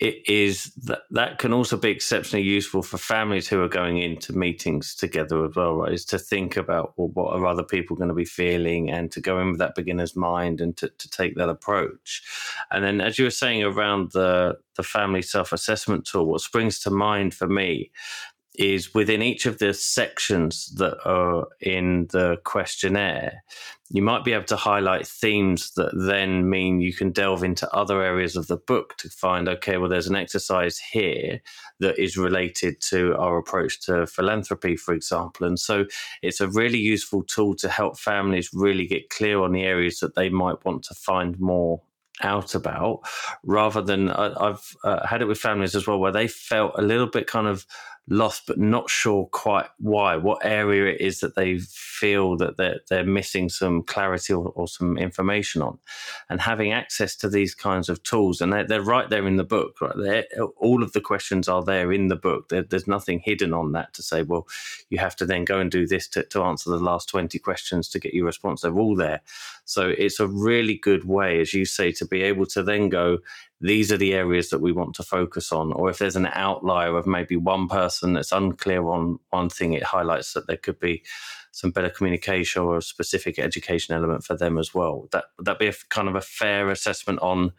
it 0.00 0.28
is 0.28 0.72
that 0.84 1.02
that 1.10 1.38
can 1.38 1.52
also 1.52 1.76
be 1.76 1.90
exceptionally 1.90 2.44
useful 2.44 2.82
for 2.82 2.98
families 2.98 3.48
who 3.48 3.62
are 3.62 3.68
going 3.68 3.98
into 3.98 4.32
meetings 4.36 4.94
together 4.94 5.44
as 5.44 5.54
well, 5.54 5.76
right? 5.76 5.92
Is 5.92 6.04
to 6.06 6.18
think 6.18 6.56
about 6.56 6.94
well, 6.96 7.10
what 7.14 7.34
are 7.34 7.46
other 7.46 7.62
people 7.62 7.96
going 7.96 8.08
to 8.08 8.14
be 8.14 8.24
feeling 8.24 8.90
and 8.90 9.10
to 9.12 9.20
go 9.20 9.40
in 9.40 9.50
with 9.50 9.58
that 9.60 9.76
beginner's 9.76 10.16
mind 10.16 10.60
and 10.60 10.76
to, 10.78 10.88
to 10.88 11.10
take 11.10 11.36
that 11.36 11.48
approach. 11.48 12.22
And 12.72 12.84
then, 12.84 13.00
as 13.00 13.18
you 13.18 13.24
were 13.24 13.30
saying 13.30 13.62
around 13.62 14.12
the, 14.12 14.58
the 14.76 14.82
family 14.82 15.22
self 15.22 15.52
assessment 15.52 16.06
tool, 16.06 16.26
what 16.26 16.40
springs 16.40 16.80
to 16.80 16.90
mind 16.90 17.32
for 17.32 17.48
me 17.48 17.90
is 18.54 18.94
within 18.94 19.20
each 19.20 19.46
of 19.46 19.58
the 19.58 19.74
sections 19.74 20.72
that 20.76 20.96
are 21.04 21.46
in 21.60 22.06
the 22.12 22.36
questionnaire, 22.44 23.42
you 23.90 24.00
might 24.00 24.24
be 24.24 24.32
able 24.32 24.44
to 24.44 24.56
highlight 24.56 25.06
themes 25.06 25.72
that 25.72 25.92
then 25.94 26.48
mean 26.48 26.80
you 26.80 26.92
can 26.92 27.10
delve 27.10 27.42
into 27.42 27.70
other 27.74 28.02
areas 28.02 28.36
of 28.36 28.46
the 28.46 28.56
book 28.56 28.96
to 28.98 29.08
find, 29.08 29.48
okay, 29.48 29.76
well, 29.76 29.88
there's 29.88 30.06
an 30.06 30.16
exercise 30.16 30.78
here 30.78 31.40
that 31.80 31.98
is 31.98 32.16
related 32.16 32.80
to 32.80 33.16
our 33.16 33.38
approach 33.38 33.80
to 33.82 34.06
philanthropy, 34.06 34.76
for 34.76 34.94
example. 34.94 35.46
And 35.46 35.58
so 35.58 35.86
it's 36.22 36.40
a 36.40 36.48
really 36.48 36.78
useful 36.78 37.24
tool 37.24 37.54
to 37.56 37.68
help 37.68 37.98
families 37.98 38.50
really 38.52 38.86
get 38.86 39.10
clear 39.10 39.40
on 39.40 39.52
the 39.52 39.64
areas 39.64 39.98
that 39.98 40.14
they 40.14 40.28
might 40.28 40.64
want 40.64 40.84
to 40.84 40.94
find 40.94 41.38
more 41.40 41.82
out 42.22 42.54
about 42.54 43.00
rather 43.42 43.82
than 43.82 44.08
I, 44.10 44.32
have 44.40 44.62
uh, 44.84 45.04
had 45.04 45.20
it 45.20 45.26
with 45.26 45.38
families 45.38 45.74
as 45.74 45.86
well 45.86 45.98
where 45.98 46.12
they 46.12 46.28
felt 46.28 46.72
a 46.78 46.82
little 46.82 47.08
bit 47.08 47.26
kind 47.26 47.48
of 47.48 47.66
lost 48.08 48.46
but 48.46 48.58
not 48.58 48.90
sure 48.90 49.26
quite 49.32 49.66
why. 49.78 50.16
What 50.16 50.44
area 50.44 50.92
it 50.92 51.00
is 51.00 51.20
that 51.20 51.36
they 51.36 51.58
feel 51.58 52.36
that 52.36 52.56
they're, 52.58 52.80
they're 52.90 53.04
missing 53.04 53.48
some 53.48 53.82
clarity 53.82 54.34
or, 54.34 54.48
or 54.48 54.68
some 54.68 54.98
information 54.98 55.62
on. 55.62 55.78
And 56.28 56.40
having 56.40 56.72
access 56.72 57.16
to 57.16 57.30
these 57.30 57.54
kinds 57.54 57.88
of 57.88 58.02
tools 58.02 58.40
and 58.40 58.52
they're, 58.52 58.66
they're 58.66 58.82
right 58.82 59.08
there 59.08 59.26
in 59.26 59.36
the 59.36 59.44
book 59.44 59.80
right? 59.80 60.24
All 60.58 60.82
of 60.82 60.92
the 60.92 61.00
questions 61.00 61.48
are 61.48 61.64
there 61.64 61.92
in 61.92 62.08
the 62.08 62.16
book. 62.16 62.50
There, 62.50 62.62
there's 62.62 62.86
nothing 62.86 63.20
hidden 63.20 63.54
on 63.54 63.72
that 63.72 63.94
to 63.94 64.02
say 64.02 64.22
well 64.22 64.46
you 64.90 64.98
have 64.98 65.16
to 65.16 65.26
then 65.26 65.44
go 65.44 65.58
and 65.58 65.70
do 65.70 65.86
this 65.86 66.06
to, 66.08 66.24
to 66.24 66.42
answer 66.42 66.70
the 66.70 66.78
last 66.78 67.08
20 67.08 67.38
questions 67.38 67.88
to 67.88 67.98
get 67.98 68.12
your 68.12 68.26
response. 68.26 68.60
They're 68.60 68.78
all 68.78 68.96
there. 68.96 69.22
So 69.64 69.88
it's 69.96 70.20
a 70.20 70.28
really 70.28 70.76
good 70.76 71.04
way 71.04 71.40
as 71.40 71.54
you 71.54 71.64
say 71.64 71.90
to 71.92 72.06
be 72.06 72.22
able 72.22 72.46
to 72.46 72.62
then 72.62 72.90
go 72.90 73.18
these 73.60 73.92
are 73.92 73.96
the 73.96 74.14
areas 74.14 74.50
that 74.50 74.60
we 74.60 74.72
want 74.72 74.94
to 74.96 75.02
focus 75.02 75.52
on. 75.52 75.72
Or 75.72 75.90
if 75.90 75.98
there's 75.98 76.16
an 76.16 76.28
outlier 76.32 76.96
of 76.96 77.06
maybe 77.06 77.36
one 77.36 77.68
person 77.68 78.12
that's 78.12 78.32
unclear 78.32 78.86
on 78.88 79.18
one 79.30 79.48
thing, 79.48 79.72
it 79.72 79.82
highlights 79.82 80.32
that 80.32 80.46
there 80.46 80.56
could 80.56 80.78
be 80.78 81.02
some 81.52 81.70
better 81.70 81.88
communication 81.88 82.62
or 82.62 82.78
a 82.78 82.82
specific 82.82 83.38
education 83.38 83.94
element 83.94 84.24
for 84.24 84.36
them 84.36 84.58
as 84.58 84.74
well. 84.74 85.08
That 85.12 85.24
would 85.38 85.46
that 85.46 85.58
be 85.58 85.68
a 85.68 85.74
kind 85.88 86.08
of 86.08 86.16
a 86.16 86.20
fair 86.20 86.68
assessment 86.70 87.20
on 87.20 87.52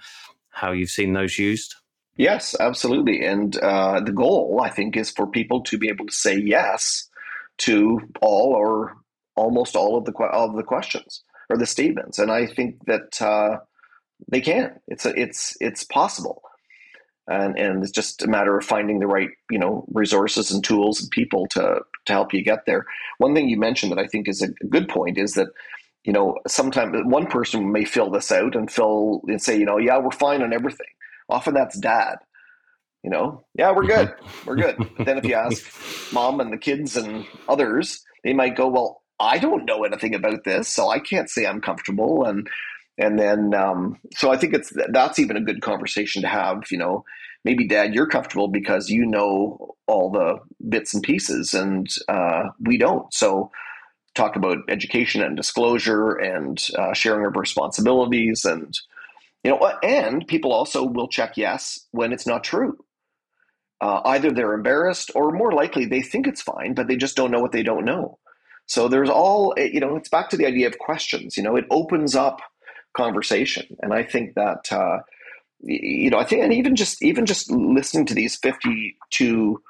how 0.49 0.71
you've 0.71 0.89
seen 0.89 1.13
those 1.13 1.39
used? 1.39 1.75
Yes, 2.17 2.55
absolutely. 2.59 3.25
And 3.25 3.57
uh, 3.57 3.99
the 3.99 4.11
goal, 4.11 4.61
I 4.63 4.69
think, 4.69 4.95
is 4.95 5.11
for 5.11 5.27
people 5.27 5.61
to 5.63 5.77
be 5.77 5.89
able 5.89 6.05
to 6.05 6.13
say 6.13 6.37
yes 6.37 7.09
to 7.59 7.99
all 8.21 8.53
or 8.53 8.95
almost 9.35 9.75
all 9.75 9.97
of 9.97 10.05
the 10.05 10.13
all 10.31 10.49
of 10.49 10.55
the 10.55 10.63
questions 10.63 11.23
or 11.49 11.57
the 11.57 11.65
statements. 11.65 12.19
And 12.19 12.31
I 12.31 12.47
think 12.47 12.85
that 12.85 13.21
uh, 13.21 13.59
they 14.29 14.41
can. 14.41 14.79
It's 14.87 15.05
a, 15.05 15.19
it's 15.19 15.55
it's 15.59 15.83
possible, 15.83 16.41
and 17.27 17.57
and 17.57 17.83
it's 17.83 17.91
just 17.91 18.23
a 18.23 18.27
matter 18.27 18.57
of 18.57 18.65
finding 18.65 18.99
the 18.99 19.07
right 19.07 19.29
you 19.49 19.59
know 19.59 19.85
resources 19.91 20.51
and 20.51 20.63
tools 20.63 21.01
and 21.01 21.11
people 21.11 21.47
to 21.51 21.81
to 22.05 22.13
help 22.13 22.33
you 22.33 22.43
get 22.43 22.65
there. 22.65 22.85
One 23.17 23.33
thing 23.33 23.49
you 23.49 23.57
mentioned 23.57 23.91
that 23.91 23.99
I 23.99 24.07
think 24.07 24.27
is 24.27 24.41
a 24.41 24.49
good 24.67 24.89
point 24.89 25.17
is 25.17 25.33
that 25.33 25.47
you 26.03 26.13
know 26.13 26.37
sometimes 26.47 26.95
one 27.05 27.27
person 27.27 27.71
may 27.71 27.85
fill 27.85 28.09
this 28.09 28.31
out 28.31 28.55
and 28.55 28.71
fill 28.71 29.21
and 29.27 29.41
say 29.41 29.57
you 29.57 29.65
know 29.65 29.77
yeah 29.77 29.97
we're 29.97 30.11
fine 30.11 30.41
on 30.41 30.53
everything. 30.53 30.87
Often 31.29 31.55
that's 31.55 31.79
dad. 31.79 32.17
You 33.03 33.11
know, 33.11 33.45
yeah, 33.53 33.71
we're 33.71 33.85
good, 33.85 34.15
we're 34.47 34.55
good. 34.55 34.77
But 34.97 35.05
then 35.05 35.19
if 35.19 35.25
you 35.25 35.35
ask 35.35 36.11
mom 36.11 36.39
and 36.39 36.51
the 36.51 36.57
kids 36.57 36.97
and 36.97 37.27
others, 37.47 38.03
they 38.23 38.33
might 38.33 38.55
go, 38.55 38.67
well, 38.67 39.03
I 39.19 39.37
don't 39.37 39.65
know 39.65 39.83
anything 39.83 40.15
about 40.15 40.43
this, 40.43 40.67
so 40.67 40.89
I 40.89 40.97
can't 40.97 41.29
say 41.29 41.45
I'm 41.45 41.61
comfortable. 41.61 42.25
And 42.25 42.49
and 42.97 43.19
then 43.19 43.53
um, 43.53 43.99
so 44.15 44.31
I 44.31 44.37
think 44.37 44.53
it's 44.53 44.73
that's 44.89 45.19
even 45.19 45.37
a 45.37 45.41
good 45.41 45.61
conversation 45.61 46.21
to 46.21 46.27
have. 46.27 46.63
You 46.71 46.77
know, 46.77 47.05
maybe 47.43 47.67
Dad, 47.67 47.93
you're 47.93 48.07
comfortable 48.07 48.47
because 48.47 48.89
you 48.89 49.05
know 49.05 49.75
all 49.87 50.11
the 50.11 50.39
bits 50.67 50.93
and 50.93 51.03
pieces, 51.03 51.53
and 51.53 51.87
uh, 52.07 52.49
we 52.59 52.77
don't. 52.77 53.13
So 53.13 53.51
talk 54.13 54.37
about 54.37 54.59
education 54.69 55.21
and 55.21 55.35
disclosure 55.35 56.13
and 56.13 56.65
uh, 56.77 56.93
sharing 56.93 57.25
of 57.25 57.35
responsibilities, 57.35 58.45
and 58.45 58.77
you 59.43 59.51
know, 59.51 59.73
and 59.83 60.25
people 60.27 60.53
also 60.53 60.83
will 60.83 61.07
check 61.07 61.37
yes 61.37 61.79
when 61.91 62.13
it's 62.13 62.27
not 62.27 62.43
true. 62.43 62.77
Uh, 63.81 64.01
either 64.05 64.31
they're 64.31 64.53
embarrassed 64.53 65.11
or 65.15 65.31
more 65.31 65.51
likely 65.51 65.85
they 65.85 66.01
think 66.01 66.27
it's 66.27 66.41
fine, 66.41 66.73
but 66.73 66.87
they 66.87 66.95
just 66.95 67.17
don't 67.17 67.29
know 67.29 67.41
what 67.41 67.51
they 67.51 67.61
don't 67.61 67.83
know. 67.83 68.17
So 68.67 68.87
there's 68.87 69.09
all, 69.09 69.53
you 69.57 69.79
know, 69.79 69.95
it's 69.95 70.09
back 70.09 70.29
to 70.29 70.37
the 70.37 70.45
idea 70.45 70.67
of 70.67 70.79
questions. 70.79 71.37
You 71.37 71.43
know, 71.43 71.55
it 71.55 71.65
opens 71.69 72.15
up 72.15 72.39
conversation. 72.95 73.77
And 73.81 73.93
I 73.93 74.03
think 74.03 74.35
that 74.35 74.71
uh, 74.71 74.99
you 75.61 76.09
know, 76.09 76.17
I 76.17 76.25
think, 76.25 76.43
and 76.43 76.53
even 76.53 76.75
just 76.75 77.01
even 77.03 77.25
just 77.25 77.49
listening 77.51 78.05
to 78.07 78.13
these 78.13 78.35
fifty-two 78.37 79.61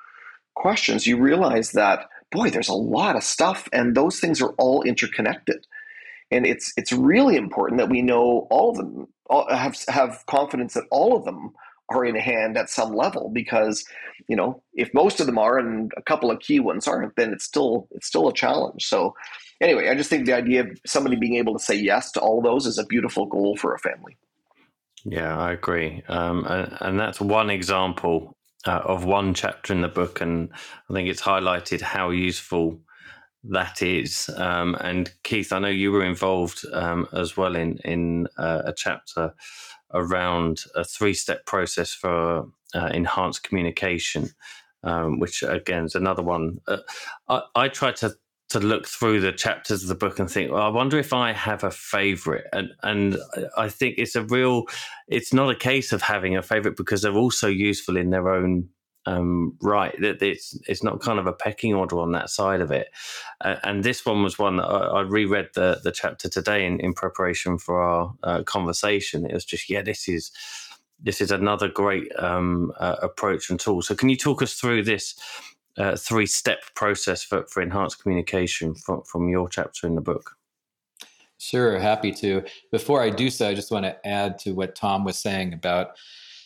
questions, 0.56 1.08
you 1.08 1.18
realize 1.18 1.72
that 1.72 2.08
boy, 2.32 2.50
there's 2.50 2.70
a 2.70 2.74
lot 2.74 3.16
of 3.16 3.24
stuff, 3.24 3.70
and 3.72 3.96
those 3.96 4.20
things 4.20 4.42
are 4.42 4.54
all 4.58 4.84
interconnected. 4.84 5.66
And 6.32 6.46
it's 6.46 6.74
it's 6.76 6.92
really 6.92 7.36
important 7.36 7.80
that 7.80 7.90
we 7.90 8.02
know 8.02 8.48
all 8.50 8.72
of 8.72 8.78
them, 8.78 9.08
all, 9.30 9.48
have 9.50 9.78
have 9.88 10.24
confidence 10.28 10.74
that 10.74 10.86
all 10.92 11.16
of 11.16 11.24
them 11.24 11.52
are 11.90 12.04
in 12.04 12.16
hand 12.16 12.58
at 12.58 12.70
some 12.70 12.96
level 12.96 13.30
because 13.34 13.86
you 14.28 14.36
know 14.36 14.62
if 14.74 14.92
most 14.94 15.20
of 15.20 15.28
them 15.28 15.38
are 15.38 15.60
and 15.60 15.92
a 15.96 16.02
couple 16.02 16.32
of 16.32 16.40
key 16.40 16.60
ones 16.60 16.88
aren't 16.88 17.16
then 17.16 17.32
it's 17.32 17.46
still 17.46 17.88
it's 17.92 18.08
still 18.08 18.28
a 18.28 18.34
challenge 18.34 18.84
so 18.84 19.14
anyway, 19.62 19.90
I 19.90 19.96
just 19.96 20.10
think 20.10 20.26
the 20.26 20.34
idea 20.34 20.62
of 20.62 20.80
somebody 20.86 21.16
being 21.16 21.36
able 21.36 21.54
to 21.54 21.64
say 21.64 21.76
yes 21.76 22.12
to 22.14 22.20
all 22.20 22.42
those 22.42 22.66
is 22.66 22.78
a 22.78 22.86
beautiful 22.86 23.26
goal 23.26 23.56
for 23.58 23.74
a 23.74 23.80
family. 23.80 24.18
Yeah, 25.06 25.38
I 25.38 25.52
agree. 25.52 26.04
Um, 26.08 26.46
and, 26.48 26.78
and, 26.82 27.00
that's 27.00 27.22
one 27.22 27.52
example 27.52 28.36
uh, 28.66 28.82
of 28.84 29.06
one 29.06 29.36
chapter 29.36 29.72
in 29.72 29.82
the 29.82 29.88
book. 29.88 30.20
And 30.20 30.50
I 30.90 30.94
think 30.94 31.08
it's 31.08 31.22
highlighted 31.22 31.82
how 31.82 32.10
useful 32.10 32.80
that 33.44 33.84
is. 33.84 34.30
Um, 34.36 34.76
and 34.82 35.14
Keith, 35.24 35.54
I 35.54 35.60
know 35.60 35.68
you 35.68 35.92
were 35.92 36.04
involved 36.04 36.66
um, 36.74 37.08
as 37.14 37.38
well 37.38 37.56
in, 37.56 37.78
in 37.86 38.28
uh, 38.40 38.64
a 38.66 38.74
chapter 38.74 39.36
around 39.94 40.64
a 40.74 40.84
three 40.84 41.14
step 41.14 41.46
process 41.46 41.94
for 41.94 42.48
uh, 42.74 42.88
enhanced 42.88 43.44
communication. 43.44 44.30
Um, 44.84 45.18
which 45.18 45.42
again 45.42 45.86
is 45.86 45.96
another 45.96 46.22
one. 46.22 46.62
Uh, 46.68 46.78
I, 47.28 47.42
I 47.56 47.68
try 47.70 47.92
to 47.94 48.16
to 48.56 48.66
look 48.66 48.88
through 48.88 49.20
the 49.20 49.34
chapters 49.34 49.84
of 49.84 49.90
the 49.90 49.96
book 49.96 50.18
and 50.18 50.32
think, 50.32 50.50
well, 50.50 50.62
I 50.62 50.70
wonder 50.70 50.98
if 50.98 51.12
I 51.12 51.34
have 51.34 51.66
a 51.66 51.72
favorite. 51.72 52.46
And 52.54 52.70
and 52.84 53.18
I 53.58 53.68
think 53.68 53.96
it's 53.98 54.16
a 54.16 54.24
real 54.24 54.64
it's 55.10 55.34
not 55.34 55.50
a 55.50 55.56
case 55.56 55.92
of 55.92 56.02
having 56.02 56.38
a 56.38 56.42
favorite 56.42 56.78
because 56.78 57.02
they're 57.02 57.14
also 57.14 57.48
useful 57.50 57.98
in 57.98 58.12
their 58.12 58.30
own 58.30 58.70
um, 59.06 59.58
right. 59.62 59.94
That 60.00 60.22
it's 60.22 60.58
it's 60.70 60.84
not 60.84 61.02
kind 61.02 61.20
of 61.20 61.28
a 61.28 61.34
pecking 61.34 61.74
order 61.74 62.00
on 62.00 62.14
that 62.14 62.30
side 62.30 62.62
of 62.62 62.72
it. 62.72 62.88
Uh, 63.42 63.58
and 63.64 63.84
this 63.84 64.06
one 64.06 64.24
was 64.24 64.40
one 64.40 64.56
that 64.56 64.68
I, 64.68 65.00
I, 65.00 65.02
reread 65.02 65.50
the 65.54 65.82
the 65.84 65.92
chapter 65.92 66.30
today 66.30 66.66
in, 66.66 66.80
in 66.80 66.94
preparation 66.94 67.58
for 67.58 67.82
our 67.82 68.14
uh, 68.24 68.44
conversation. 68.44 69.26
It 69.26 69.34
was 69.34 69.44
just 69.44 69.70
yeah, 69.70 69.82
this 69.82 70.08
is 70.08 70.32
this 70.98 71.20
is 71.20 71.30
another 71.30 71.68
great 71.68 72.08
um, 72.18 72.72
uh, 72.80 72.96
approach 73.02 73.50
and 73.50 73.60
tool. 73.60 73.82
So 73.82 73.96
can 73.96 74.08
you 74.08 74.16
talk 74.16 74.42
us 74.42 74.54
through 74.54 74.84
this 74.84 75.14
uh, 75.78 75.96
three 75.96 76.26
step 76.26 76.60
process 76.76 77.24
for, 77.24 77.46
for 77.48 77.62
enhanced 77.62 78.02
communication 78.02 78.76
from, 78.76 79.04
from 79.04 79.30
your 79.30 79.50
chapter 79.50 79.88
in 79.88 79.96
the 79.96 80.02
book. 80.02 80.36
Sure, 81.38 81.78
happy 81.80 82.12
to. 82.14 82.44
Before 82.72 83.02
I 83.02 83.10
do 83.10 83.30
so, 83.30 83.48
I 83.50 83.54
just 83.54 83.72
want 83.72 83.86
to 83.86 84.08
add 84.08 84.40
to 84.40 84.54
what 84.54 84.76
Tom 84.76 85.04
was 85.04 85.20
saying 85.20 85.54
about 85.54 85.90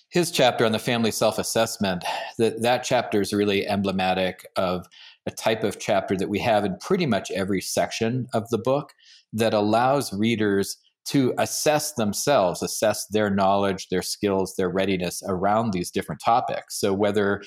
his 0.10 0.32
chapter 0.32 0.66
on 0.66 0.72
the 0.72 0.80
family 0.80 1.12
self 1.12 1.38
assessment. 1.38 2.04
That, 2.38 2.62
that 2.62 2.84
chapter 2.84 3.22
is 3.22 3.32
really 3.32 3.68
emblematic 3.68 4.48
of 4.56 4.88
a 5.26 5.32
type 5.32 5.64
of 5.64 5.80
chapter 5.80 6.18
that 6.18 6.30
we 6.30 6.40
have 6.40 6.66
in 6.66 6.78
pretty 6.78 7.06
much 7.06 7.30
every 7.32 7.62
section 7.62 8.28
of 8.34 8.50
the 8.50 8.58
book 8.58 8.94
that 9.34 9.54
allows 9.54 10.12
readers 10.12 10.78
to 11.06 11.34
assess 11.38 11.94
themselves, 11.94 12.62
assess 12.62 13.08
their 13.08 13.30
knowledge, 13.30 13.88
their 13.90 14.02
skills, 14.02 14.56
their 14.56 14.70
readiness 14.70 15.22
around 15.28 15.72
these 15.72 15.92
different 15.92 16.22
topics. 16.24 16.80
So, 16.80 16.94
whether 16.94 17.44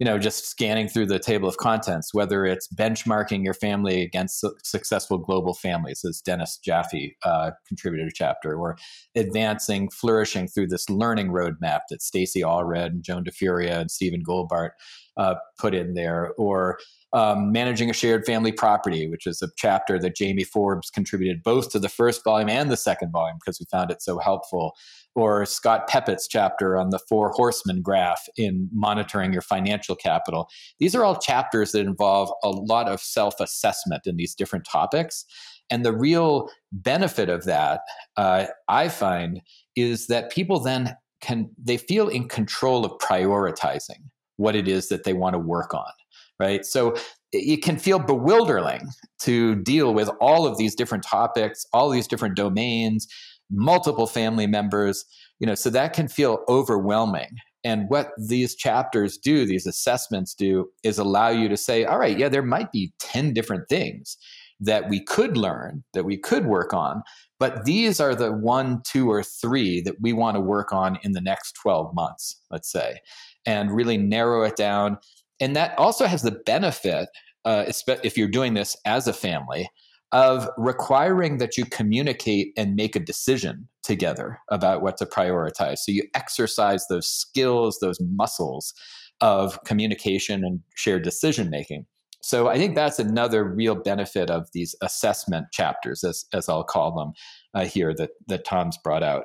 you 0.00 0.06
know 0.06 0.18
just 0.18 0.46
scanning 0.46 0.88
through 0.88 1.06
the 1.06 1.18
table 1.18 1.48
of 1.48 1.58
contents 1.58 2.12
whether 2.12 2.44
it's 2.44 2.66
benchmarking 2.74 3.44
your 3.44 3.54
family 3.54 4.02
against 4.02 4.40
su- 4.40 4.56
successful 4.64 5.18
global 5.18 5.54
families 5.54 6.04
as 6.04 6.20
dennis 6.20 6.58
jaffe 6.64 7.16
uh, 7.24 7.52
contributed 7.68 8.08
a 8.08 8.12
chapter 8.12 8.58
or 8.58 8.76
advancing 9.14 9.88
flourishing 9.90 10.48
through 10.48 10.66
this 10.66 10.88
learning 10.90 11.28
roadmap 11.28 11.80
that 11.90 12.02
stacy 12.02 12.40
allred 12.40 12.86
and 12.86 13.04
joan 13.04 13.22
DiFuria 13.22 13.78
and 13.78 13.90
stephen 13.90 14.22
goldbart 14.26 14.70
uh, 15.16 15.34
put 15.58 15.74
in 15.74 15.94
there 15.94 16.32
or 16.38 16.78
um, 17.12 17.50
managing 17.52 17.90
a 17.90 17.94
shared 17.94 18.24
family 18.24 18.52
property, 18.52 19.08
which 19.08 19.26
is 19.26 19.42
a 19.42 19.48
chapter 19.56 19.98
that 19.98 20.16
Jamie 20.16 20.44
Forbes 20.44 20.90
contributed 20.90 21.42
both 21.42 21.70
to 21.70 21.78
the 21.78 21.88
first 21.88 22.22
volume 22.22 22.48
and 22.48 22.70
the 22.70 22.76
second 22.76 23.10
volume 23.10 23.38
because 23.40 23.58
we 23.58 23.66
found 23.70 23.90
it 23.90 24.00
so 24.02 24.18
helpful 24.18 24.74
or 25.14 25.44
Scott 25.44 25.88
Peppet's 25.88 26.28
chapter 26.28 26.76
on 26.76 26.90
the 26.90 26.98
four 26.98 27.30
horsemen 27.30 27.82
graph 27.82 28.28
in 28.36 28.68
monitoring 28.72 29.32
your 29.32 29.42
financial 29.42 29.96
capital. 29.96 30.48
These 30.78 30.94
are 30.94 31.04
all 31.04 31.18
chapters 31.18 31.72
that 31.72 31.80
involve 31.80 32.30
a 32.42 32.50
lot 32.50 32.88
of 32.88 33.00
self 33.00 33.40
assessment 33.40 34.06
in 34.06 34.16
these 34.16 34.34
different 34.34 34.64
topics. 34.64 35.24
And 35.68 35.84
the 35.84 35.92
real 35.92 36.50
benefit 36.72 37.28
of 37.28 37.44
that, 37.44 37.82
uh, 38.16 38.46
I 38.68 38.88
find, 38.88 39.40
is 39.76 40.08
that 40.08 40.32
people 40.32 40.60
then 40.60 40.96
can 41.20 41.50
they 41.62 41.76
feel 41.76 42.08
in 42.08 42.28
control 42.28 42.84
of 42.84 42.92
prioritizing 42.98 44.00
what 44.36 44.56
it 44.56 44.66
is 44.66 44.88
that 44.88 45.04
they 45.04 45.12
want 45.12 45.34
to 45.34 45.38
work 45.38 45.74
on, 45.74 45.92
right? 46.40 46.64
So 46.64 46.96
it 47.32 47.62
can 47.62 47.78
feel 47.78 47.98
bewildering 47.98 48.88
to 49.22 49.54
deal 49.56 49.94
with 49.94 50.08
all 50.20 50.46
of 50.46 50.56
these 50.56 50.74
different 50.74 51.04
topics, 51.04 51.64
all 51.72 51.90
these 51.90 52.08
different 52.08 52.34
domains, 52.34 53.06
multiple 53.50 54.06
family 54.06 54.46
members, 54.46 55.04
you 55.38 55.46
know, 55.46 55.54
so 55.54 55.70
that 55.70 55.92
can 55.92 56.08
feel 56.08 56.44
overwhelming. 56.48 57.28
And 57.62 57.84
what 57.88 58.12
these 58.16 58.54
chapters 58.54 59.18
do, 59.18 59.44
these 59.44 59.66
assessments 59.66 60.34
do, 60.34 60.70
is 60.82 60.98
allow 60.98 61.28
you 61.28 61.48
to 61.48 61.56
say, 61.56 61.84
all 61.84 61.98
right, 61.98 62.18
yeah, 62.18 62.28
there 62.28 62.42
might 62.42 62.72
be 62.72 62.92
10 63.00 63.34
different 63.34 63.68
things 63.68 64.16
that 64.60 64.88
we 64.88 65.02
could 65.04 65.36
learn, 65.36 65.84
that 65.92 66.04
we 66.04 66.16
could 66.16 66.46
work 66.46 66.72
on, 66.72 67.02
but 67.40 67.64
these 67.64 68.00
are 68.00 68.14
the 68.14 68.30
one, 68.32 68.82
two, 68.84 69.10
or 69.10 69.22
three 69.22 69.80
that 69.80 69.96
we 70.00 70.12
want 70.12 70.36
to 70.36 70.40
work 70.40 70.72
on 70.72 70.98
in 71.02 71.12
the 71.12 71.22
next 71.22 71.52
12 71.62 71.94
months, 71.94 72.38
let's 72.50 72.70
say, 72.70 72.98
and 73.46 73.74
really 73.74 73.96
narrow 73.96 74.42
it 74.42 74.56
down. 74.56 74.98
And 75.40 75.56
that 75.56 75.76
also 75.78 76.06
has 76.06 76.22
the 76.22 76.32
benefit, 76.46 77.08
uh, 77.44 77.64
if 78.02 78.16
you're 78.16 78.28
doing 78.28 78.54
this 78.54 78.76
as 78.84 79.08
a 79.08 79.12
family, 79.12 79.68
of 80.12 80.48
requiring 80.56 81.38
that 81.38 81.56
you 81.56 81.64
communicate 81.64 82.52
and 82.56 82.74
make 82.74 82.96
a 82.96 83.00
decision 83.00 83.68
together 83.82 84.38
about 84.50 84.82
what 84.82 84.96
to 84.96 85.06
prioritize. 85.06 85.78
So 85.78 85.92
you 85.92 86.02
exercise 86.14 86.84
those 86.88 87.06
skills, 87.08 87.78
those 87.80 88.00
muscles 88.00 88.74
of 89.20 89.62
communication 89.64 90.44
and 90.44 90.60
shared 90.74 91.04
decision 91.04 91.48
making. 91.48 91.86
So 92.22 92.48
I 92.48 92.58
think 92.58 92.74
that's 92.74 92.98
another 92.98 93.44
real 93.44 93.74
benefit 93.74 94.30
of 94.30 94.48
these 94.52 94.74
assessment 94.82 95.46
chapters, 95.52 96.04
as, 96.04 96.26
as 96.34 96.48
I'll 96.48 96.64
call 96.64 96.94
them 96.94 97.12
uh, 97.54 97.66
here, 97.66 97.94
that, 97.94 98.10
that 98.26 98.44
Tom's 98.44 98.76
brought 98.78 99.02
out. 99.02 99.24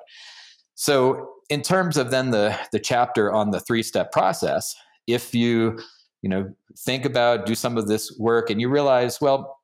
So 0.76 1.30
in 1.50 1.62
terms 1.62 1.98
of 1.98 2.12
then 2.12 2.32
the, 2.32 2.58
the 2.72 2.80
chapter 2.80 3.34
on 3.34 3.52
the 3.52 3.60
three 3.60 3.84
step 3.84 4.12
process, 4.12 4.76
if 5.08 5.34
you 5.34 5.80
you 6.26 6.30
know 6.30 6.50
think 6.80 7.06
about 7.06 7.46
do 7.46 7.54
some 7.54 7.78
of 7.78 7.88
this 7.88 8.12
work 8.20 8.50
and 8.50 8.60
you 8.60 8.68
realize 8.68 9.22
well 9.22 9.60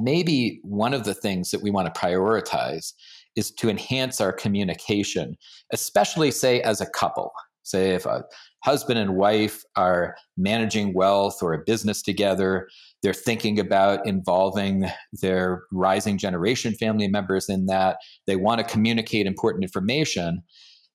maybe 0.00 0.60
one 0.62 0.94
of 0.94 1.04
the 1.04 1.12
things 1.12 1.50
that 1.50 1.62
we 1.62 1.70
want 1.70 1.92
to 1.92 2.00
prioritize 2.00 2.94
is 3.36 3.50
to 3.50 3.68
enhance 3.68 4.20
our 4.20 4.32
communication, 4.32 5.36
especially, 5.72 6.30
say, 6.30 6.60
as 6.62 6.80
a 6.80 6.86
couple. 6.86 7.32
Say, 7.64 7.90
if 7.90 8.06
a 8.06 8.24
husband 8.62 8.98
and 8.98 9.16
wife 9.16 9.64
are 9.76 10.16
managing 10.36 10.94
wealth 10.94 11.42
or 11.42 11.54
a 11.54 11.64
business 11.64 12.02
together, 12.02 12.68
they're 13.02 13.14
thinking 13.14 13.58
about 13.58 14.06
involving 14.06 14.86
their 15.20 15.64
rising 15.72 16.18
generation 16.18 16.74
family 16.74 17.08
members 17.08 17.48
in 17.48 17.66
that. 17.66 17.96
They 18.26 18.36
want 18.36 18.60
to 18.60 18.72
communicate 18.72 19.26
important 19.26 19.64
information 19.64 20.42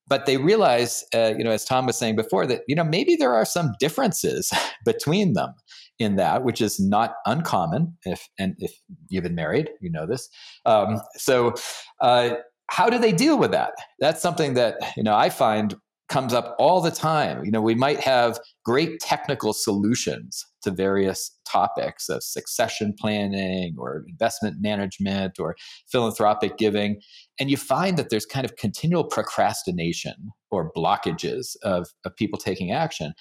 but 0.09 0.25
they 0.25 0.37
realize, 0.37 1.05
uh, 1.13 1.33
you 1.37 1.43
know, 1.43 1.51
as 1.51 1.63
Tom 1.63 1.85
was 1.85 1.97
saying 1.97 2.15
before, 2.15 2.45
that 2.47 2.61
you 2.67 2.75
know 2.75 2.83
maybe 2.83 3.15
there 3.15 3.33
are 3.33 3.45
some 3.45 3.73
differences 3.79 4.51
between 4.85 5.33
them 5.33 5.53
in 5.99 6.15
that, 6.15 6.43
which 6.43 6.61
is 6.61 6.79
not 6.79 7.15
uncommon. 7.25 7.97
If 8.05 8.27
and 8.37 8.55
if 8.57 8.73
you've 9.09 9.23
been 9.23 9.35
married, 9.35 9.69
you 9.81 9.91
know 9.91 10.05
this. 10.05 10.27
Um, 10.65 10.99
so, 11.15 11.53
uh, 12.01 12.35
how 12.67 12.89
do 12.89 12.97
they 12.97 13.11
deal 13.11 13.37
with 13.37 13.51
that? 13.51 13.73
That's 13.99 14.21
something 14.21 14.55
that 14.55 14.75
you 14.97 15.03
know 15.03 15.15
I 15.15 15.29
find 15.29 15.75
comes 16.09 16.33
up 16.33 16.55
all 16.57 16.81
the 16.81 16.91
time. 16.91 17.45
You 17.45 17.51
know, 17.51 17.61
we 17.61 17.75
might 17.75 17.99
have 17.99 18.39
great 18.65 18.99
technical 18.99 19.53
solutions 19.53 20.43
to 20.63 20.71
various 20.71 21.37
topics 21.47 22.09
of 22.09 22.23
succession 22.23 22.93
planning 22.97 23.75
or 23.77 24.03
investment 24.07 24.57
management 24.59 25.39
or 25.39 25.55
philanthropic 25.91 26.57
giving. 26.57 26.99
And 27.39 27.49
you 27.49 27.57
find 27.57 27.97
that 27.97 28.09
there's 28.09 28.25
kind 28.25 28.45
of 28.45 28.55
continual 28.57 29.03
procrastination 29.03 30.31
or 30.51 30.71
blockages 30.73 31.55
of, 31.63 31.89
of 32.05 32.15
people 32.15 32.37
taking 32.37 32.71
action. 32.71 33.13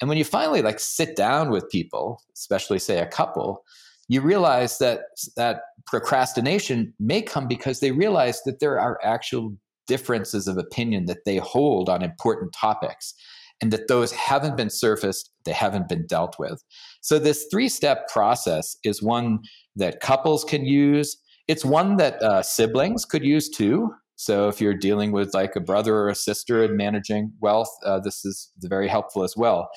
And 0.00 0.08
when 0.08 0.18
you 0.18 0.24
finally 0.24 0.62
like 0.62 0.80
sit 0.80 1.16
down 1.16 1.50
with 1.50 1.68
people, 1.70 2.22
especially 2.34 2.78
say 2.78 2.98
a 2.98 3.06
couple, 3.06 3.64
you 4.08 4.20
realize 4.20 4.78
that 4.78 5.02
that 5.36 5.62
procrastination 5.86 6.92
may 6.98 7.22
come 7.22 7.46
because 7.46 7.80
they 7.80 7.92
realize 7.92 8.42
that 8.44 8.60
there 8.60 8.80
are 8.80 8.98
actual 9.04 9.54
differences 9.86 10.48
of 10.48 10.56
opinion 10.56 11.06
that 11.06 11.24
they 11.24 11.36
hold 11.36 11.88
on 11.88 12.02
important 12.02 12.52
topics 12.52 13.14
and 13.60 13.72
that 13.72 13.88
those 13.88 14.12
haven't 14.12 14.56
been 14.56 14.70
surfaced, 14.70 15.30
they 15.44 15.52
haven't 15.52 15.88
been 15.88 16.06
dealt 16.06 16.38
with. 16.38 16.62
So, 17.00 17.18
this 17.18 17.46
three 17.50 17.68
step 17.68 18.08
process 18.08 18.76
is 18.84 19.02
one 19.02 19.40
that 19.76 20.00
couples 20.00 20.44
can 20.44 20.64
use. 20.64 21.16
It's 21.48 21.64
one 21.64 21.96
that 21.96 22.22
uh, 22.22 22.42
siblings 22.42 23.04
could 23.04 23.24
use 23.24 23.48
too. 23.48 23.90
So, 24.16 24.48
if 24.48 24.60
you're 24.60 24.74
dealing 24.74 25.12
with 25.12 25.34
like 25.34 25.56
a 25.56 25.60
brother 25.60 25.94
or 25.96 26.08
a 26.08 26.14
sister 26.14 26.64
and 26.64 26.76
managing 26.76 27.32
wealth, 27.40 27.70
uh, 27.84 28.00
this 28.00 28.24
is 28.24 28.50
very 28.60 28.88
helpful 28.88 29.22
as 29.22 29.34
well. 29.36 29.68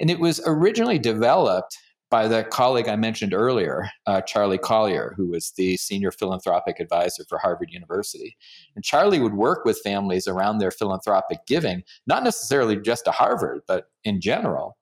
And 0.00 0.10
it 0.10 0.20
was 0.20 0.40
originally 0.46 0.98
developed 0.98 1.76
by 2.12 2.28
the 2.28 2.44
colleague 2.44 2.88
I 2.88 2.96
mentioned 2.96 3.32
earlier, 3.32 3.88
uh, 4.06 4.20
Charlie 4.20 4.58
Collier, 4.58 5.14
who 5.16 5.28
was 5.28 5.52
the 5.56 5.78
senior 5.78 6.10
philanthropic 6.10 6.78
advisor 6.78 7.24
for 7.26 7.38
Harvard 7.38 7.70
University. 7.72 8.36
And 8.76 8.84
Charlie 8.84 9.18
would 9.18 9.32
work 9.32 9.64
with 9.64 9.80
families 9.80 10.28
around 10.28 10.58
their 10.58 10.70
philanthropic 10.70 11.38
giving, 11.46 11.82
not 12.06 12.22
necessarily 12.22 12.76
just 12.76 13.06
to 13.06 13.12
Harvard, 13.12 13.62
but 13.66 13.86
in 14.04 14.20
general. 14.20 14.76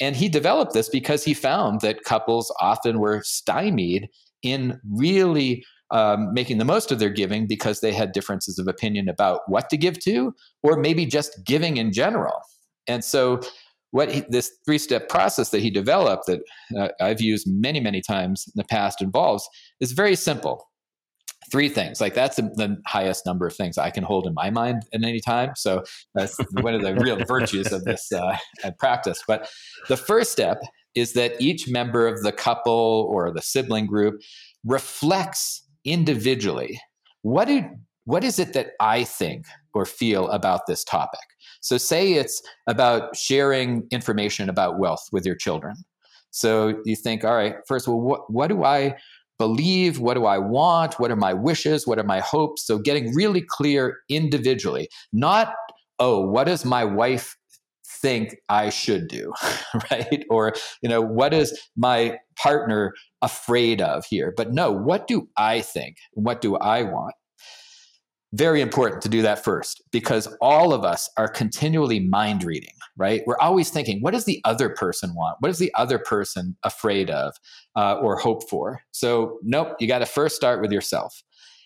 And 0.00 0.16
he 0.16 0.28
developed 0.28 0.72
this 0.72 0.88
because 0.88 1.24
he 1.24 1.34
found 1.34 1.82
that 1.82 2.02
couples 2.02 2.52
often 2.60 2.98
were 2.98 3.22
stymied 3.22 4.08
in 4.42 4.80
really 4.90 5.64
um, 5.92 6.34
making 6.34 6.58
the 6.58 6.64
most 6.64 6.90
of 6.90 6.98
their 6.98 7.10
giving 7.10 7.46
because 7.46 7.80
they 7.80 7.92
had 7.92 8.10
differences 8.10 8.58
of 8.58 8.66
opinion 8.66 9.08
about 9.08 9.42
what 9.46 9.70
to 9.70 9.76
give 9.76 10.00
to, 10.00 10.34
or 10.64 10.76
maybe 10.76 11.06
just 11.06 11.44
giving 11.44 11.76
in 11.76 11.92
general. 11.92 12.40
And 12.88 13.04
so 13.04 13.40
what 13.92 14.10
he, 14.10 14.24
this 14.28 14.50
three 14.64 14.78
step 14.78 15.08
process 15.08 15.50
that 15.50 15.60
he 15.60 15.70
developed 15.70 16.26
that 16.26 16.40
uh, 16.76 16.88
I've 17.00 17.20
used 17.20 17.46
many, 17.46 17.78
many 17.78 18.00
times 18.00 18.44
in 18.46 18.52
the 18.56 18.64
past 18.64 19.00
involves 19.00 19.48
is 19.80 19.92
very 19.92 20.16
simple. 20.16 20.66
Three 21.50 21.68
things 21.68 22.00
like 22.00 22.14
that's 22.14 22.36
the, 22.36 22.42
the, 22.54 22.78
highest 22.86 23.26
number 23.26 23.46
of 23.46 23.54
things 23.54 23.76
I 23.76 23.90
can 23.90 24.04
hold 24.04 24.26
in 24.26 24.32
my 24.32 24.48
mind 24.48 24.82
at 24.94 25.02
any 25.02 25.20
time. 25.20 25.52
So 25.56 25.84
that's 26.14 26.38
one 26.62 26.74
of 26.74 26.82
the 26.82 26.94
real 26.94 27.22
virtues 27.28 27.72
of 27.72 27.84
this 27.84 28.10
uh, 28.10 28.36
practice. 28.78 29.22
But 29.26 29.48
the 29.88 29.96
first 29.96 30.32
step 30.32 30.62
is 30.94 31.12
that 31.12 31.38
each 31.40 31.68
member 31.68 32.06
of 32.06 32.22
the 32.22 32.32
couple 32.32 33.06
or 33.10 33.30
the 33.32 33.42
sibling 33.42 33.86
group 33.86 34.20
reflects 34.64 35.66
individually 35.84 36.80
what 37.22 37.46
do 37.46 37.64
what 38.04 38.24
is 38.24 38.38
it 38.38 38.52
that 38.52 38.72
I 38.80 39.04
think 39.04 39.46
or 39.74 39.86
feel 39.86 40.28
about 40.28 40.66
this 40.66 40.84
topic? 40.84 41.20
So, 41.60 41.78
say 41.78 42.14
it's 42.14 42.42
about 42.66 43.16
sharing 43.16 43.86
information 43.90 44.48
about 44.48 44.78
wealth 44.78 45.08
with 45.12 45.24
your 45.24 45.36
children. 45.36 45.76
So, 46.30 46.80
you 46.84 46.96
think, 46.96 47.24
all 47.24 47.34
right, 47.34 47.54
first, 47.68 47.86
well, 47.86 48.00
what, 48.00 48.30
what 48.30 48.48
do 48.48 48.64
I 48.64 48.96
believe? 49.38 50.00
What 50.00 50.14
do 50.14 50.26
I 50.26 50.38
want? 50.38 50.98
What 50.98 51.10
are 51.10 51.16
my 51.16 51.32
wishes? 51.32 51.86
What 51.86 51.98
are 51.98 52.04
my 52.04 52.20
hopes? 52.20 52.66
So, 52.66 52.78
getting 52.78 53.14
really 53.14 53.42
clear 53.42 53.98
individually, 54.08 54.88
not, 55.12 55.54
oh, 55.98 56.20
what 56.20 56.44
does 56.44 56.64
my 56.64 56.84
wife 56.84 57.36
think 58.02 58.36
I 58.48 58.70
should 58.70 59.06
do, 59.06 59.32
right? 59.90 60.24
Or, 60.28 60.54
you 60.82 60.88
know, 60.88 61.00
what 61.00 61.32
is 61.32 61.56
my 61.76 62.18
partner 62.36 62.94
afraid 63.22 63.80
of 63.80 64.04
here? 64.06 64.34
But 64.36 64.52
no, 64.52 64.72
what 64.72 65.06
do 65.06 65.28
I 65.36 65.60
think? 65.60 65.96
What 66.14 66.40
do 66.40 66.56
I 66.56 66.82
want? 66.82 67.14
Very 68.32 68.60
important 68.60 69.02
to 69.02 69.08
do 69.08 69.22
that 69.22 69.44
first 69.44 69.82
because 69.90 70.26
all 70.40 70.72
of 70.72 70.84
us 70.84 71.10
are 71.18 71.28
continually 71.28 72.00
mind 72.00 72.44
reading, 72.44 72.72
right? 72.96 73.22
We're 73.26 73.38
always 73.38 73.70
thinking, 73.70 74.00
what 74.00 74.12
does 74.12 74.24
the 74.24 74.40
other 74.44 74.70
person 74.70 75.14
want? 75.14 75.36
What 75.40 75.50
is 75.50 75.58
the 75.58 75.72
other 75.74 75.98
person 75.98 76.56
afraid 76.62 77.10
of 77.10 77.34
uh, 77.76 77.96
or 77.96 78.16
hope 78.16 78.48
for? 78.48 78.80
So, 78.90 79.38
nope, 79.42 79.76
you 79.80 79.86
got 79.86 79.98
to 79.98 80.06
first 80.06 80.34
start 80.36 80.62
with 80.62 80.72
yourself. 80.72 81.22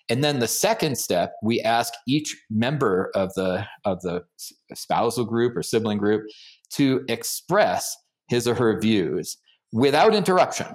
And 0.09 0.23
then 0.23 0.39
the 0.39 0.49
second 0.49 0.99
step, 0.99 1.35
we 1.43 1.61
ask 1.63 1.93
each 2.07 2.37
member 2.49 3.11
of 3.15 3.35
the 3.35 3.67
of 3.85 4.01
the 4.03 4.25
spousal 4.75 5.25
group 5.25 5.57
or 5.57 5.63
sibling 5.63 5.99
group 5.99 6.29
to 6.75 7.05
express 7.09 7.97
his 8.29 8.47
or 8.47 8.55
her 8.55 8.79
views 8.81 9.37
without 9.73 10.15
interruption 10.15 10.67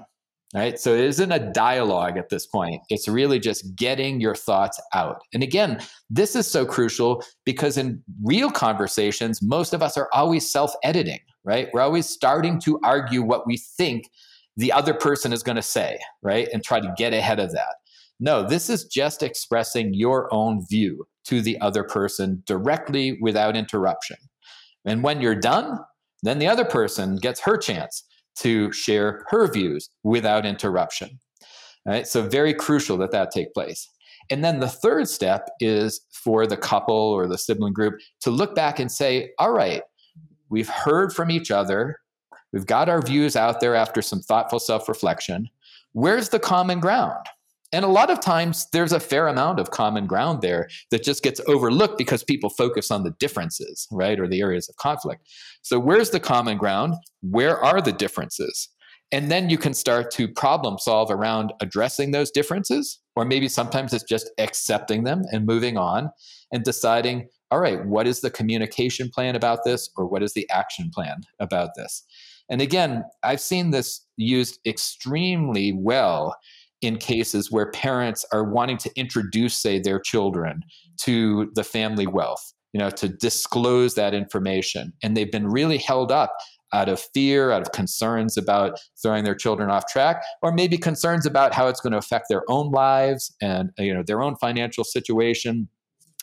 right? 0.53 0.79
So 0.79 0.93
it 0.93 1.01
isn't 1.01 1.31
a 1.31 1.51
dialogue 1.51 2.17
at 2.17 2.29
this 2.29 2.45
point. 2.45 2.81
It's 2.89 3.07
really 3.07 3.39
just 3.39 3.75
getting 3.75 4.19
your 4.19 4.35
thoughts 4.35 4.79
out. 4.93 5.21
And 5.33 5.43
again, 5.43 5.81
this 6.09 6.35
is 6.35 6.47
so 6.47 6.65
crucial 6.65 7.23
because 7.45 7.77
in 7.77 8.03
real 8.23 8.51
conversations, 8.51 9.41
most 9.41 9.73
of 9.73 9.81
us 9.81 9.97
are 9.97 10.09
always 10.13 10.51
self 10.51 10.73
editing, 10.83 11.19
right? 11.43 11.69
We're 11.73 11.81
always 11.81 12.07
starting 12.07 12.59
to 12.61 12.79
argue 12.83 13.21
what 13.21 13.47
we 13.47 13.57
think 13.57 14.09
the 14.57 14.71
other 14.71 14.93
person 14.93 15.31
is 15.31 15.43
going 15.43 15.55
to 15.55 15.61
say, 15.61 15.97
right? 16.21 16.47
And 16.53 16.63
try 16.63 16.79
to 16.79 16.93
get 16.97 17.13
ahead 17.13 17.39
of 17.39 17.51
that. 17.53 17.75
No, 18.19 18.47
this 18.47 18.69
is 18.69 18.85
just 18.85 19.23
expressing 19.23 19.93
your 19.93 20.31
own 20.33 20.65
view 20.69 21.07
to 21.25 21.41
the 21.41 21.59
other 21.61 21.83
person 21.83 22.43
directly 22.45 23.17
without 23.21 23.55
interruption. 23.55 24.17
And 24.85 25.01
when 25.03 25.21
you're 25.21 25.35
done, 25.35 25.79
then 26.23 26.39
the 26.39 26.47
other 26.47 26.65
person 26.65 27.15
gets 27.15 27.39
her 27.41 27.57
chance 27.57 28.03
to 28.39 28.71
share 28.71 29.25
her 29.29 29.51
views 29.51 29.89
without 30.03 30.45
interruption. 30.45 31.19
Right? 31.85 32.07
So, 32.07 32.21
very 32.21 32.53
crucial 32.53 32.97
that 32.97 33.11
that 33.11 33.31
take 33.31 33.53
place. 33.53 33.89
And 34.29 34.43
then 34.43 34.59
the 34.59 34.69
third 34.69 35.09
step 35.09 35.49
is 35.59 36.01
for 36.11 36.47
the 36.47 36.57
couple 36.57 36.95
or 36.95 37.27
the 37.27 37.37
sibling 37.37 37.73
group 37.73 37.99
to 38.21 38.31
look 38.31 38.55
back 38.55 38.79
and 38.79 38.91
say, 38.91 39.31
all 39.39 39.51
right, 39.51 39.81
we've 40.49 40.69
heard 40.69 41.11
from 41.11 41.31
each 41.31 41.51
other, 41.51 41.97
we've 42.53 42.65
got 42.65 42.87
our 42.87 43.01
views 43.01 43.35
out 43.35 43.59
there 43.59 43.75
after 43.75 44.01
some 44.01 44.21
thoughtful 44.21 44.59
self 44.59 44.87
reflection. 44.87 45.49
Where's 45.93 46.29
the 46.29 46.39
common 46.39 46.79
ground? 46.79 47.25
And 47.73 47.85
a 47.85 47.89
lot 47.89 48.09
of 48.09 48.19
times 48.19 48.67
there's 48.73 48.91
a 48.91 48.99
fair 48.99 49.27
amount 49.27 49.59
of 49.59 49.71
common 49.71 50.05
ground 50.05 50.41
there 50.41 50.67
that 50.89 51.03
just 51.03 51.23
gets 51.23 51.39
overlooked 51.47 51.97
because 51.97 52.23
people 52.23 52.49
focus 52.49 52.91
on 52.91 53.03
the 53.03 53.15
differences, 53.19 53.87
right? 53.91 54.19
Or 54.19 54.27
the 54.27 54.41
areas 54.41 54.67
of 54.67 54.75
conflict. 54.75 55.29
So, 55.61 55.79
where's 55.79 56.09
the 56.09 56.19
common 56.19 56.57
ground? 56.57 56.95
Where 57.21 57.57
are 57.57 57.81
the 57.81 57.93
differences? 57.93 58.69
And 59.13 59.29
then 59.29 59.49
you 59.49 59.57
can 59.57 59.73
start 59.73 60.09
to 60.11 60.27
problem 60.27 60.77
solve 60.77 61.11
around 61.11 61.53
addressing 61.61 62.11
those 62.11 62.31
differences. 62.31 62.99
Or 63.15 63.25
maybe 63.25 63.49
sometimes 63.49 63.93
it's 63.93 64.05
just 64.05 64.31
accepting 64.37 65.03
them 65.03 65.23
and 65.31 65.45
moving 65.45 65.77
on 65.77 66.11
and 66.51 66.63
deciding, 66.63 67.27
all 67.51 67.59
right, 67.59 67.85
what 67.85 68.07
is 68.07 68.21
the 68.21 68.29
communication 68.29 69.09
plan 69.09 69.35
about 69.35 69.65
this? 69.65 69.89
Or 69.97 70.07
what 70.07 70.23
is 70.23 70.33
the 70.33 70.49
action 70.49 70.91
plan 70.93 71.21
about 71.39 71.71
this? 71.75 72.03
And 72.49 72.61
again, 72.61 73.03
I've 73.23 73.41
seen 73.41 73.71
this 73.71 74.05
used 74.17 74.59
extremely 74.65 75.73
well 75.73 76.35
in 76.81 76.97
cases 76.97 77.51
where 77.51 77.71
parents 77.71 78.25
are 78.31 78.43
wanting 78.43 78.77
to 78.77 78.91
introduce, 78.95 79.57
say, 79.57 79.79
their 79.79 79.99
children 79.99 80.63
to 81.01 81.51
the 81.55 81.63
family 81.63 82.07
wealth, 82.07 82.53
you 82.73 82.79
know, 82.79 82.89
to 82.89 83.07
disclose 83.07 83.95
that 83.95 84.13
information. 84.13 84.93
And 85.03 85.15
they've 85.15 85.31
been 85.31 85.47
really 85.47 85.77
held 85.77 86.11
up 86.11 86.35
out 86.73 86.89
of 86.89 87.01
fear, 87.13 87.51
out 87.51 87.61
of 87.61 87.71
concerns 87.73 88.37
about 88.37 88.79
throwing 89.01 89.23
their 89.23 89.35
children 89.35 89.69
off 89.69 89.87
track, 89.87 90.23
or 90.41 90.51
maybe 90.51 90.77
concerns 90.77 91.25
about 91.25 91.53
how 91.53 91.67
it's 91.67 91.81
going 91.81 91.91
to 91.91 91.97
affect 91.97 92.27
their 92.29 92.43
own 92.49 92.71
lives 92.71 93.35
and 93.41 93.71
uh, 93.79 93.83
you 93.83 93.93
know 93.93 94.03
their 94.03 94.21
own 94.21 94.35
financial 94.37 94.83
situation, 94.83 95.67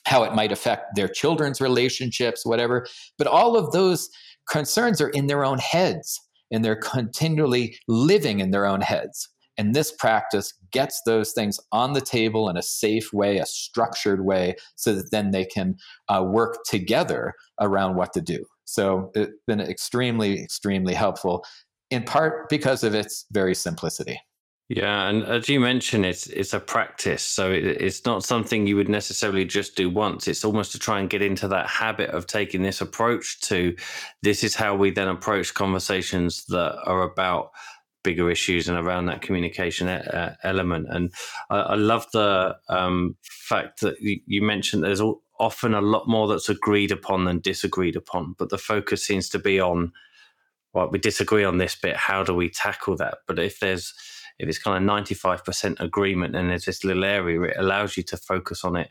how 0.05 0.23
it 0.25 0.35
might 0.35 0.53
affect 0.53 0.97
their 0.97 1.09
children's 1.09 1.61
relationships, 1.61 2.47
whatever. 2.47 2.87
But 3.19 3.27
all 3.27 3.57
of 3.57 3.73
those 3.73 4.09
concerns 4.49 5.01
are 5.01 5.11
in 5.11 5.27
their 5.27 5.45
own 5.45 5.59
heads 5.59 6.19
and 6.51 6.65
they're 6.65 6.77
continually 6.77 7.77
living 7.87 8.41
in 8.41 8.51
their 8.51 8.67
own 8.67 8.81
heads. 8.81 9.29
And 9.59 9.75
this 9.75 9.93
practice 9.93 10.55
gets 10.71 11.03
those 11.05 11.33
things 11.33 11.61
on 11.73 11.93
the 11.93 12.01
table 12.01 12.49
in 12.49 12.57
a 12.57 12.63
safe 12.63 13.13
way, 13.13 13.39
a 13.39 13.47
structured 13.47 14.25
way, 14.25 14.55
so 14.77 14.95
that 14.95 15.11
then 15.11 15.33
they 15.33 15.45
can 15.45 15.77
uh, 16.09 16.25
work 16.27 16.59
together 16.65 17.35
around 17.61 17.97
what 17.97 18.13
to 18.13 18.21
do. 18.21 18.45
So 18.65 19.11
it's 19.15 19.33
been 19.47 19.61
extremely, 19.61 20.41
extremely 20.41 20.95
helpful, 20.95 21.45
in 21.91 22.05
part 22.05 22.49
because 22.49 22.85
of 22.85 22.95
its 22.95 23.27
very 23.33 23.55
simplicity. 23.55 24.21
Yeah, 24.69 25.09
and 25.09 25.25
as 25.25 25.49
you 25.49 25.61
mentioned, 25.61 26.05
it's 26.05 26.27
it's 26.27 26.53
a 26.53 26.61
practice, 26.61 27.23
so 27.23 27.51
it, 27.51 27.65
it's 27.65 28.05
not 28.05 28.23
something 28.23 28.67
you 28.67 28.77
would 28.77 28.91
necessarily 28.91 29.47
just 29.47 29.77
do 29.77 29.89
once. 29.89 30.29
It's 30.29 30.45
almost 30.45 30.73
to 30.73 30.79
try 30.79 31.01
and 31.01 31.09
get 31.09 31.23
into 31.23 31.49
that 31.49 31.67
habit 31.67 32.11
of 32.11 32.27
taking 32.27 32.61
this 32.61 32.83
approach 32.83 33.41
to. 33.43 33.75
This 34.23 34.45
is 34.45 34.55
how 34.55 34.77
we 34.77 34.91
then 34.91 35.09
approach 35.09 35.55
conversations 35.55 36.45
that 36.49 36.79
are 36.85 37.01
about 37.01 37.53
bigger 38.03 38.31
issues 38.31 38.69
and 38.69 38.79
around 38.79 39.07
that 39.07 39.23
communication 39.23 39.89
uh, 39.89 40.35
element. 40.43 40.87
And 40.91 41.13
I, 41.51 41.59
I 41.59 41.75
love 41.75 42.07
the 42.13 42.57
um, 42.69 43.17
fact 43.23 43.81
that 43.81 44.01
you, 44.01 44.21
you 44.27 44.43
mentioned 44.43 44.83
there's 44.83 45.01
all, 45.01 45.23
often 45.39 45.75
a 45.75 45.81
lot 45.81 46.09
more 46.09 46.29
that's 46.29 46.49
agreed 46.49 46.91
upon 46.91 47.25
than 47.25 47.41
disagreed 47.41 47.97
upon, 47.97 48.35
but 48.39 48.51
the 48.51 48.59
focus 48.59 49.05
seems 49.05 49.29
to 49.31 49.39
be 49.39 49.61
on, 49.61 49.93
well, 50.73 50.89
we 50.91 50.99
disagree 50.99 51.45
on 51.45 51.59
this 51.59 51.77
bit. 51.77 51.97
How 51.97 52.23
do 52.23 52.35
we 52.35 52.51
tackle 52.51 52.97
that? 52.97 53.19
But 53.27 53.39
if 53.39 53.61
there's 53.61 53.95
if 54.39 54.49
it's 54.49 54.59
kind 54.59 54.89
of 54.89 55.05
95% 55.05 55.81
agreement 55.81 56.37
and 56.37 56.51
there's 56.51 56.65
this 56.65 56.85
little 56.85 57.05
area, 57.05 57.43
it 57.43 57.57
allows 57.59 57.97
you 57.97 58.05
to 58.05 58.17
focus 58.17 58.63
on 58.63 58.77
it 58.77 58.89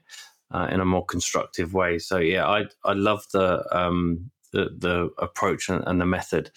uh, 0.51 0.67
in 0.69 0.81
a 0.81 0.85
more 0.85 1.05
constructive 1.05 1.73
way. 1.73 1.99
So 1.99 2.17
yeah, 2.17 2.45
I 2.45 2.65
I 2.83 2.93
love 2.93 3.23
the 3.31 3.63
um, 3.75 4.31
the, 4.53 4.69
the 4.77 5.09
approach 5.19 5.69
and, 5.69 5.83
and 5.87 5.99
the 5.99 6.05
method 6.05 6.51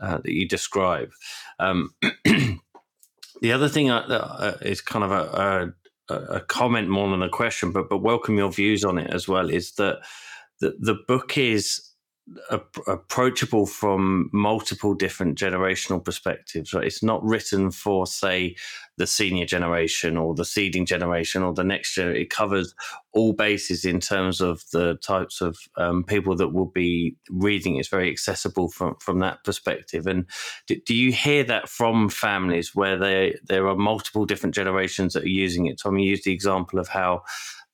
uh, 0.00 0.18
that 0.18 0.32
you 0.32 0.48
describe. 0.48 1.10
Um, 1.58 1.94
the 3.40 3.52
other 3.52 3.68
thing 3.68 3.90
uh, 3.90 4.00
uh, 4.00 4.56
is 4.62 4.80
kind 4.80 5.04
of 5.04 5.10
a, 5.10 5.74
a, 6.08 6.14
a, 6.14 6.40
comment 6.40 6.88
more 6.88 7.10
than 7.10 7.22
a 7.22 7.28
question, 7.28 7.72
but 7.72 7.88
but 7.88 7.98
welcome 7.98 8.36
your 8.36 8.52
views 8.52 8.84
on 8.84 8.98
it 8.98 9.10
as 9.12 9.28
well. 9.28 9.50
Is 9.50 9.72
that 9.72 10.00
the 10.60 10.76
the 10.78 10.96
book 11.06 11.38
is 11.38 11.93
approachable 12.86 13.66
from 13.66 14.30
multiple 14.32 14.94
different 14.94 15.36
generational 15.36 16.02
perspectives 16.02 16.72
right? 16.72 16.84
It's 16.84 17.02
not 17.02 17.22
written 17.22 17.70
for 17.70 18.06
say 18.06 18.56
the 18.96 19.06
senior 19.06 19.44
generation 19.44 20.16
or 20.16 20.34
the 20.34 20.44
seeding 20.44 20.86
generation 20.86 21.42
or 21.42 21.52
the 21.52 21.64
next 21.64 21.94
generation 21.94 22.22
it 22.22 22.30
covers 22.30 22.74
all 23.12 23.34
bases 23.34 23.84
in 23.84 24.00
terms 24.00 24.40
of 24.40 24.62
the 24.72 24.96
types 24.96 25.40
of 25.40 25.58
um, 25.76 26.02
people 26.02 26.34
that 26.36 26.48
will 26.48 26.70
be 26.70 27.16
reading. 27.30 27.76
It's 27.76 27.88
very 27.88 28.10
accessible 28.10 28.70
from 28.70 28.96
from 29.00 29.18
that 29.20 29.44
perspective. 29.44 30.06
And 30.06 30.26
do, 30.66 30.76
do 30.86 30.94
you 30.94 31.12
hear 31.12 31.44
that 31.44 31.68
from 31.68 32.08
families 32.08 32.74
where 32.74 32.98
they 32.98 33.36
there 33.44 33.68
are 33.68 33.76
multiple 33.76 34.24
different 34.24 34.54
generations 34.54 35.12
that 35.12 35.24
are 35.24 35.28
using 35.28 35.66
it? 35.66 35.78
Tommy 35.78 36.04
used 36.04 36.24
the 36.24 36.32
example 36.32 36.78
of 36.78 36.88
how 36.88 37.22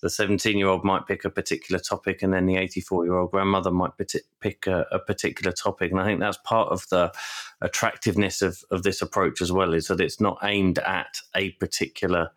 the 0.03 0.11
17 0.11 0.57
year 0.57 0.69
old 0.69 0.85
might 0.85 1.07
pick 1.07 1.25
a 1.25 1.31
particular 1.31 1.79
topic 1.79 2.23
and 2.23 2.33
then 2.33 2.47
the 2.47 2.57
84 2.57 3.05
year 3.05 3.17
old 3.17 3.31
grandmother 3.31 3.71
might 3.71 3.93
pick 3.97 4.67
a, 4.67 4.87
a, 4.91 4.99
particular 4.99 5.53
topic 5.53 5.91
and 5.91 6.01
i 6.01 6.05
think 6.05 6.21
that's 6.21 6.39
part 6.39 6.69
of 6.69 6.89
the 6.91 7.13
attractiveness 7.61 8.43
of, 8.43 8.63
of 8.71 8.83
this 8.83 9.03
approach 9.03 9.41
as 9.41 9.53
well 9.53 9.75
is 9.75 9.89
that 9.89 10.01
it's 10.01 10.21
not 10.21 10.39
aimed 10.43 10.79
at 10.79 11.21
a 11.35 11.51
particular 11.53 12.31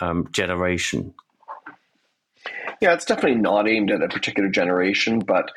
um, 0.00 0.26
generation 0.32 1.14
yeah 2.80 2.92
it's 2.92 3.04
definitely 3.04 3.40
not 3.40 3.68
aimed 3.68 3.90
at 3.90 4.02
a 4.02 4.08
particular 4.08 4.48
generation 4.48 5.18
but 5.18 5.50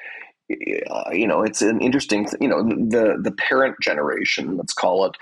uh, 0.89 1.09
you 1.11 1.27
know 1.27 1.41
it's 1.41 1.61
an 1.61 1.81
interesting 1.81 2.27
you 2.39 2.47
know 2.47 2.63
the 2.63 3.17
the 3.21 3.31
parent 3.31 3.75
generation 3.81 4.57
let's 4.57 4.73
call 4.73 5.05
it 5.05 5.15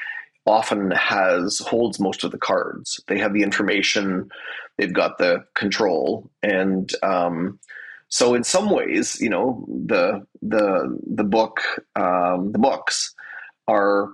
often 0.45 0.91
has 0.91 1.59
holds 1.59 1.99
most 1.99 2.23
of 2.23 2.31
the 2.31 2.37
cards. 2.37 3.01
They 3.07 3.17
have 3.17 3.33
the 3.33 3.43
information, 3.43 4.29
they've 4.77 4.93
got 4.93 5.17
the 5.17 5.45
control, 5.53 6.29
and 6.43 6.91
um, 7.03 7.59
so 8.07 8.33
in 8.33 8.43
some 8.43 8.69
ways, 8.69 9.19
you 9.19 9.29
know, 9.29 9.65
the 9.67 10.25
the 10.41 10.99
the 11.05 11.23
book 11.23 11.59
um, 11.95 12.51
the 12.51 12.59
books 12.59 13.13
are 13.67 14.09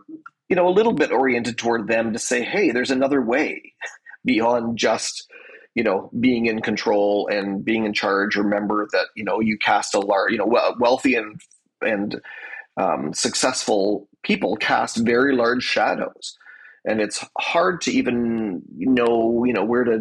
you 0.50 0.56
know 0.56 0.68
a 0.68 0.72
little 0.72 0.94
bit 0.94 1.12
oriented 1.12 1.58
toward 1.58 1.88
them 1.88 2.14
to 2.14 2.20
say, 2.20 2.44
hey, 2.44 2.72
there's 2.72 2.92
another 2.92 3.22
way 3.22 3.74
beyond 4.26 4.78
just 4.78 5.30
you 5.76 5.84
know 5.84 6.10
being 6.20 6.46
in 6.46 6.62
control 6.62 7.28
and 7.28 7.66
being 7.66 7.86
in 7.86 7.94
charge. 7.94 8.36
Remember 8.36 8.88
that 8.92 9.08
you 9.16 9.24
know 9.24 9.40
you 9.40 9.58
cast 9.58 9.96
a 9.96 10.00
large, 10.00 10.32
you 10.32 10.38
know, 10.38 10.74
wealthy 10.80 11.16
and 11.16 11.40
and 11.82 12.22
um, 12.78 13.14
successful 13.14 14.08
people 14.24 14.56
cast 14.56 14.98
very 14.98 15.36
large 15.36 15.64
shadows 15.64 16.38
and 16.86 17.02
it's 17.02 17.24
hard 17.38 17.82
to 17.82 17.92
even 17.92 18.62
know 18.78 19.44
you 19.46 19.54
know 19.54 19.64
where 19.64 19.84
to 19.84 20.00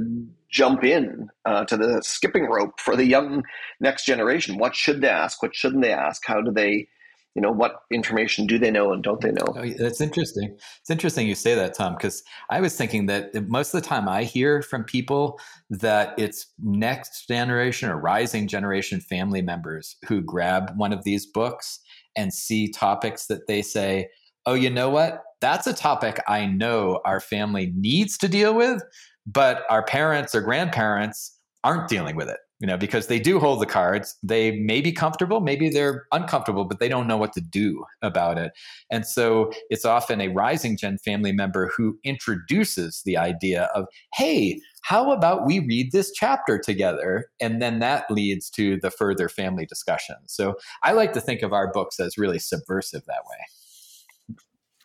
jump 0.50 0.84
in 0.84 1.28
uh, 1.44 1.64
to 1.64 1.76
the 1.76 2.02
skipping 2.02 2.46
rope 2.46 2.78
for 2.80 2.96
the 2.96 3.06
young 3.06 3.44
next 3.80 4.04
generation. 4.04 4.58
What 4.58 4.74
should 4.74 5.00
they 5.00 5.08
ask? 5.08 5.42
What 5.42 5.54
shouldn't 5.54 5.82
they 5.82 5.92
ask? 5.92 6.22
How 6.26 6.40
do 6.40 6.50
they 6.50 6.88
you 7.36 7.42
know 7.42 7.52
what 7.52 7.82
information 7.92 8.44
do 8.44 8.58
they 8.58 8.72
know 8.72 8.92
and 8.92 9.04
don't 9.04 9.20
they 9.20 9.30
know? 9.30 9.54
Oh, 9.54 9.64
that's 9.78 10.00
interesting. 10.00 10.56
It's 10.80 10.90
interesting 10.90 11.28
you 11.28 11.36
say 11.36 11.54
that 11.54 11.74
tom 11.74 11.94
because 11.94 12.24
i 12.50 12.60
was 12.60 12.76
thinking 12.76 13.06
that 13.06 13.32
most 13.48 13.72
of 13.72 13.80
the 13.80 13.88
time 13.88 14.08
i 14.08 14.24
hear 14.24 14.62
from 14.62 14.82
people 14.82 15.38
that 15.70 16.12
it's 16.18 16.48
next 16.58 17.28
generation 17.28 17.88
or 17.88 18.00
rising 18.00 18.48
generation 18.48 19.00
family 19.00 19.42
members 19.42 19.96
who 20.08 20.20
grab 20.20 20.72
one 20.76 20.92
of 20.92 21.04
these 21.04 21.24
books 21.24 21.78
and 22.16 22.34
see 22.34 22.68
topics 22.68 23.26
that 23.26 23.46
they 23.46 23.62
say 23.62 24.08
oh, 24.46 24.54
you 24.54 24.70
know 24.70 24.90
what? 24.90 25.22
That's 25.40 25.66
a 25.66 25.72
topic 25.72 26.20
I 26.28 26.46
know 26.46 27.00
our 27.04 27.20
family 27.20 27.72
needs 27.74 28.18
to 28.18 28.28
deal 28.28 28.54
with, 28.54 28.82
but 29.26 29.64
our 29.70 29.82
parents 29.82 30.34
or 30.34 30.40
grandparents 30.40 31.36
aren't 31.62 31.88
dealing 31.88 32.16
with 32.16 32.28
it, 32.28 32.38
you 32.58 32.66
know, 32.66 32.76
because 32.76 33.06
they 33.06 33.18
do 33.18 33.38
hold 33.38 33.60
the 33.60 33.66
cards. 33.66 34.16
They 34.22 34.52
may 34.52 34.80
be 34.80 34.92
comfortable, 34.92 35.40
maybe 35.40 35.68
they're 35.68 36.06
uncomfortable, 36.12 36.64
but 36.64 36.78
they 36.78 36.88
don't 36.88 37.06
know 37.06 37.18
what 37.18 37.32
to 37.34 37.40
do 37.40 37.84
about 38.02 38.38
it. 38.38 38.52
And 38.90 39.06
so 39.06 39.52
it's 39.68 39.84
often 39.84 40.20
a 40.20 40.28
rising 40.28 40.76
gen 40.76 40.98
family 40.98 41.32
member 41.32 41.70
who 41.76 41.98
introduces 42.02 43.02
the 43.04 43.16
idea 43.18 43.64
of, 43.74 43.86
hey, 44.14 44.58
how 44.82 45.12
about 45.12 45.46
we 45.46 45.58
read 45.60 45.92
this 45.92 46.10
chapter 46.12 46.58
together? 46.58 47.26
And 47.40 47.60
then 47.60 47.78
that 47.80 48.10
leads 48.10 48.48
to 48.50 48.78
the 48.80 48.90
further 48.90 49.28
family 49.28 49.66
discussion. 49.66 50.16
So 50.26 50.54
I 50.82 50.92
like 50.92 51.12
to 51.12 51.20
think 51.20 51.42
of 51.42 51.52
our 51.52 51.70
books 51.70 52.00
as 52.00 52.16
really 52.16 52.38
subversive 52.38 53.04
that 53.06 53.24
way. 53.28 53.36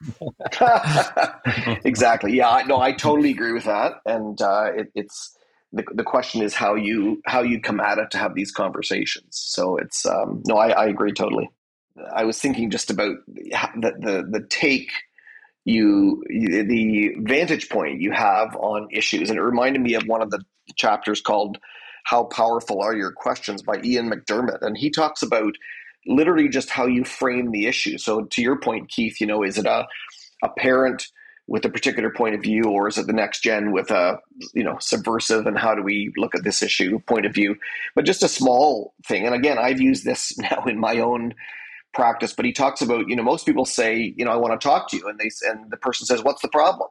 exactly. 1.85 2.35
Yeah. 2.35 2.63
No, 2.67 2.79
I 2.79 2.91
totally 2.91 3.31
agree 3.31 3.53
with 3.53 3.65
that. 3.65 3.93
And 4.05 4.41
uh, 4.41 4.71
it, 4.75 4.91
it's 4.95 5.35
the, 5.71 5.83
the 5.93 6.03
question 6.03 6.41
is 6.41 6.53
how 6.53 6.75
you 6.75 7.21
how 7.25 7.41
you 7.41 7.59
come 7.59 7.79
at 7.79 7.97
it 7.97 8.11
to 8.11 8.17
have 8.17 8.33
these 8.35 8.51
conversations. 8.51 9.27
So 9.31 9.77
it's 9.77 10.05
um, 10.05 10.41
no, 10.47 10.57
I, 10.57 10.69
I 10.69 10.85
agree 10.87 11.11
totally. 11.11 11.49
I 12.13 12.23
was 12.25 12.39
thinking 12.39 12.71
just 12.71 12.89
about 12.89 13.15
the 13.27 13.93
the, 13.99 14.27
the 14.29 14.45
take 14.49 14.91
you 15.65 16.23
the 16.29 17.15
vantage 17.19 17.69
point 17.69 18.01
you 18.01 18.11
have 18.11 18.55
on 18.55 18.87
issues, 18.91 19.29
and 19.29 19.37
it 19.37 19.43
reminded 19.43 19.81
me 19.81 19.95
of 19.95 20.03
one 20.07 20.21
of 20.21 20.29
the 20.29 20.43
chapters 20.75 21.21
called 21.21 21.57
"How 22.03 22.23
Powerful 22.23 22.81
Are 22.81 22.95
Your 22.95 23.11
Questions" 23.11 23.61
by 23.61 23.81
Ian 23.83 24.09
McDermott, 24.09 24.61
and 24.61 24.77
he 24.77 24.89
talks 24.89 25.21
about 25.23 25.55
literally 26.07 26.49
just 26.49 26.69
how 26.69 26.85
you 26.87 27.03
frame 27.03 27.51
the 27.51 27.67
issue. 27.67 27.97
So 27.97 28.23
to 28.25 28.41
your 28.41 28.59
point, 28.59 28.89
Keith, 28.89 29.21
you 29.21 29.27
know, 29.27 29.43
is 29.43 29.57
it 29.57 29.65
a 29.65 29.87
a 30.43 30.49
parent 30.49 31.07
with 31.47 31.65
a 31.65 31.69
particular 31.69 32.09
point 32.11 32.35
of 32.35 32.41
view, 32.41 32.63
or 32.63 32.87
is 32.87 32.97
it 32.97 33.07
the 33.07 33.13
next 33.13 33.41
gen 33.41 33.71
with 33.71 33.91
a 33.91 34.19
you 34.53 34.63
know 34.63 34.77
subversive 34.79 35.47
and 35.47 35.57
how 35.57 35.75
do 35.75 35.83
we 35.83 36.11
look 36.17 36.35
at 36.35 36.43
this 36.43 36.61
issue 36.63 36.99
point 37.07 37.25
of 37.25 37.33
view? 37.33 37.55
But 37.95 38.05
just 38.05 38.23
a 38.23 38.29
small 38.29 38.93
thing, 39.07 39.25
and 39.25 39.35
again, 39.35 39.57
I've 39.59 39.81
used 39.81 40.05
this 40.05 40.37
now 40.39 40.65
in 40.67 40.79
my 40.79 40.99
own 40.99 41.33
practice. 41.93 42.33
But 42.33 42.45
he 42.45 42.53
talks 42.53 42.81
about 42.81 43.09
you 43.09 43.15
know 43.15 43.23
most 43.23 43.45
people 43.45 43.65
say 43.65 44.13
you 44.17 44.25
know 44.25 44.31
I 44.31 44.37
want 44.37 44.59
to 44.59 44.65
talk 44.67 44.89
to 44.91 44.97
you, 44.97 45.07
and 45.07 45.19
they 45.19 45.31
and 45.49 45.71
the 45.71 45.77
person 45.77 46.05
says 46.07 46.23
what's 46.23 46.41
the 46.41 46.49
problem? 46.49 46.89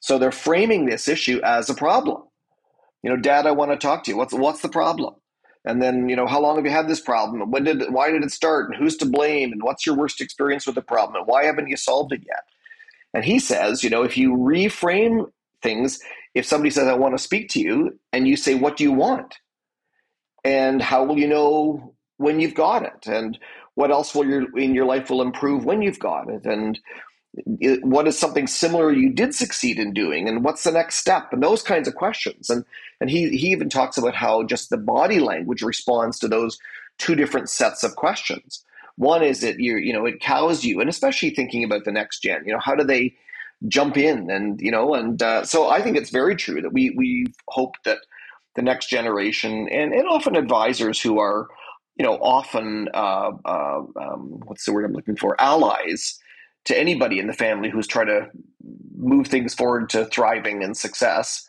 So 0.00 0.18
they're 0.18 0.32
framing 0.32 0.86
this 0.86 1.08
issue 1.08 1.40
as 1.44 1.70
a 1.70 1.74
problem. 1.74 2.22
You 3.02 3.10
know, 3.10 3.16
Dad, 3.16 3.46
I 3.46 3.52
want 3.52 3.70
to 3.72 3.76
talk 3.76 4.04
to 4.04 4.10
you. 4.12 4.16
What's 4.16 4.34
what's 4.34 4.62
the 4.62 4.68
problem? 4.68 5.14
And 5.64 5.80
then 5.82 6.08
you 6.08 6.16
know 6.16 6.26
how 6.26 6.40
long 6.40 6.56
have 6.56 6.64
you 6.64 6.70
had 6.70 6.88
this 6.88 7.00
problem? 7.00 7.50
When 7.50 7.64
did 7.64 7.90
why 7.92 8.10
did 8.10 8.22
it 8.22 8.32
start? 8.32 8.68
And 8.68 8.76
who's 8.76 8.96
to 8.98 9.06
blame? 9.06 9.52
And 9.52 9.62
what's 9.62 9.86
your 9.86 9.96
worst 9.96 10.20
experience 10.20 10.66
with 10.66 10.74
the 10.74 10.82
problem? 10.82 11.16
And 11.16 11.26
why 11.26 11.44
haven't 11.44 11.68
you 11.68 11.76
solved 11.76 12.12
it 12.12 12.22
yet? 12.26 12.44
And 13.14 13.24
he 13.24 13.38
says, 13.38 13.82
you 13.82 13.90
know, 13.90 14.02
if 14.02 14.16
you 14.16 14.32
reframe 14.36 15.30
things, 15.62 16.00
if 16.34 16.44
somebody 16.44 16.70
says, 16.70 16.88
I 16.88 16.94
want 16.94 17.16
to 17.16 17.22
speak 17.22 17.48
to 17.50 17.60
you, 17.60 17.98
and 18.12 18.28
you 18.28 18.36
say, 18.36 18.54
What 18.54 18.76
do 18.76 18.84
you 18.84 18.92
want? 18.92 19.38
And 20.44 20.82
how 20.82 21.04
will 21.04 21.18
you 21.18 21.28
know 21.28 21.94
when 22.18 22.40
you've 22.40 22.54
got 22.54 22.82
it? 22.82 23.06
And 23.06 23.38
what 23.74 23.90
else 23.90 24.14
will 24.14 24.26
your 24.26 24.58
in 24.58 24.74
your 24.74 24.84
life 24.84 25.10
will 25.10 25.22
improve 25.22 25.64
when 25.64 25.82
you've 25.82 25.98
got 25.98 26.28
it? 26.28 26.44
And 26.44 26.78
what 27.82 28.06
is 28.06 28.18
something 28.18 28.46
similar 28.46 28.92
you 28.92 29.10
did 29.10 29.34
succeed 29.34 29.78
in 29.78 29.92
doing 29.92 30.28
and 30.28 30.44
what's 30.44 30.62
the 30.64 30.70
next 30.70 30.96
step 30.96 31.32
and 31.32 31.42
those 31.42 31.62
kinds 31.62 31.88
of 31.88 31.94
questions 31.94 32.48
and 32.48 32.64
and 33.00 33.10
he 33.10 33.30
he 33.36 33.48
even 33.48 33.68
talks 33.68 33.98
about 33.98 34.14
how 34.14 34.44
just 34.44 34.70
the 34.70 34.76
body 34.76 35.18
language 35.18 35.62
responds 35.62 36.18
to 36.18 36.28
those 36.28 36.58
two 36.98 37.16
different 37.16 37.50
sets 37.50 37.82
of 37.82 37.96
questions 37.96 38.64
one 38.96 39.22
is 39.22 39.40
that 39.40 39.58
you 39.58 39.76
you 39.76 39.92
know 39.92 40.06
it 40.06 40.20
cows 40.20 40.64
you, 40.64 40.80
and 40.80 40.88
especially 40.88 41.30
thinking 41.30 41.64
about 41.64 41.84
the 41.84 41.92
next 41.92 42.20
gen. 42.20 42.42
You 42.46 42.52
know, 42.52 42.60
how 42.60 42.74
do 42.74 42.84
they 42.84 43.14
jump 43.68 43.96
in? 43.96 44.30
And 44.30 44.60
you 44.60 44.70
know, 44.70 44.94
and 44.94 45.20
uh, 45.22 45.44
so 45.44 45.68
I 45.68 45.82
think 45.82 45.96
it's 45.96 46.10
very 46.10 46.36
true 46.36 46.62
that 46.62 46.72
we 46.72 46.90
we 46.90 47.26
hope 47.48 47.74
that 47.84 47.98
the 48.54 48.62
next 48.62 48.88
generation 48.88 49.68
and 49.68 49.92
and 49.92 50.06
often 50.08 50.36
advisors 50.36 51.00
who 51.00 51.18
are 51.18 51.48
you 51.96 52.04
know 52.04 52.18
often 52.18 52.88
uh, 52.94 53.32
uh, 53.44 53.82
um, 54.00 54.40
what's 54.44 54.64
the 54.64 54.72
word 54.72 54.84
I'm 54.84 54.92
looking 54.92 55.16
for 55.16 55.40
allies 55.40 56.18
to 56.66 56.78
anybody 56.78 57.18
in 57.18 57.26
the 57.26 57.32
family 57.32 57.70
who's 57.70 57.86
trying 57.86 58.06
to 58.06 58.28
move 58.96 59.26
things 59.26 59.54
forward 59.54 59.90
to 59.90 60.06
thriving 60.06 60.62
and 60.62 60.76
success. 60.76 61.46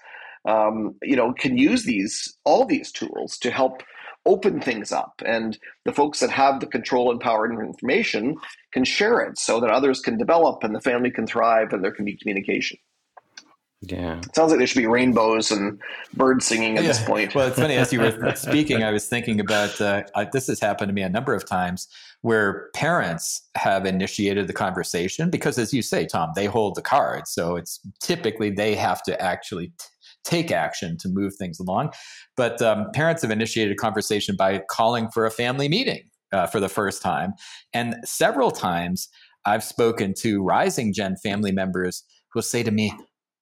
Um, 0.48 0.96
you 1.02 1.16
know, 1.16 1.34
can 1.34 1.58
use 1.58 1.84
these 1.86 2.38
all 2.44 2.66
these 2.66 2.92
tools 2.92 3.38
to 3.40 3.52
help 3.52 3.82
open 4.26 4.60
things 4.60 4.92
up 4.92 5.22
and 5.26 5.58
the 5.86 5.94
folks 5.94 6.20
that 6.20 6.32
have 6.32 6.60
the 6.60 6.66
control 6.66 7.12
and 7.12 7.20
power 7.20 7.46
and 7.46 7.60
information 7.62 8.36
can 8.74 8.84
share 8.84 9.22
it 9.22 9.38
so 9.38 9.60
that 9.60 9.70
others 9.70 10.00
can 10.00 10.18
develop 10.18 10.64
and 10.64 10.74
the 10.76 10.82
family 10.82 11.12
can 11.12 11.28
thrive 11.28 11.72
and 11.72 11.84
there 11.84 11.92
can 11.92 12.06
be 12.06 12.18
communication 12.18 12.78
yeah 13.88 14.18
it 14.18 14.36
sounds 14.36 14.52
like 14.52 14.58
there 14.58 14.68
should 14.68 14.80
be 14.80 14.88
rainbows 14.88 15.52
and 15.52 15.80
birds 16.14 16.46
singing 16.46 16.78
at 16.78 16.84
yeah. 16.84 16.90
this 16.90 17.04
point 17.04 17.34
well 17.36 17.48
it's 17.48 17.58
funny 17.58 17.76
as 17.76 17.92
you 17.92 18.00
were 18.00 18.34
speaking 18.36 18.84
i 18.84 18.92
was 18.92 19.08
thinking 19.08 19.40
about 19.40 19.80
uh, 19.82 20.04
I, 20.16 20.26
this 20.26 20.48
has 20.48 20.60
happened 20.60 20.90
to 20.90 20.94
me 20.94 21.02
a 21.02 21.10
number 21.10 21.34
of 21.34 21.46
times 21.46 21.88
where 22.22 22.70
parents 22.74 23.42
have 23.56 23.86
initiated 23.86 24.48
the 24.48 24.54
conversation 24.54 25.30
because 25.30 25.58
as 25.58 25.74
you 25.74 25.82
say 25.82 26.06
tom 26.06 26.32
they 26.36 26.46
hold 26.46 26.76
the 26.76 26.82
cards 26.82 27.32
so 27.32 27.56
it's 27.56 27.80
typically 28.02 28.50
they 28.50 28.76
have 28.76 29.04
to 29.04 29.22
actually 29.22 29.68
t- 29.68 29.86
take 30.26 30.52
action 30.52 30.98
to 30.98 31.08
move 31.08 31.36
things 31.36 31.60
along. 31.60 31.94
But 32.36 32.62
um, 32.62 32.88
parents 32.94 33.22
have 33.22 33.32
initiated 33.32 33.72
a 33.72 33.78
conversation 33.78 34.36
by 34.36 34.64
calling 34.70 35.10
for 35.10 35.26
a 35.26 35.32
family 35.32 35.70
meeting 35.70 36.02
uh, 36.34 36.48
for 36.48 36.60
the 36.60 36.68
first 36.68 37.02
time. 37.02 37.34
And 37.74 37.96
several 38.04 38.52
times 38.52 39.08
I've 39.46 39.64
spoken 39.64 40.14
to 40.20 40.44
rising 40.44 40.94
gen 40.94 41.16
family 41.18 41.52
members 41.52 42.04
who 42.34 42.40
will 42.40 42.44
say 42.44 42.64
to 42.64 42.72
me, 42.72 42.94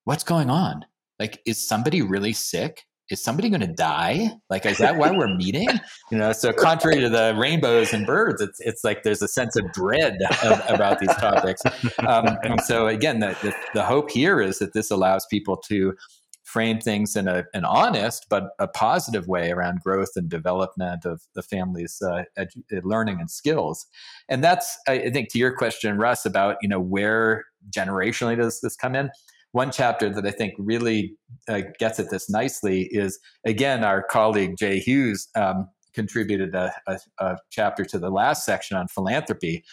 What's 0.06 0.24
going 0.24 0.50
on? 0.50 0.86
Like, 1.20 1.42
is 1.46 1.66
somebody 1.66 2.02
really 2.02 2.34
sick? 2.34 2.84
Is 3.10 3.24
somebody 3.24 3.50
going 3.50 3.62
to 3.62 3.68
die? 3.68 4.32
Like, 4.50 4.66
is 4.66 4.78
that 4.80 4.98
why 4.98 5.12
we're 5.12 5.34
meeting? 5.36 5.68
You 6.12 6.18
know, 6.18 6.32
so 6.32 6.52
contrary 6.52 7.00
to 7.02 7.10
the 7.10 7.36
rainbows 7.38 7.94
and 7.94 8.06
birds, 8.06 8.42
it's 8.42 8.60
it's 8.62 8.84
like 8.84 9.04
there's 9.04 9.22
a 9.22 9.28
sense 9.28 9.56
of 9.56 9.72
dread 9.74 10.18
of, 10.44 10.62
about 10.70 11.00
these 11.00 11.14
topics. 11.16 11.62
Um, 12.00 12.38
and 12.44 12.62
so 12.62 12.88
again, 12.88 13.20
the, 13.20 13.38
the 13.42 13.54
the 13.74 13.84
hope 13.84 14.10
here 14.10 14.42
is 14.42 14.60
that 14.60 14.74
this 14.74 14.90
allows 14.90 15.26
people 15.28 15.58
to 15.68 15.96
frame 16.44 16.80
things 16.80 17.16
in 17.16 17.28
a, 17.28 17.44
an 17.56 17.66
honest 17.66 18.28
but 18.30 18.50
a 18.60 18.68
positive 18.68 19.28
way 19.28 19.50
around 19.50 19.80
growth 19.80 20.12
and 20.16 20.30
development 20.30 21.04
of 21.04 21.22
the 21.34 21.42
family's 21.42 22.00
uh, 22.02 22.24
edu- 22.38 22.64
uh, 22.72 22.82
learning 22.84 23.20
and 23.20 23.32
skills. 23.32 23.88
And 24.30 24.44
that's, 24.44 24.78
I 24.88 25.10
think, 25.10 25.30
to 25.32 25.40
your 25.40 25.56
question, 25.56 25.98
Russ, 25.98 26.26
about 26.26 26.58
you 26.62 26.70
know 26.70 26.80
where 26.80 27.46
generationally 27.70 28.38
does 28.38 28.62
this 28.62 28.76
come 28.76 28.96
in. 28.96 29.10
One 29.54 29.72
chapter 29.72 30.10
that 30.10 30.26
I 30.26 30.32
think 30.32 30.54
really 30.58 31.16
uh, 31.48 31.62
gets 31.80 32.00
at 32.00 32.10
this 32.10 32.30
nicely 32.30 32.90
is 32.92 33.20
again 33.46 33.84
our 33.84 34.04
colleague 34.04 34.56
Jay 34.58 34.80
Hughes 34.80 35.28
um, 35.36 35.70
contributed 35.94 36.56
a, 36.56 36.74
a, 36.88 37.00
a, 37.20 37.38
chapter 37.52 37.86
to 37.86 38.00
the 38.00 38.10
last 38.10 38.46
section 38.46 38.76
on 38.78 38.88
philanthropy, 38.88 39.64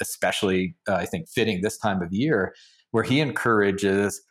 especially 0.00 0.74
uh, 0.88 0.94
I 0.94 1.04
think 1.04 1.28
fitting 1.28 1.60
this 1.60 1.76
time 1.76 2.02
of 2.02 2.12
year, 2.12 2.54
where 2.92 3.04
he 3.04 3.20
encourages 3.20 4.22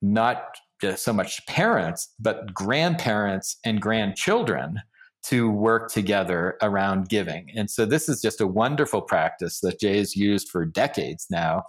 not 0.00 0.56
just 0.80 1.04
so 1.04 1.12
much 1.12 1.44
parents, 1.46 2.12
but 2.18 2.52
grandparents 2.54 3.58
and 3.64 3.80
grandchildren 3.80 4.80
to 5.24 5.50
work 5.50 5.92
together 5.92 6.56
around 6.62 7.08
giving. 7.08 7.48
And 7.54 7.70
so 7.70 7.84
this 7.84 8.08
is 8.08 8.20
just 8.20 8.40
a 8.40 8.46
wonderful 8.46 9.02
practice 9.02 9.60
that 9.60 9.78
Jay 9.78 9.98
has 9.98 10.16
used 10.16 10.48
for 10.48 10.64
decades 10.64 11.26
now, 11.30 11.62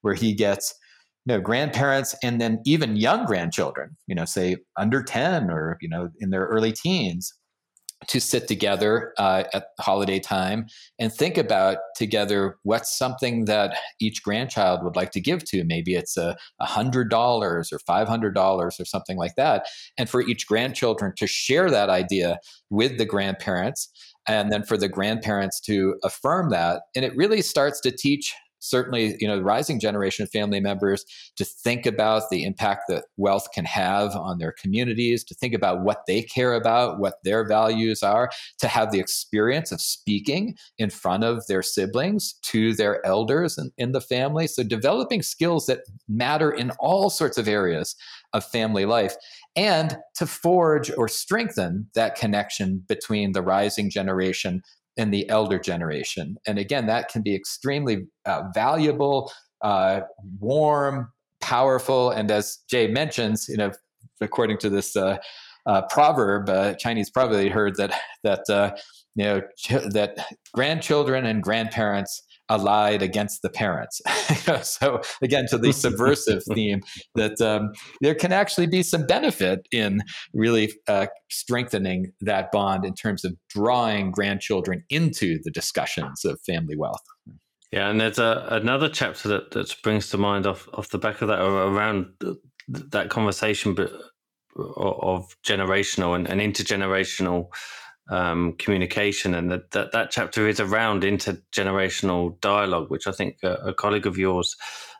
where 0.00 0.14
he 0.14 0.32
gets 0.32 0.74
you 1.26 1.34
know 1.34 1.40
grandparents 1.40 2.14
and 2.22 2.40
then 2.40 2.60
even 2.64 2.96
young 2.96 3.26
grandchildren, 3.26 3.96
you 4.06 4.14
know, 4.14 4.24
say 4.24 4.56
under 4.76 5.02
10 5.02 5.50
or 5.50 5.76
you 5.80 5.88
know 5.88 6.08
in 6.20 6.30
their 6.30 6.46
early 6.46 6.72
teens 6.72 7.34
to 8.08 8.20
sit 8.20 8.46
together 8.46 9.14
uh, 9.18 9.44
at 9.54 9.68
holiday 9.80 10.20
time 10.20 10.66
and 10.98 11.12
think 11.12 11.38
about 11.38 11.78
together 11.96 12.56
what's 12.62 12.96
something 12.96 13.46
that 13.46 13.78
each 14.00 14.22
grandchild 14.22 14.84
would 14.84 14.96
like 14.96 15.10
to 15.10 15.20
give 15.20 15.42
to. 15.44 15.64
Maybe 15.64 15.94
it's 15.94 16.16
a 16.16 16.36
hundred 16.60 17.10
dollars 17.10 17.72
or 17.72 17.78
five 17.80 18.06
hundred 18.06 18.34
dollars 18.34 18.78
or 18.78 18.84
something 18.84 19.16
like 19.16 19.34
that, 19.36 19.66
and 19.98 20.08
for 20.08 20.20
each 20.22 20.46
grandchildren 20.46 21.12
to 21.16 21.26
share 21.26 21.70
that 21.70 21.88
idea 21.88 22.38
with 22.70 22.98
the 22.98 23.06
grandparents, 23.06 23.88
and 24.28 24.52
then 24.52 24.62
for 24.62 24.76
the 24.76 24.88
grandparents 24.88 25.58
to 25.62 25.96
affirm 26.04 26.50
that, 26.50 26.82
and 26.94 27.04
it 27.04 27.16
really 27.16 27.42
starts 27.42 27.80
to 27.80 27.90
teach 27.90 28.34
certainly 28.58 29.16
you 29.18 29.28
know 29.28 29.36
the 29.36 29.44
rising 29.44 29.78
generation 29.80 30.22
of 30.22 30.30
family 30.30 30.60
members 30.60 31.04
to 31.36 31.44
think 31.44 31.86
about 31.86 32.30
the 32.30 32.44
impact 32.44 32.82
that 32.88 33.04
wealth 33.16 33.48
can 33.52 33.64
have 33.64 34.14
on 34.16 34.38
their 34.38 34.52
communities 34.52 35.24
to 35.24 35.34
think 35.34 35.54
about 35.54 35.82
what 35.82 36.02
they 36.06 36.22
care 36.22 36.54
about 36.54 36.98
what 36.98 37.22
their 37.24 37.46
values 37.46 38.02
are 38.02 38.30
to 38.58 38.68
have 38.68 38.90
the 38.90 39.00
experience 39.00 39.72
of 39.72 39.80
speaking 39.80 40.56
in 40.78 40.90
front 40.90 41.24
of 41.24 41.46
their 41.46 41.62
siblings 41.62 42.34
to 42.42 42.74
their 42.74 43.04
elders 43.06 43.58
in, 43.58 43.70
in 43.78 43.92
the 43.92 44.00
family. 44.00 44.46
So 44.46 44.62
developing 44.62 45.22
skills 45.22 45.66
that 45.66 45.80
matter 46.08 46.50
in 46.50 46.70
all 46.78 47.10
sorts 47.10 47.38
of 47.38 47.48
areas 47.48 47.96
of 48.32 48.44
family 48.44 48.84
life 48.84 49.14
and 49.54 49.96
to 50.16 50.26
forge 50.26 50.90
or 50.96 51.08
strengthen 51.08 51.88
that 51.94 52.16
connection 52.16 52.84
between 52.88 53.32
the 53.32 53.42
rising 53.42 53.90
generation 53.90 54.62
in 54.96 55.10
the 55.10 55.28
elder 55.28 55.58
generation. 55.58 56.36
And 56.46 56.58
again, 56.58 56.86
that 56.86 57.08
can 57.08 57.22
be 57.22 57.34
extremely 57.34 58.06
uh, 58.24 58.44
valuable, 58.54 59.32
uh, 59.62 60.00
warm, 60.40 61.12
powerful, 61.40 62.10
and 62.10 62.30
as 62.30 62.58
Jay 62.68 62.88
mentions, 62.88 63.48
you 63.48 63.56
know, 63.56 63.72
according 64.20 64.58
to 64.58 64.70
this 64.70 64.96
uh, 64.96 65.18
uh 65.66 65.82
proverb, 65.90 66.48
uh, 66.48 66.74
Chinese 66.74 67.10
proverb, 67.10 67.36
they 67.36 67.48
heard 67.48 67.76
that 67.76 67.92
that 68.22 68.48
uh, 68.48 68.74
you 69.14 69.24
know 69.24 69.40
ch- 69.58 69.90
that 69.90 70.26
grandchildren 70.54 71.26
and 71.26 71.42
grandparents 71.42 72.22
allied 72.48 73.02
against 73.02 73.42
the 73.42 73.50
parents. 73.50 74.00
so 74.62 75.00
again, 75.22 75.46
to 75.50 75.58
the 75.58 75.72
subversive 75.72 76.42
theme, 76.54 76.80
that 77.14 77.40
um, 77.40 77.72
there 78.00 78.14
can 78.14 78.32
actually 78.32 78.66
be 78.66 78.82
some 78.82 79.06
benefit 79.06 79.66
in 79.72 80.02
really 80.32 80.72
uh, 80.88 81.06
strengthening 81.30 82.12
that 82.20 82.52
bond 82.52 82.84
in 82.84 82.94
terms 82.94 83.24
of 83.24 83.34
drawing 83.48 84.10
grandchildren 84.10 84.84
into 84.90 85.38
the 85.44 85.50
discussions 85.50 86.24
of 86.24 86.40
family 86.46 86.76
wealth. 86.76 87.02
Yeah, 87.72 87.90
and 87.90 88.00
there's 88.00 88.18
a, 88.18 88.46
another 88.50 88.88
chapter 88.88 89.28
that, 89.28 89.50
that 89.50 89.68
springs 89.68 90.08
to 90.10 90.18
mind 90.18 90.46
off 90.46 90.68
off 90.72 90.90
the 90.90 90.98
back 90.98 91.20
of 91.20 91.28
that 91.28 91.40
around 91.40 92.06
that 92.68 93.10
conversation, 93.10 93.74
but 93.74 93.92
of 94.58 95.36
generational 95.44 96.16
and, 96.16 96.28
and 96.28 96.40
intergenerational 96.40 97.48
um, 98.08 98.54
communication, 98.54 99.34
and 99.34 99.50
that, 99.50 99.70
that 99.72 99.92
that 99.92 100.10
chapter 100.10 100.48
is 100.48 100.60
around 100.60 101.02
intergenerational 101.02 102.40
dialogue, 102.40 102.90
which 102.90 103.06
I 103.06 103.12
think 103.12 103.38
a, 103.42 103.52
a 103.54 103.74
colleague 103.74 104.06
of 104.06 104.18
yours 104.18 104.56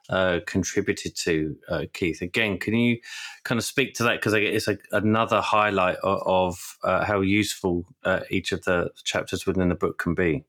uh, 0.08 0.40
contributed 0.46 1.16
to. 1.16 1.56
Uh, 1.68 1.82
Keith, 1.92 2.22
again, 2.22 2.58
can 2.58 2.74
you 2.74 2.98
kind 3.44 3.58
of 3.58 3.64
speak 3.64 3.94
to 3.94 4.02
that 4.04 4.20
because 4.20 4.34
it's 4.34 4.68
a, 4.68 4.78
another 4.92 5.40
highlight 5.40 5.96
of, 6.02 6.22
of 6.26 6.76
uh, 6.82 7.04
how 7.04 7.20
useful 7.20 7.84
uh, 8.04 8.20
each 8.30 8.52
of 8.52 8.62
the 8.64 8.90
chapters 9.04 9.46
within 9.46 9.68
the 9.68 9.74
book 9.74 9.98
can 9.98 10.14
be. 10.14 10.44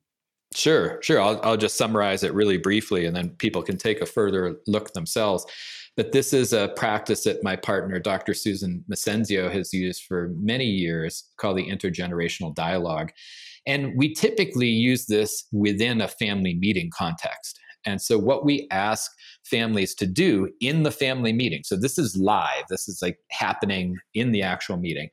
Sure, 0.53 1.01
sure. 1.01 1.21
I'll, 1.21 1.39
I'll 1.43 1.57
just 1.57 1.77
summarize 1.77 2.23
it 2.23 2.33
really 2.33 2.57
briefly 2.57 3.05
and 3.05 3.15
then 3.15 3.29
people 3.31 3.61
can 3.61 3.77
take 3.77 4.01
a 4.01 4.05
further 4.05 4.57
look 4.65 4.93
themselves. 4.93 5.45
But 5.97 6.11
this 6.11 6.31
is 6.31 6.53
a 6.53 6.69
practice 6.75 7.23
that 7.23 7.43
my 7.43 7.55
partner, 7.55 7.99
Dr. 7.99 8.35
Susan 8.35 8.85
Massenzio, 8.89 9.51
has 9.51 9.73
used 9.73 10.03
for 10.03 10.31
many 10.37 10.65
years 10.65 11.27
called 11.37 11.57
the 11.57 11.67
intergenerational 11.67 12.53
dialogue. 12.53 13.11
And 13.65 13.93
we 13.97 14.13
typically 14.13 14.67
use 14.67 15.07
this 15.07 15.45
within 15.51 15.99
a 15.99 16.07
family 16.07 16.53
meeting 16.53 16.91
context. 16.95 17.59
And 17.85 18.01
so, 18.01 18.17
what 18.19 18.45
we 18.45 18.67
ask 18.69 19.11
families 19.45 19.95
to 19.95 20.05
do 20.05 20.49
in 20.61 20.83
the 20.83 20.91
family 20.91 21.33
meeting, 21.33 21.61
so 21.63 21.75
this 21.75 21.97
is 21.97 22.17
live, 22.17 22.65
this 22.69 22.87
is 22.87 22.99
like 23.01 23.17
happening 23.31 23.97
in 24.13 24.31
the 24.31 24.41
actual 24.41 24.77
meeting, 24.77 25.09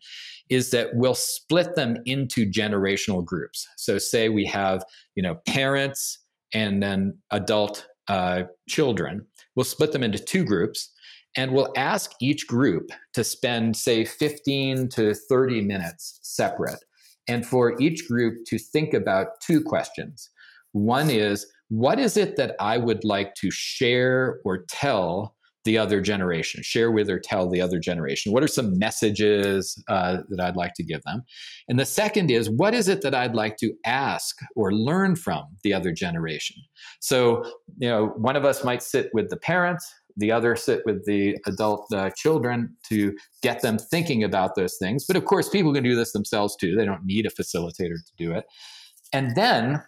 is 0.51 0.71
that 0.71 0.89
we'll 0.95 1.15
split 1.15 1.77
them 1.77 1.97
into 2.05 2.51
generational 2.51 3.25
groups. 3.25 3.67
So, 3.77 3.99
say 3.99 4.29
we 4.29 4.45
have, 4.47 4.85
you 5.15 5.23
know, 5.23 5.37
parents 5.47 6.19
and 6.53 6.83
then 6.83 7.17
adult 7.31 7.87
uh, 8.09 8.45
children. 8.69 9.27
We'll 9.55 9.65
split 9.65 9.93
them 9.93 10.03
into 10.03 10.19
two 10.19 10.45
groups 10.45 10.91
and 11.37 11.53
we'll 11.53 11.73
ask 11.77 12.13
each 12.21 12.47
group 12.47 12.91
to 13.13 13.25
spend, 13.25 13.77
say, 13.77 14.05
15 14.05 14.89
to 14.91 15.15
30 15.15 15.63
minutes 15.63 16.21
separate. 16.23 16.85
And 17.27 17.45
for 17.47 17.81
each 17.81 18.07
group 18.07 18.45
to 18.47 18.59
think 18.59 18.95
about 18.95 19.41
two 19.41 19.63
questions. 19.63 20.31
One 20.73 21.11
is, 21.11 21.47
what 21.69 21.99
is 21.99 22.17
it 22.17 22.37
that 22.37 22.55
I 22.61 22.79
would 22.79 23.05
like 23.05 23.35
to 23.37 23.51
share 23.51 24.41
or 24.45 24.65
tell 24.69 25.35
the 25.65 25.79
other 25.79 26.01
generation, 26.01 26.63
share 26.63 26.91
with 26.91 27.09
or 27.09 27.19
tell 27.19 27.49
the 27.49 27.61
other 27.61 27.79
generation? 27.79 28.33
What 28.33 28.43
are 28.43 28.49
some 28.49 28.79
messages 28.79 29.83
uh, 29.89 30.19
that 30.29 30.41
I'd 30.41 30.57
like 30.57 30.75
to 30.75 30.83
give 30.83 31.03
them? 31.03 31.23
And 31.69 31.79
the 31.79 31.87
second 31.87 32.31
is, 32.31 32.51
what 32.51 32.75
is 32.75 32.89
it 32.89 33.03
that 33.03 33.15
I'd 33.15 33.35
like 33.35 33.57
to 33.59 33.73
ask 33.85 34.37
or 34.57 34.73
learn 34.73 35.17
from 35.17 35.45
the 35.63 35.73
other 35.73 35.93
generation? 35.93 36.57
So, 37.01 37.45
you 37.79 37.89
know, 37.89 38.09
one 38.17 38.37
of 38.37 38.45
us 38.45 38.65
might 38.65 38.83
sit 38.83 39.11
with 39.15 39.31
the 39.31 39.39
parents, 39.39 39.91
the 40.17 40.31
other 40.31 40.55
sit 40.55 40.83
with 40.85 41.05
the 41.07 41.37
adult 41.47 41.93
uh, 41.93 42.11
children 42.17 42.77
to 42.89 43.17
get 43.43 43.63
them 43.63 43.79
thinking 43.79 44.23
about 44.23 44.55
those 44.55 44.77
things. 44.77 45.05
But 45.07 45.17
of 45.17 45.25
course, 45.25 45.49
people 45.49 45.75
can 45.75 45.83
do 45.83 45.97
this 45.97 46.13
themselves 46.13 46.57
too. 46.57 46.77
They 46.77 46.85
don't 46.85 47.05
need 47.05 47.27
a 47.27 47.31
facilitator 47.31 47.97
to 47.97 48.13
do 48.17 48.33
it. 48.33 48.45
And 49.13 49.35
then 49.35 49.83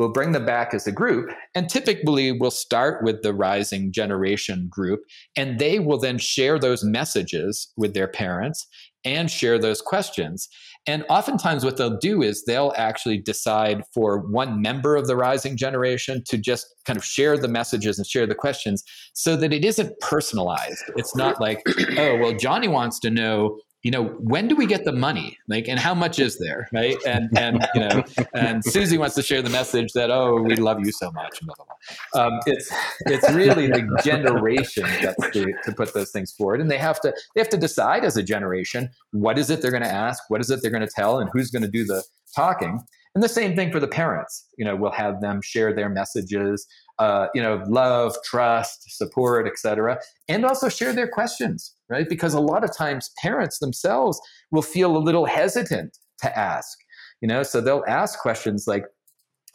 We'll 0.00 0.08
bring 0.08 0.32
them 0.32 0.46
back 0.46 0.72
as 0.72 0.86
a 0.86 0.92
group, 0.92 1.30
and 1.54 1.68
typically 1.68 2.32
we'll 2.32 2.50
start 2.50 3.04
with 3.04 3.20
the 3.22 3.34
rising 3.34 3.92
generation 3.92 4.66
group, 4.70 5.00
and 5.36 5.58
they 5.58 5.78
will 5.78 5.98
then 5.98 6.16
share 6.16 6.58
those 6.58 6.82
messages 6.82 7.70
with 7.76 7.92
their 7.92 8.08
parents 8.08 8.66
and 9.04 9.30
share 9.30 9.58
those 9.58 9.82
questions. 9.82 10.48
And 10.86 11.04
oftentimes, 11.10 11.66
what 11.66 11.76
they'll 11.76 11.98
do 11.98 12.22
is 12.22 12.44
they'll 12.44 12.72
actually 12.78 13.18
decide 13.18 13.82
for 13.92 14.26
one 14.26 14.62
member 14.62 14.96
of 14.96 15.06
the 15.06 15.16
rising 15.16 15.58
generation 15.58 16.22
to 16.28 16.38
just 16.38 16.66
kind 16.86 16.96
of 16.96 17.04
share 17.04 17.36
the 17.36 17.48
messages 17.48 17.98
and 17.98 18.06
share 18.06 18.26
the 18.26 18.34
questions 18.34 18.82
so 19.12 19.36
that 19.36 19.52
it 19.52 19.66
isn't 19.66 19.92
personalized. 20.00 20.82
It's 20.96 21.14
not 21.14 21.42
like, 21.42 21.62
oh, 21.98 22.16
well, 22.16 22.32
Johnny 22.32 22.68
wants 22.68 22.98
to 23.00 23.10
know 23.10 23.58
you 23.82 23.90
know 23.90 24.04
when 24.18 24.48
do 24.48 24.56
we 24.56 24.66
get 24.66 24.84
the 24.84 24.92
money? 24.92 25.38
Like 25.48 25.68
and 25.68 25.78
how 25.78 25.94
much 25.94 26.18
is 26.18 26.38
there 26.38 26.68
right? 26.72 26.96
And 27.06 27.30
and 27.36 27.66
you 27.74 27.80
know 27.80 28.02
and 28.34 28.64
susie 28.64 28.98
wants 28.98 29.14
to 29.16 29.22
share 29.22 29.42
the 29.42 29.50
message 29.50 29.92
that 29.94 30.10
oh 30.10 30.40
we 30.42 30.56
love 30.56 30.78
you 30.84 30.92
so 30.92 31.10
much 31.12 31.40
blah, 31.42 31.54
blah, 31.56 31.66
blah. 32.14 32.22
Um, 32.22 32.40
it's 32.46 32.72
it's 33.06 33.30
really 33.32 33.68
the 33.68 34.00
generation 34.04 34.84
that's 35.02 35.30
to, 35.30 35.52
to 35.64 35.72
put 35.72 35.94
those 35.94 36.10
things 36.10 36.32
forward. 36.32 36.60
And 36.60 36.70
they 36.70 36.78
have 36.78 37.00
to 37.00 37.14
they 37.34 37.40
have 37.40 37.50
to 37.50 37.56
decide 37.56 38.04
as 38.04 38.16
a 38.16 38.22
generation 38.22 38.90
what 39.12 39.38
is 39.38 39.50
it 39.50 39.62
they're 39.62 39.70
going 39.70 39.82
to 39.82 39.92
ask 39.92 40.22
what 40.28 40.40
is 40.40 40.50
it 40.50 40.62
they're 40.62 40.70
going 40.70 40.86
to 40.86 40.92
tell 40.94 41.18
and 41.18 41.30
who's 41.32 41.50
going 41.50 41.62
to 41.62 41.70
do 41.70 41.84
the 41.84 42.02
talking. 42.34 42.80
And 43.12 43.24
the 43.24 43.28
same 43.28 43.56
thing 43.56 43.72
for 43.72 43.80
the 43.80 43.88
parents. 43.88 44.46
You 44.56 44.64
know 44.64 44.76
we'll 44.76 44.92
have 44.92 45.20
them 45.20 45.40
share 45.42 45.74
their 45.74 45.88
messages 45.88 46.66
uh, 47.00 47.28
you 47.34 47.42
know, 47.42 47.64
love, 47.66 48.14
trust, 48.24 48.96
support, 48.96 49.48
etc., 49.48 49.98
and 50.28 50.44
also 50.44 50.68
share 50.68 50.92
their 50.92 51.08
questions, 51.08 51.74
right? 51.90 52.08
Because 52.08 52.34
a 52.34 52.40
lot 52.40 52.64
of 52.64 52.74
times 52.74 53.10
parents 53.20 53.58
themselves 53.58 54.20
will 54.50 54.62
feel 54.62 54.96
a 54.96 54.98
little 54.98 55.26
hesitant 55.26 55.98
to 56.22 56.38
ask, 56.38 56.78
you 57.20 57.28
know, 57.28 57.42
so 57.42 57.60
they'll 57.60 57.84
ask 57.88 58.18
questions 58.18 58.64
like, 58.66 58.84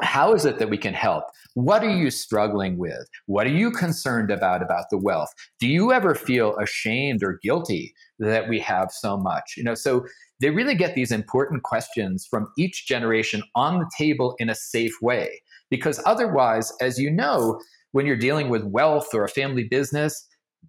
how 0.02 0.34
is 0.34 0.46
it 0.46 0.60
that 0.60 0.70
we 0.70 0.78
can 0.78 0.94
help? 0.94 1.24
What 1.54 1.82
are 1.84 1.96
you 1.96 2.12
struggling 2.12 2.78
with? 2.78 3.08
What 3.28 3.48
are 3.48 3.52
you 3.52 3.72
concerned 3.72 4.30
about 4.30 4.62
about 4.62 4.86
the 4.92 4.98
wealth? 4.98 5.30
Do 5.60 5.68
you 5.68 5.94
ever 5.94 6.14
feel 6.14 6.58
ashamed 6.58 7.24
or 7.24 7.40
guilty 7.42 7.94
that 8.20 8.50
we 8.50 8.60
have 8.60 8.92
so 8.92 9.16
much? 9.16 9.54
You 9.56 9.64
know, 9.64 9.74
so 9.74 10.06
they 10.42 10.50
really 10.50 10.76
get 10.76 10.96
these 10.96 11.14
important 11.14 11.64
questions 11.64 12.28
from 12.30 12.48
each 12.58 12.86
generation 12.88 13.42
on 13.56 13.80
the 13.80 13.90
table 13.98 14.36
in 14.38 14.50
a 14.50 14.56
safe 14.56 14.96
way. 15.02 15.42
Because 15.70 16.02
otherwise, 16.06 16.74
as 16.82 17.00
you 17.00 17.10
know, 17.10 17.60
when 17.94 18.06
you're 18.06 18.18
dealing 18.18 18.50
with 18.50 18.66
wealth 18.66 19.14
or 19.14 19.24
a 19.24 19.30
family 19.30 19.64
business, 19.64 20.28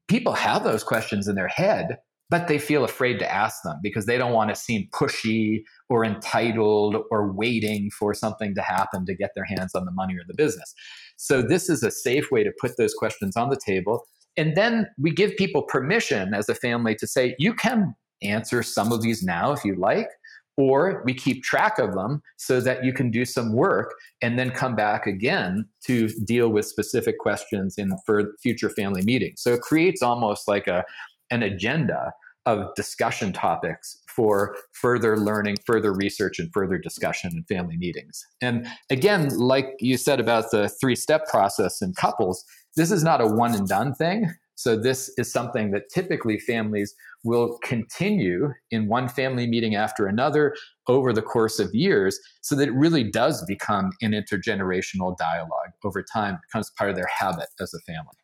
people 0.08 0.32
have 0.32 0.64
those 0.64 0.84
questions 0.84 1.28
in 1.28 1.34
their 1.34 1.48
head, 1.48 1.98
but 2.28 2.48
they 2.48 2.58
feel 2.58 2.84
afraid 2.84 3.18
to 3.18 3.32
ask 3.32 3.62
them 3.62 3.78
because 3.82 4.06
they 4.06 4.18
don't 4.18 4.32
want 4.32 4.50
to 4.50 4.56
seem 4.56 4.88
pushy 4.92 5.62
or 5.88 6.04
entitled 6.04 6.96
or 7.10 7.32
waiting 7.32 7.90
for 7.90 8.14
something 8.14 8.54
to 8.54 8.62
happen 8.62 9.06
to 9.06 9.14
get 9.14 9.30
their 9.34 9.44
hands 9.44 9.74
on 9.74 9.84
the 9.84 9.92
money 9.92 10.14
or 10.14 10.24
the 10.26 10.34
business. 10.34 10.74
So, 11.16 11.40
this 11.40 11.68
is 11.68 11.82
a 11.82 11.90
safe 11.90 12.30
way 12.30 12.42
to 12.42 12.52
put 12.60 12.76
those 12.76 12.94
questions 12.94 13.36
on 13.36 13.48
the 13.48 13.60
table. 13.64 14.06
And 14.36 14.56
then 14.56 14.86
we 14.98 15.12
give 15.12 15.36
people 15.36 15.62
permission 15.62 16.34
as 16.34 16.48
a 16.48 16.54
family 16.54 16.94
to 16.96 17.06
say, 17.06 17.34
you 17.38 17.54
can 17.54 17.94
answer 18.22 18.62
some 18.62 18.92
of 18.92 19.02
these 19.02 19.22
now 19.22 19.52
if 19.52 19.64
you 19.64 19.74
like, 19.76 20.08
or 20.56 21.02
we 21.04 21.12
keep 21.12 21.42
track 21.42 21.78
of 21.78 21.94
them 21.94 22.22
so 22.36 22.60
that 22.60 22.84
you 22.84 22.92
can 22.92 23.10
do 23.10 23.24
some 23.24 23.52
work 23.52 23.94
and 24.22 24.38
then 24.38 24.50
come 24.50 24.74
back 24.74 25.06
again 25.06 25.66
to 25.84 26.08
deal 26.24 26.48
with 26.48 26.66
specific 26.66 27.18
questions 27.18 27.76
in 27.76 27.96
for 28.06 28.32
future 28.42 28.70
family 28.70 29.02
meetings. 29.02 29.42
So 29.42 29.52
it 29.54 29.60
creates 29.60 30.02
almost 30.02 30.48
like 30.48 30.66
a 30.66 30.84
an 31.30 31.42
agenda 31.42 32.12
of 32.46 32.72
discussion 32.76 33.32
topics 33.32 34.00
for 34.06 34.56
further 34.72 35.16
learning 35.18 35.56
further 35.66 35.92
research 35.92 36.38
and 36.38 36.48
further 36.52 36.78
discussion 36.78 37.32
in 37.34 37.42
family 37.44 37.76
meetings. 37.76 38.24
And 38.40 38.66
again 38.88 39.36
like 39.36 39.74
you 39.80 39.96
said 39.96 40.20
about 40.20 40.50
the 40.52 40.68
three 40.68 40.96
step 40.96 41.26
process 41.26 41.82
in 41.82 41.92
couples 41.94 42.44
this 42.76 42.90
is 42.90 43.02
not 43.02 43.20
a 43.20 43.26
one 43.26 43.54
and 43.54 43.66
done 43.66 43.94
thing 43.94 44.32
so 44.56 44.74
this 44.74 45.10
is 45.18 45.30
something 45.30 45.70
that 45.70 45.90
typically 45.90 46.38
families 46.38 46.94
will 47.24 47.58
continue 47.62 48.52
in 48.70 48.88
one 48.88 49.08
family 49.08 49.46
meeting 49.46 49.74
after 49.74 50.06
another 50.06 50.56
over 50.88 51.12
the 51.12 51.22
course 51.22 51.58
of 51.58 51.74
years 51.74 52.18
so 52.40 52.56
that 52.56 52.68
it 52.68 52.74
really 52.74 53.04
does 53.04 53.44
become 53.44 53.90
an 54.00 54.12
intergenerational 54.12 55.16
dialogue 55.16 55.72
over 55.84 56.02
time. 56.02 56.34
It 56.34 56.40
becomes 56.48 56.70
part 56.70 56.90
of 56.90 56.96
their 56.96 57.08
habit 57.18 57.48
as 57.60 57.74
a 57.74 57.80
family. 57.80 58.16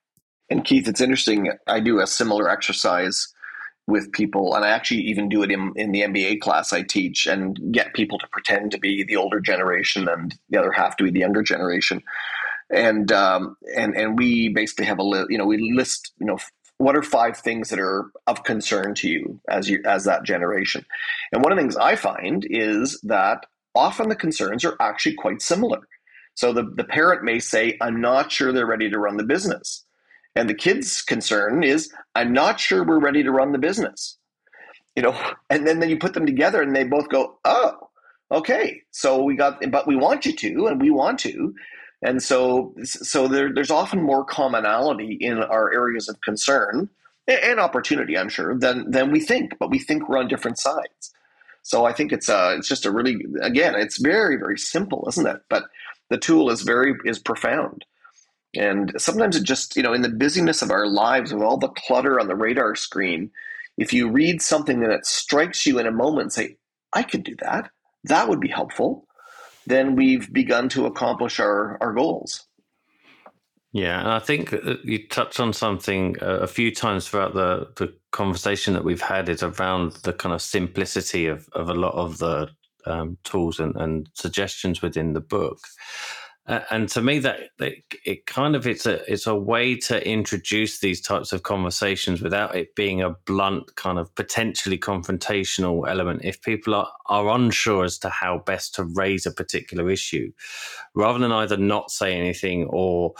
And 0.51 0.65
keith 0.65 0.87
it's 0.87 1.01
interesting 1.01 1.51
i 1.67 1.81
do 1.81 2.01
a 2.01 2.07
similar 2.07 2.51
exercise 2.51 3.27
with 3.87 4.13
people 4.13 4.55
and 4.55 4.67
i 4.67 4.69
actually 4.69 5.01
even 5.01 5.29
do 5.29 5.43
it 5.43 5.51
in, 5.51 5.73
in 5.77 5.93
the 5.93 6.03
mba 6.03 6.41
class 6.41 6.75
i 6.75 6.83
teach 6.83 7.27
and 7.27 7.59
get 7.73 7.95
people 7.95 8.19
to 8.19 8.27
pretend 8.33 8.71
to 8.71 8.79
be 8.79 9.03
the 9.03 9.17
older 9.17 9.41
generation 9.41 10.09
and 10.09 10.35
the 10.51 10.59
other 10.59 10.73
half 10.73 10.97
to 10.99 11.05
be 11.05 11.11
the 11.11 11.21
younger 11.21 11.43
generation 11.43 12.03
and 12.73 13.13
um, 13.13 13.57
and 13.77 13.95
and 13.97 14.19
we 14.19 14.49
basically 14.49 14.87
have 14.87 14.99
a 14.99 15.03
li- 15.05 15.27
you 15.29 15.39
know 15.39 15.47
we 15.47 15.73
list 15.75 16.13
you 16.19 16.27
know 16.27 16.39
what 16.79 16.97
are 16.97 17.03
five 17.03 17.37
things 17.37 17.69
that 17.71 17.79
are 17.79 18.11
of 18.27 18.43
concern 18.43 18.95
to 18.97 19.09
you 19.09 19.41
as 19.49 19.69
you 19.69 19.81
as 19.87 20.05
that 20.05 20.25
generation. 20.25 20.85
And 21.33 21.43
one 21.43 21.53
of 21.53 21.57
the 21.57 21.63
things 21.63 21.77
i 21.77 21.97
find 21.97 22.47
is 22.49 23.01
that 23.05 23.47
often 23.75 24.09
the 24.09 24.17
concerns 24.17 24.65
are 24.65 24.77
actually 24.81 25.15
quite 25.15 25.41
similar. 25.41 25.79
So 26.35 26.53
the, 26.53 26.65
the 26.77 26.85
parent 26.85 27.23
may 27.25 27.39
say 27.39 27.77
i'm 27.81 28.01
not 28.01 28.33
sure 28.33 28.53
they're 28.53 28.67
ready 28.67 28.91
to 28.91 28.99
run 28.99 29.17
the 29.17 29.25
business. 29.25 29.85
And 30.35 30.49
the 30.49 30.55
kid's 30.55 31.03
concern 31.03 31.63
is 31.63 31.93
i'm 32.15 32.33
not 32.33 32.59
sure 32.59 32.85
we're 32.85 32.99
ready 32.99 33.23
to 33.23 33.31
run 33.31 33.53
the 33.53 33.59
business. 33.59 34.19
You 34.97 35.03
know 35.03 35.33
and 35.51 35.67
then, 35.67 35.79
then 35.79 35.91
you 35.91 35.99
put 35.99 36.15
them 36.15 36.27
together 36.27 36.63
and 36.63 36.75
they 36.75 36.85
both 36.85 37.09
go 37.11 37.39
oh 37.45 37.77
okay. 38.33 38.81
So 38.91 39.23
we 39.23 39.37
got 39.37 39.71
but 39.71 39.87
we 39.87 39.95
want 39.95 40.27
you 40.27 40.35
to 40.35 40.67
and 40.67 40.81
we 40.81 40.91
want 40.91 41.21
to 41.21 41.55
and 42.03 42.23
so, 42.23 42.75
so 42.85 43.29
there, 43.29 43.53
there's 43.53 43.71
often 43.71 44.03
more 44.03 44.25
commonality 44.25 45.15
in 45.21 45.39
our 45.39 45.73
areas 45.73 46.09
of 46.09 46.21
concern 46.21 46.89
and 47.29 47.61
opportunity, 47.61 48.19
I'm 48.19 48.29
sure, 48.29 48.59
than 48.59 48.91
than 48.91 49.13
we 49.13 49.21
think. 49.21 49.59
But 49.59 49.71
we 49.71 49.79
think 49.79 50.09
we're 50.09 50.19
on 50.19 50.29
different 50.29 50.59
sides. 50.59 51.13
So 51.63 51.85
I 51.85 51.93
think 51.93 52.13
it's 52.13 52.29
uh 52.29 52.57
it's 52.59 52.69
just 52.69 52.87
a 52.87 52.91
really 52.91 53.25
again 53.41 53.77
it's 53.77 53.99
very 53.99 54.37
very 54.37 54.59
simple, 54.59 55.05
isn't 55.09 55.27
it? 55.27 55.43
But 55.49 55.65
the 56.11 56.19
tool 56.19 56.51
is 56.51 56.63
very 56.63 56.95
is 57.05 57.21
profound. 57.21 57.85
And 58.55 58.93
sometimes 58.99 59.37
it 59.37 59.45
just, 59.45 59.77
you 59.77 59.83
know, 59.83 59.95
in 59.95 60.03
the 60.03 60.11
busyness 60.11 60.61
of 60.61 60.71
our 60.71 60.87
lives 60.87 61.33
with 61.33 61.43
all 61.43 61.57
the 61.57 61.69
clutter 61.69 62.21
on 62.21 62.29
the 62.29 62.37
radar 62.37 62.75
screen, 62.75 63.31
if 63.79 63.93
you 63.93 64.11
read 64.11 64.43
something 64.43 64.81
that 64.81 65.07
strikes 65.07 65.65
you 65.65 65.79
in 65.79 65.87
a 65.87 65.93
moment, 65.93 66.35
say, 66.35 66.57
I 66.93 67.03
could 67.03 67.25
do 67.25 67.35
that. 67.41 67.71
That 68.05 68.29
would 68.29 68.41
be 68.41 68.49
helpful 68.49 69.07
then 69.67 69.97
we've 69.97 70.33
begun 70.33 70.69
to 70.71 70.87
accomplish 70.87 71.41
our, 71.41 71.79
our 71.81 71.93
goals. 71.93 72.47
Yeah, 73.73 74.01
and 74.01 74.09
I 74.11 74.19
think 74.19 74.55
you 74.85 75.09
touched 75.09 75.41
on 75.41 75.55
something 75.55 76.17
a 76.21 76.47
few 76.47 76.75
times 76.75 77.09
throughout 77.09 77.33
the, 77.33 77.69
the 77.77 77.95
conversation 78.11 78.75
that 78.75 78.85
we've 78.85 79.01
had 79.01 79.31
is 79.31 79.43
around 79.43 79.93
the 80.05 80.13
kind 80.13 80.35
of 80.35 80.43
simplicity 80.43 81.27
of, 81.27 81.49
of 81.55 81.71
a 81.71 81.75
lot 81.75 81.95
of 81.95 82.19
the 82.19 82.51
um, 82.85 83.17
tools 83.25 83.61
and, 83.61 83.75
and 83.77 84.11
suggestions 84.13 84.83
within 84.83 85.15
the 85.15 85.21
book. 85.21 85.59
Uh, 86.47 86.61
and 86.71 86.89
to 86.89 87.01
me, 87.01 87.21
that, 87.21 87.51
that 87.59 87.73
it 88.05 88.27
kind 88.27 88.57
of 88.57 88.67
it's 88.67 88.85
a 88.85 89.11
it's 89.11 89.29
a 89.29 89.35
way 89.35 89.77
to 89.77 90.05
introduce 90.07 90.81
these 90.81 91.01
types 91.01 91.33
of 91.33 91.45
conversations 91.45 92.21
without 92.21 92.57
it 92.57 92.75
being 92.75 93.01
a 93.01 93.11
blunt 93.27 93.77
kind 93.77 93.97
of 93.97 94.13
potentially 94.17 94.77
confrontational 94.77 95.89
element. 95.89 96.23
If 96.25 96.43
people 96.43 96.75
are 96.75 96.89
are 97.07 97.29
unsure 97.29 97.85
as 97.85 97.97
to 97.99 98.09
how 98.09 98.39
best 98.39 98.75
to 98.75 98.85
raise 98.85 99.25
a 99.25 99.31
particular 99.31 99.89
issue, 99.89 100.33
rather 100.97 101.21
than 101.21 101.31
either 101.31 101.57
not 101.57 101.93
say 101.93 102.15
anything 102.15 102.67
or 102.71 103.15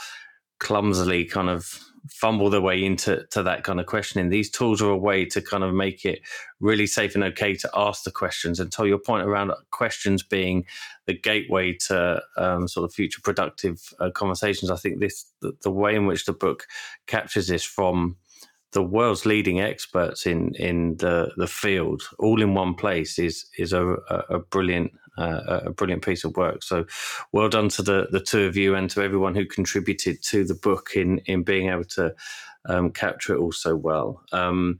clumsily 0.59 1.23
kind 1.23 1.49
of 1.49 1.79
fumble 2.09 2.49
their 2.49 2.61
way 2.61 2.83
into 2.83 3.25
to 3.31 3.43
that 3.43 3.63
kind 3.63 3.79
of 3.79 3.85
questioning. 3.85 4.29
These 4.29 4.49
tools 4.49 4.81
are 4.81 4.89
a 4.89 4.97
way 4.97 5.25
to 5.25 5.41
kind 5.41 5.63
of 5.63 5.73
make 5.73 6.05
it 6.05 6.21
really 6.59 6.87
safe 6.87 7.15
and 7.15 7.23
okay 7.23 7.55
to 7.55 7.69
ask 7.73 8.03
the 8.03 8.11
questions. 8.11 8.59
And 8.59 8.71
to 8.73 8.85
your 8.85 8.97
point 8.97 9.25
around 9.25 9.51
questions 9.71 10.21
being 10.21 10.65
the 11.05 11.17
gateway 11.17 11.77
to 11.87 12.21
um, 12.37 12.67
sort 12.67 12.85
of 12.85 12.93
future 12.93 13.21
productive 13.21 13.81
uh, 13.99 14.11
conversations, 14.11 14.69
I 14.69 14.75
think 14.75 14.99
this 14.99 15.25
the, 15.41 15.53
the, 15.63 15.71
way 15.71 15.95
in 15.95 16.05
which 16.05 16.25
the 16.25 16.33
book 16.33 16.65
captures 17.07 17.47
this 17.47 17.63
from 17.63 18.17
the 18.73 18.83
world's 18.83 19.25
leading 19.25 19.61
experts 19.61 20.25
in 20.25 20.53
in 20.55 20.97
the 20.97 21.31
the 21.37 21.47
field 21.47 22.01
all 22.17 22.41
in 22.41 22.55
one 22.55 22.73
place 22.73 23.19
is 23.19 23.45
is 23.57 23.71
a, 23.71 23.85
a 24.29 24.39
brilliant 24.39 24.91
uh, 25.17 25.61
a 25.65 25.71
brilliant 25.71 26.03
piece 26.03 26.23
of 26.23 26.35
work. 26.35 26.63
So, 26.63 26.85
well 27.31 27.49
done 27.49 27.69
to 27.69 27.81
the 27.81 28.07
the 28.11 28.19
two 28.19 28.45
of 28.45 28.57
you 28.57 28.75
and 28.75 28.89
to 28.91 29.01
everyone 29.01 29.35
who 29.35 29.45
contributed 29.45 30.21
to 30.23 30.43
the 30.43 30.55
book 30.55 30.91
in 30.95 31.19
in 31.19 31.43
being 31.43 31.69
able 31.69 31.85
to 31.85 32.15
um, 32.65 32.91
capture 32.91 33.35
it 33.35 33.39
all 33.39 33.51
so 33.51 33.75
well. 33.75 34.23
Um, 34.31 34.79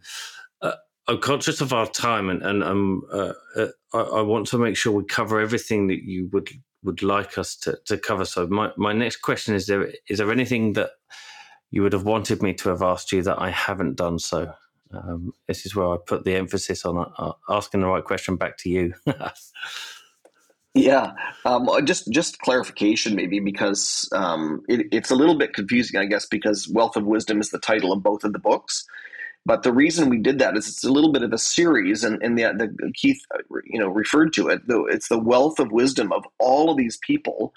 uh, 0.61 0.73
I'm 1.07 1.19
conscious 1.19 1.61
of 1.61 1.73
our 1.73 1.87
time, 1.87 2.29
and, 2.29 2.41
and 2.41 2.63
um, 2.63 3.03
uh, 3.11 3.33
uh, 3.55 3.67
I, 3.93 3.99
I, 3.99 4.21
want 4.21 4.47
to 4.47 4.57
make 4.57 4.77
sure 4.77 4.93
we 4.93 5.03
cover 5.03 5.39
everything 5.39 5.87
that 5.87 6.03
you 6.03 6.29
would 6.31 6.49
would 6.83 7.03
like 7.03 7.37
us 7.37 7.55
to, 7.57 7.77
to 7.85 7.97
cover. 7.97 8.25
So, 8.25 8.47
my, 8.47 8.71
my 8.77 8.93
next 8.93 9.17
question 9.17 9.55
is: 9.55 9.67
there 9.67 9.91
is 10.07 10.17
there 10.17 10.31
anything 10.31 10.73
that 10.73 10.91
you 11.71 11.81
would 11.81 11.93
have 11.93 12.05
wanted 12.05 12.41
me 12.41 12.53
to 12.53 12.69
have 12.69 12.81
asked 12.81 13.11
you 13.11 13.21
that 13.23 13.41
I 13.41 13.49
haven't 13.49 13.95
done 13.95 14.19
so? 14.19 14.53
Um, 14.93 15.33
this 15.47 15.65
is 15.65 15.75
where 15.75 15.87
I 15.87 15.97
put 15.97 16.23
the 16.23 16.35
emphasis 16.35 16.85
on 16.85 17.11
uh, 17.17 17.33
asking 17.49 17.81
the 17.81 17.87
right 17.87 18.03
question 18.03 18.35
back 18.35 18.57
to 18.59 18.69
you. 18.69 18.93
Yeah, 20.73 21.11
um, 21.45 21.67
uh, 21.69 21.81
just 21.81 22.09
just 22.11 22.39
clarification 22.39 23.13
maybe 23.15 23.39
because 23.41 24.07
um, 24.13 24.61
it, 24.69 24.87
it's 24.91 25.11
a 25.11 25.15
little 25.15 25.37
bit 25.37 25.53
confusing, 25.53 25.99
I 25.99 26.05
guess, 26.05 26.25
because 26.27 26.67
Wealth 26.69 26.95
of 26.95 27.05
Wisdom 27.05 27.41
is 27.41 27.49
the 27.49 27.59
title 27.59 27.91
of 27.91 28.01
both 28.03 28.23
of 28.23 28.31
the 28.33 28.39
books. 28.39 28.85
But 29.45 29.63
the 29.63 29.73
reason 29.73 30.09
we 30.09 30.19
did 30.19 30.39
that 30.39 30.55
is 30.57 30.67
it's 30.69 30.83
a 30.85 30.91
little 30.91 31.11
bit 31.13 31.23
of 31.23 31.33
a 31.33 31.37
series, 31.39 32.03
and, 32.03 32.21
and 32.23 32.37
the, 32.37 32.43
the 32.57 32.91
Keith, 32.95 33.21
uh, 33.35 33.39
you 33.65 33.79
know, 33.79 33.89
referred 33.89 34.33
to 34.33 34.47
it. 34.49 34.61
Though 34.67 34.85
it's 34.87 35.09
the 35.09 35.19
wealth 35.19 35.59
of 35.59 35.71
wisdom 35.71 36.11
of 36.13 36.23
all 36.39 36.69
of 36.71 36.77
these 36.77 36.97
people 36.97 37.49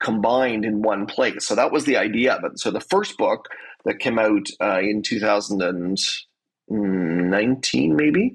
combined 0.00 0.64
in 0.64 0.82
one 0.82 1.06
place. 1.06 1.46
So 1.46 1.54
that 1.54 1.70
was 1.72 1.84
the 1.84 1.96
idea 1.96 2.34
of 2.34 2.42
it. 2.44 2.58
So 2.58 2.70
the 2.70 2.80
first 2.80 3.16
book 3.18 3.48
that 3.84 3.98
came 4.00 4.18
out 4.18 4.46
uh, 4.60 4.80
in 4.80 5.02
2019, 5.02 7.96
maybe, 7.96 8.34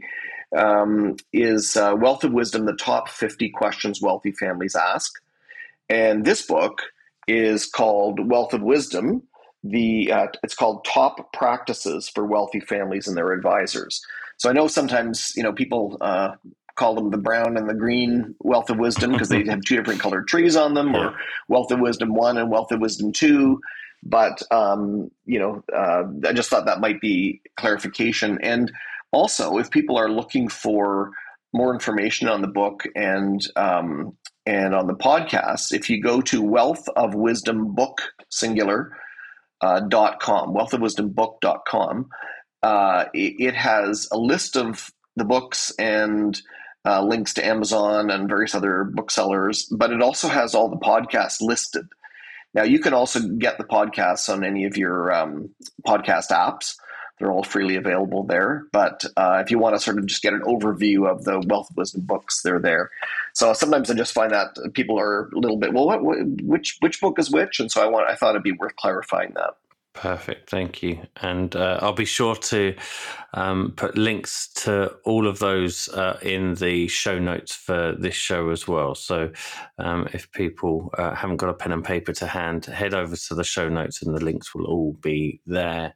um, 0.55 1.17
is 1.33 1.75
uh, 1.75 1.95
Wealth 1.97 2.23
of 2.23 2.33
Wisdom, 2.33 2.65
the 2.65 2.73
top 2.73 3.09
50 3.09 3.49
questions 3.49 4.01
wealthy 4.01 4.31
families 4.31 4.75
ask. 4.75 5.11
And 5.89 6.25
this 6.25 6.45
book 6.45 6.81
is 7.27 7.65
called 7.65 8.29
Wealth 8.29 8.53
of 8.53 8.61
Wisdom. 8.61 9.23
The 9.63 10.11
uh, 10.11 10.27
it's 10.43 10.55
called 10.55 10.85
Top 10.85 11.33
Practices 11.33 12.07
for 12.09 12.25
Wealthy 12.25 12.59
Families 12.59 13.07
and 13.07 13.17
Their 13.17 13.31
Advisors. 13.31 14.01
So 14.37 14.49
I 14.49 14.53
know 14.53 14.67
sometimes 14.67 15.33
you 15.35 15.43
know 15.43 15.53
people 15.53 15.97
uh, 16.01 16.31
call 16.75 16.93
them 16.93 17.09
the 17.09 17.17
brown 17.17 17.57
and 17.57 17.67
the 17.67 17.73
green 17.73 18.35
Wealth 18.39 18.69
of 18.69 18.77
Wisdom 18.77 19.11
because 19.11 19.29
they 19.29 19.43
have 19.49 19.61
two 19.61 19.75
different 19.77 20.01
colored 20.01 20.27
trees 20.27 20.55
on 20.55 20.73
them, 20.75 20.95
or 20.95 21.15
Wealth 21.47 21.71
of 21.71 21.79
Wisdom 21.79 22.13
one 22.13 22.37
and 22.37 22.51
Wealth 22.51 22.71
of 22.71 22.79
Wisdom 22.79 23.11
two. 23.11 23.59
But 24.03 24.41
um, 24.51 25.09
you 25.25 25.39
know, 25.39 25.63
uh, 25.75 26.03
I 26.27 26.33
just 26.33 26.49
thought 26.49 26.65
that 26.65 26.79
might 26.79 27.01
be 27.01 27.41
clarification 27.57 28.39
and 28.41 28.71
also, 29.15 29.57
if 29.57 29.71
people 29.71 29.97
are 29.97 30.09
looking 30.09 30.49
for 30.49 31.11
more 31.53 31.73
information 31.73 32.27
on 32.27 32.41
the 32.41 32.47
book 32.47 32.83
and 32.95 33.41
um, 33.55 34.17
and 34.45 34.75
on 34.75 34.87
the 34.87 34.93
podcast, 34.93 35.71
if 35.71 35.89
you 35.89 36.01
go 36.01 36.21
to 36.21 36.41
Wealth 36.41 36.87
of 36.95 37.15
Wisdom 37.15 37.73
Book 37.73 38.01
Singular 38.29 38.95
uh, 39.61 39.79
dot 39.79 40.19
com, 40.19 40.53
wealthofwisdombook.com, 40.53 42.09
uh, 42.61 43.05
it, 43.13 43.33
it 43.39 43.55
has 43.55 44.07
a 44.11 44.17
list 44.17 44.57
of 44.57 44.91
the 45.15 45.25
books 45.25 45.71
and 45.79 46.39
uh, 46.85 47.01
links 47.01 47.33
to 47.35 47.45
Amazon 47.45 48.11
and 48.11 48.29
various 48.29 48.53
other 48.53 48.83
booksellers, 48.83 49.65
but 49.71 49.91
it 49.91 50.01
also 50.01 50.27
has 50.27 50.53
all 50.53 50.69
the 50.69 50.85
podcasts 50.85 51.41
listed. 51.41 51.85
Now, 52.53 52.63
you 52.63 52.79
can 52.79 52.93
also 52.93 53.19
get 53.19 53.57
the 53.57 53.63
podcasts 53.63 54.29
on 54.29 54.43
any 54.43 54.65
of 54.65 54.77
your 54.77 55.11
um, 55.11 55.49
podcast 55.87 56.29
apps. 56.31 56.75
They're 57.17 57.31
all 57.31 57.43
freely 57.43 57.75
available 57.77 58.23
there. 58.23 58.67
But 58.71 59.05
uh, 59.15 59.41
if 59.43 59.49
you 59.49 59.57
want 59.57 59.75
to 59.75 59.81
sort 59.81 59.97
of 59.97 60.05
just 60.05 60.21
get 60.21 60.33
an 60.33 60.41
overview 60.41 61.09
of 61.09 61.23
the 61.23 61.39
Wealth 61.39 61.69
of 61.69 61.77
Wisdom 61.77 62.01
books, 62.01 62.41
they're 62.41 62.59
there. 62.59 62.91
So 63.33 63.53
sometimes 63.53 63.89
I 63.89 63.93
just 63.93 64.13
find 64.13 64.31
that 64.31 64.57
people 64.73 64.99
are 64.99 65.29
a 65.29 65.39
little 65.39 65.57
bit, 65.57 65.73
well, 65.73 65.85
what, 65.85 66.01
which 66.03 66.77
which 66.81 66.99
book 66.99 67.17
is 67.17 67.31
which? 67.31 67.59
And 67.59 67.71
so 67.71 67.81
I 67.81 67.87
want 67.87 68.09
I 68.09 68.15
thought 68.15 68.31
it'd 68.31 68.43
be 68.43 68.51
worth 68.51 68.75
clarifying 68.75 69.33
that. 69.35 69.55
Perfect, 69.93 70.49
thank 70.49 70.83
you. 70.83 70.99
And 71.21 71.55
uh, 71.55 71.79
I'll 71.81 71.93
be 71.93 72.03
sure 72.03 72.35
to 72.35 72.75
um, 73.35 73.73
put 73.75 73.97
links 73.97 74.47
to 74.47 74.87
all 75.03 75.27
of 75.27 75.39
those 75.39 75.89
uh, 75.89 76.17
in 76.21 76.55
the 76.55 76.87
show 76.87 77.19
notes 77.19 77.53
for 77.53 77.93
this 77.99 78.15
show 78.15 78.49
as 78.49 78.67
well. 78.67 78.95
So 78.95 79.31
um, 79.77 80.07
if 80.13 80.31
people 80.31 80.89
uh, 80.97 81.13
haven't 81.13 81.37
got 81.37 81.49
a 81.49 81.53
pen 81.53 81.73
and 81.73 81.83
paper 81.83 82.13
to 82.13 82.27
hand, 82.27 82.65
head 82.65 82.93
over 82.93 83.15
to 83.15 83.35
the 83.35 83.43
show 83.43 83.69
notes 83.69 84.01
and 84.01 84.15
the 84.15 84.23
links 84.23 84.55
will 84.55 84.65
all 84.65 84.93
be 85.01 85.41
there. 85.45 85.93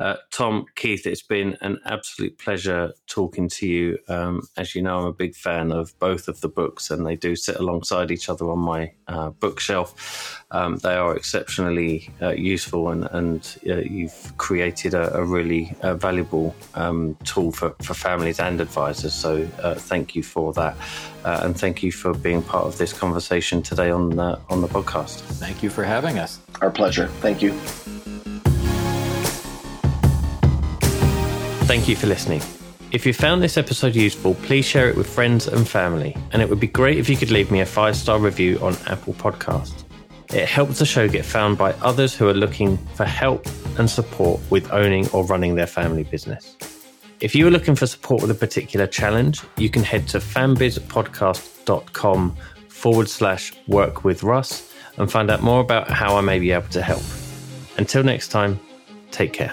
Uh, 0.00 0.16
Tom, 0.30 0.64
Keith, 0.76 1.06
it's 1.06 1.22
been 1.22 1.58
an 1.60 1.78
absolute 1.84 2.38
pleasure 2.38 2.94
talking 3.06 3.50
to 3.50 3.66
you. 3.66 3.98
Um, 4.08 4.40
as 4.56 4.74
you 4.74 4.80
know, 4.80 4.98
I'm 4.98 5.04
a 5.04 5.12
big 5.12 5.34
fan 5.34 5.72
of 5.72 5.96
both 5.98 6.26
of 6.26 6.40
the 6.40 6.48
books, 6.48 6.90
and 6.90 7.06
they 7.06 7.16
do 7.16 7.36
sit 7.36 7.56
alongside 7.56 8.10
each 8.10 8.30
other 8.30 8.50
on 8.50 8.60
my 8.60 8.92
uh, 9.08 9.28
bookshelf. 9.28 10.42
Um, 10.52 10.78
they 10.78 10.94
are 10.94 11.14
exceptionally 11.14 12.10
uh, 12.22 12.30
useful, 12.30 12.88
and, 12.88 13.08
and 13.10 13.58
uh, 13.68 13.76
you've 13.76 14.32
created 14.38 14.94
a, 14.94 15.14
a 15.18 15.24
really 15.24 15.76
valuable 15.82 16.54
um, 16.74 17.16
tool 17.24 17.52
for, 17.52 17.70
for 17.82 17.94
families 17.94 18.40
and 18.40 18.60
advisors. 18.60 19.14
So, 19.14 19.48
uh, 19.62 19.74
thank 19.74 20.14
you 20.14 20.22
for 20.22 20.52
that. 20.54 20.76
uh, 21.24 21.40
and 21.42 21.58
thank 21.58 21.82
you 21.82 21.92
for 21.92 22.14
being 22.14 22.42
part 22.42 22.66
of 22.66 22.78
this 22.78 22.92
conversation 22.92 23.62
today 23.62 23.90
on 23.90 24.10
the, 24.10 24.38
on 24.48 24.60
the 24.60 24.68
podcast. 24.68 25.20
Thank 25.38 25.62
you 25.62 25.70
for 25.70 25.84
having 25.84 26.18
us. 26.18 26.38
Our 26.60 26.70
pleasure. 26.70 27.08
Thank 27.20 27.42
you. 27.42 27.52
Thank 31.66 31.88
you 31.88 31.96
for 31.96 32.06
listening. 32.06 32.42
If 32.90 33.06
you 33.06 33.12
found 33.12 33.42
this 33.42 33.56
episode 33.56 33.94
useful, 33.94 34.34
please 34.34 34.64
share 34.64 34.88
it 34.88 34.96
with 34.96 35.08
friends 35.08 35.46
and 35.46 35.68
family, 35.68 36.16
and 36.32 36.42
it 36.42 36.50
would 36.50 36.58
be 36.58 36.66
great 36.66 36.98
if 36.98 37.08
you 37.08 37.16
could 37.16 37.30
leave 37.30 37.50
me 37.52 37.60
a 37.60 37.66
five 37.66 37.94
star 37.94 38.18
review 38.18 38.58
on 38.60 38.76
Apple 38.86 39.14
Podcasts. 39.14 39.79
It 40.32 40.48
helps 40.48 40.78
the 40.78 40.86
show 40.86 41.08
get 41.08 41.24
found 41.24 41.58
by 41.58 41.72
others 41.82 42.14
who 42.14 42.28
are 42.28 42.34
looking 42.34 42.76
for 42.94 43.04
help 43.04 43.48
and 43.78 43.90
support 43.90 44.40
with 44.48 44.72
owning 44.72 45.10
or 45.10 45.24
running 45.24 45.56
their 45.56 45.66
family 45.66 46.04
business. 46.04 46.56
If 47.18 47.34
you 47.34 47.48
are 47.48 47.50
looking 47.50 47.74
for 47.74 47.86
support 47.86 48.22
with 48.22 48.30
a 48.30 48.34
particular 48.34 48.86
challenge, 48.86 49.42
you 49.56 49.68
can 49.68 49.82
head 49.82 50.06
to 50.08 50.18
fambizpodcast.com 50.18 52.36
forward 52.68 53.08
slash 53.08 53.52
work 53.66 54.04
with 54.04 54.22
Russ 54.22 54.72
and 54.96 55.10
find 55.10 55.28
out 55.30 55.42
more 55.42 55.60
about 55.60 55.90
how 55.90 56.16
I 56.16 56.20
may 56.20 56.38
be 56.38 56.52
able 56.52 56.68
to 56.68 56.80
help. 56.80 57.02
Until 57.76 58.04
next 58.04 58.28
time, 58.28 58.60
take 59.10 59.32
care. 59.32 59.52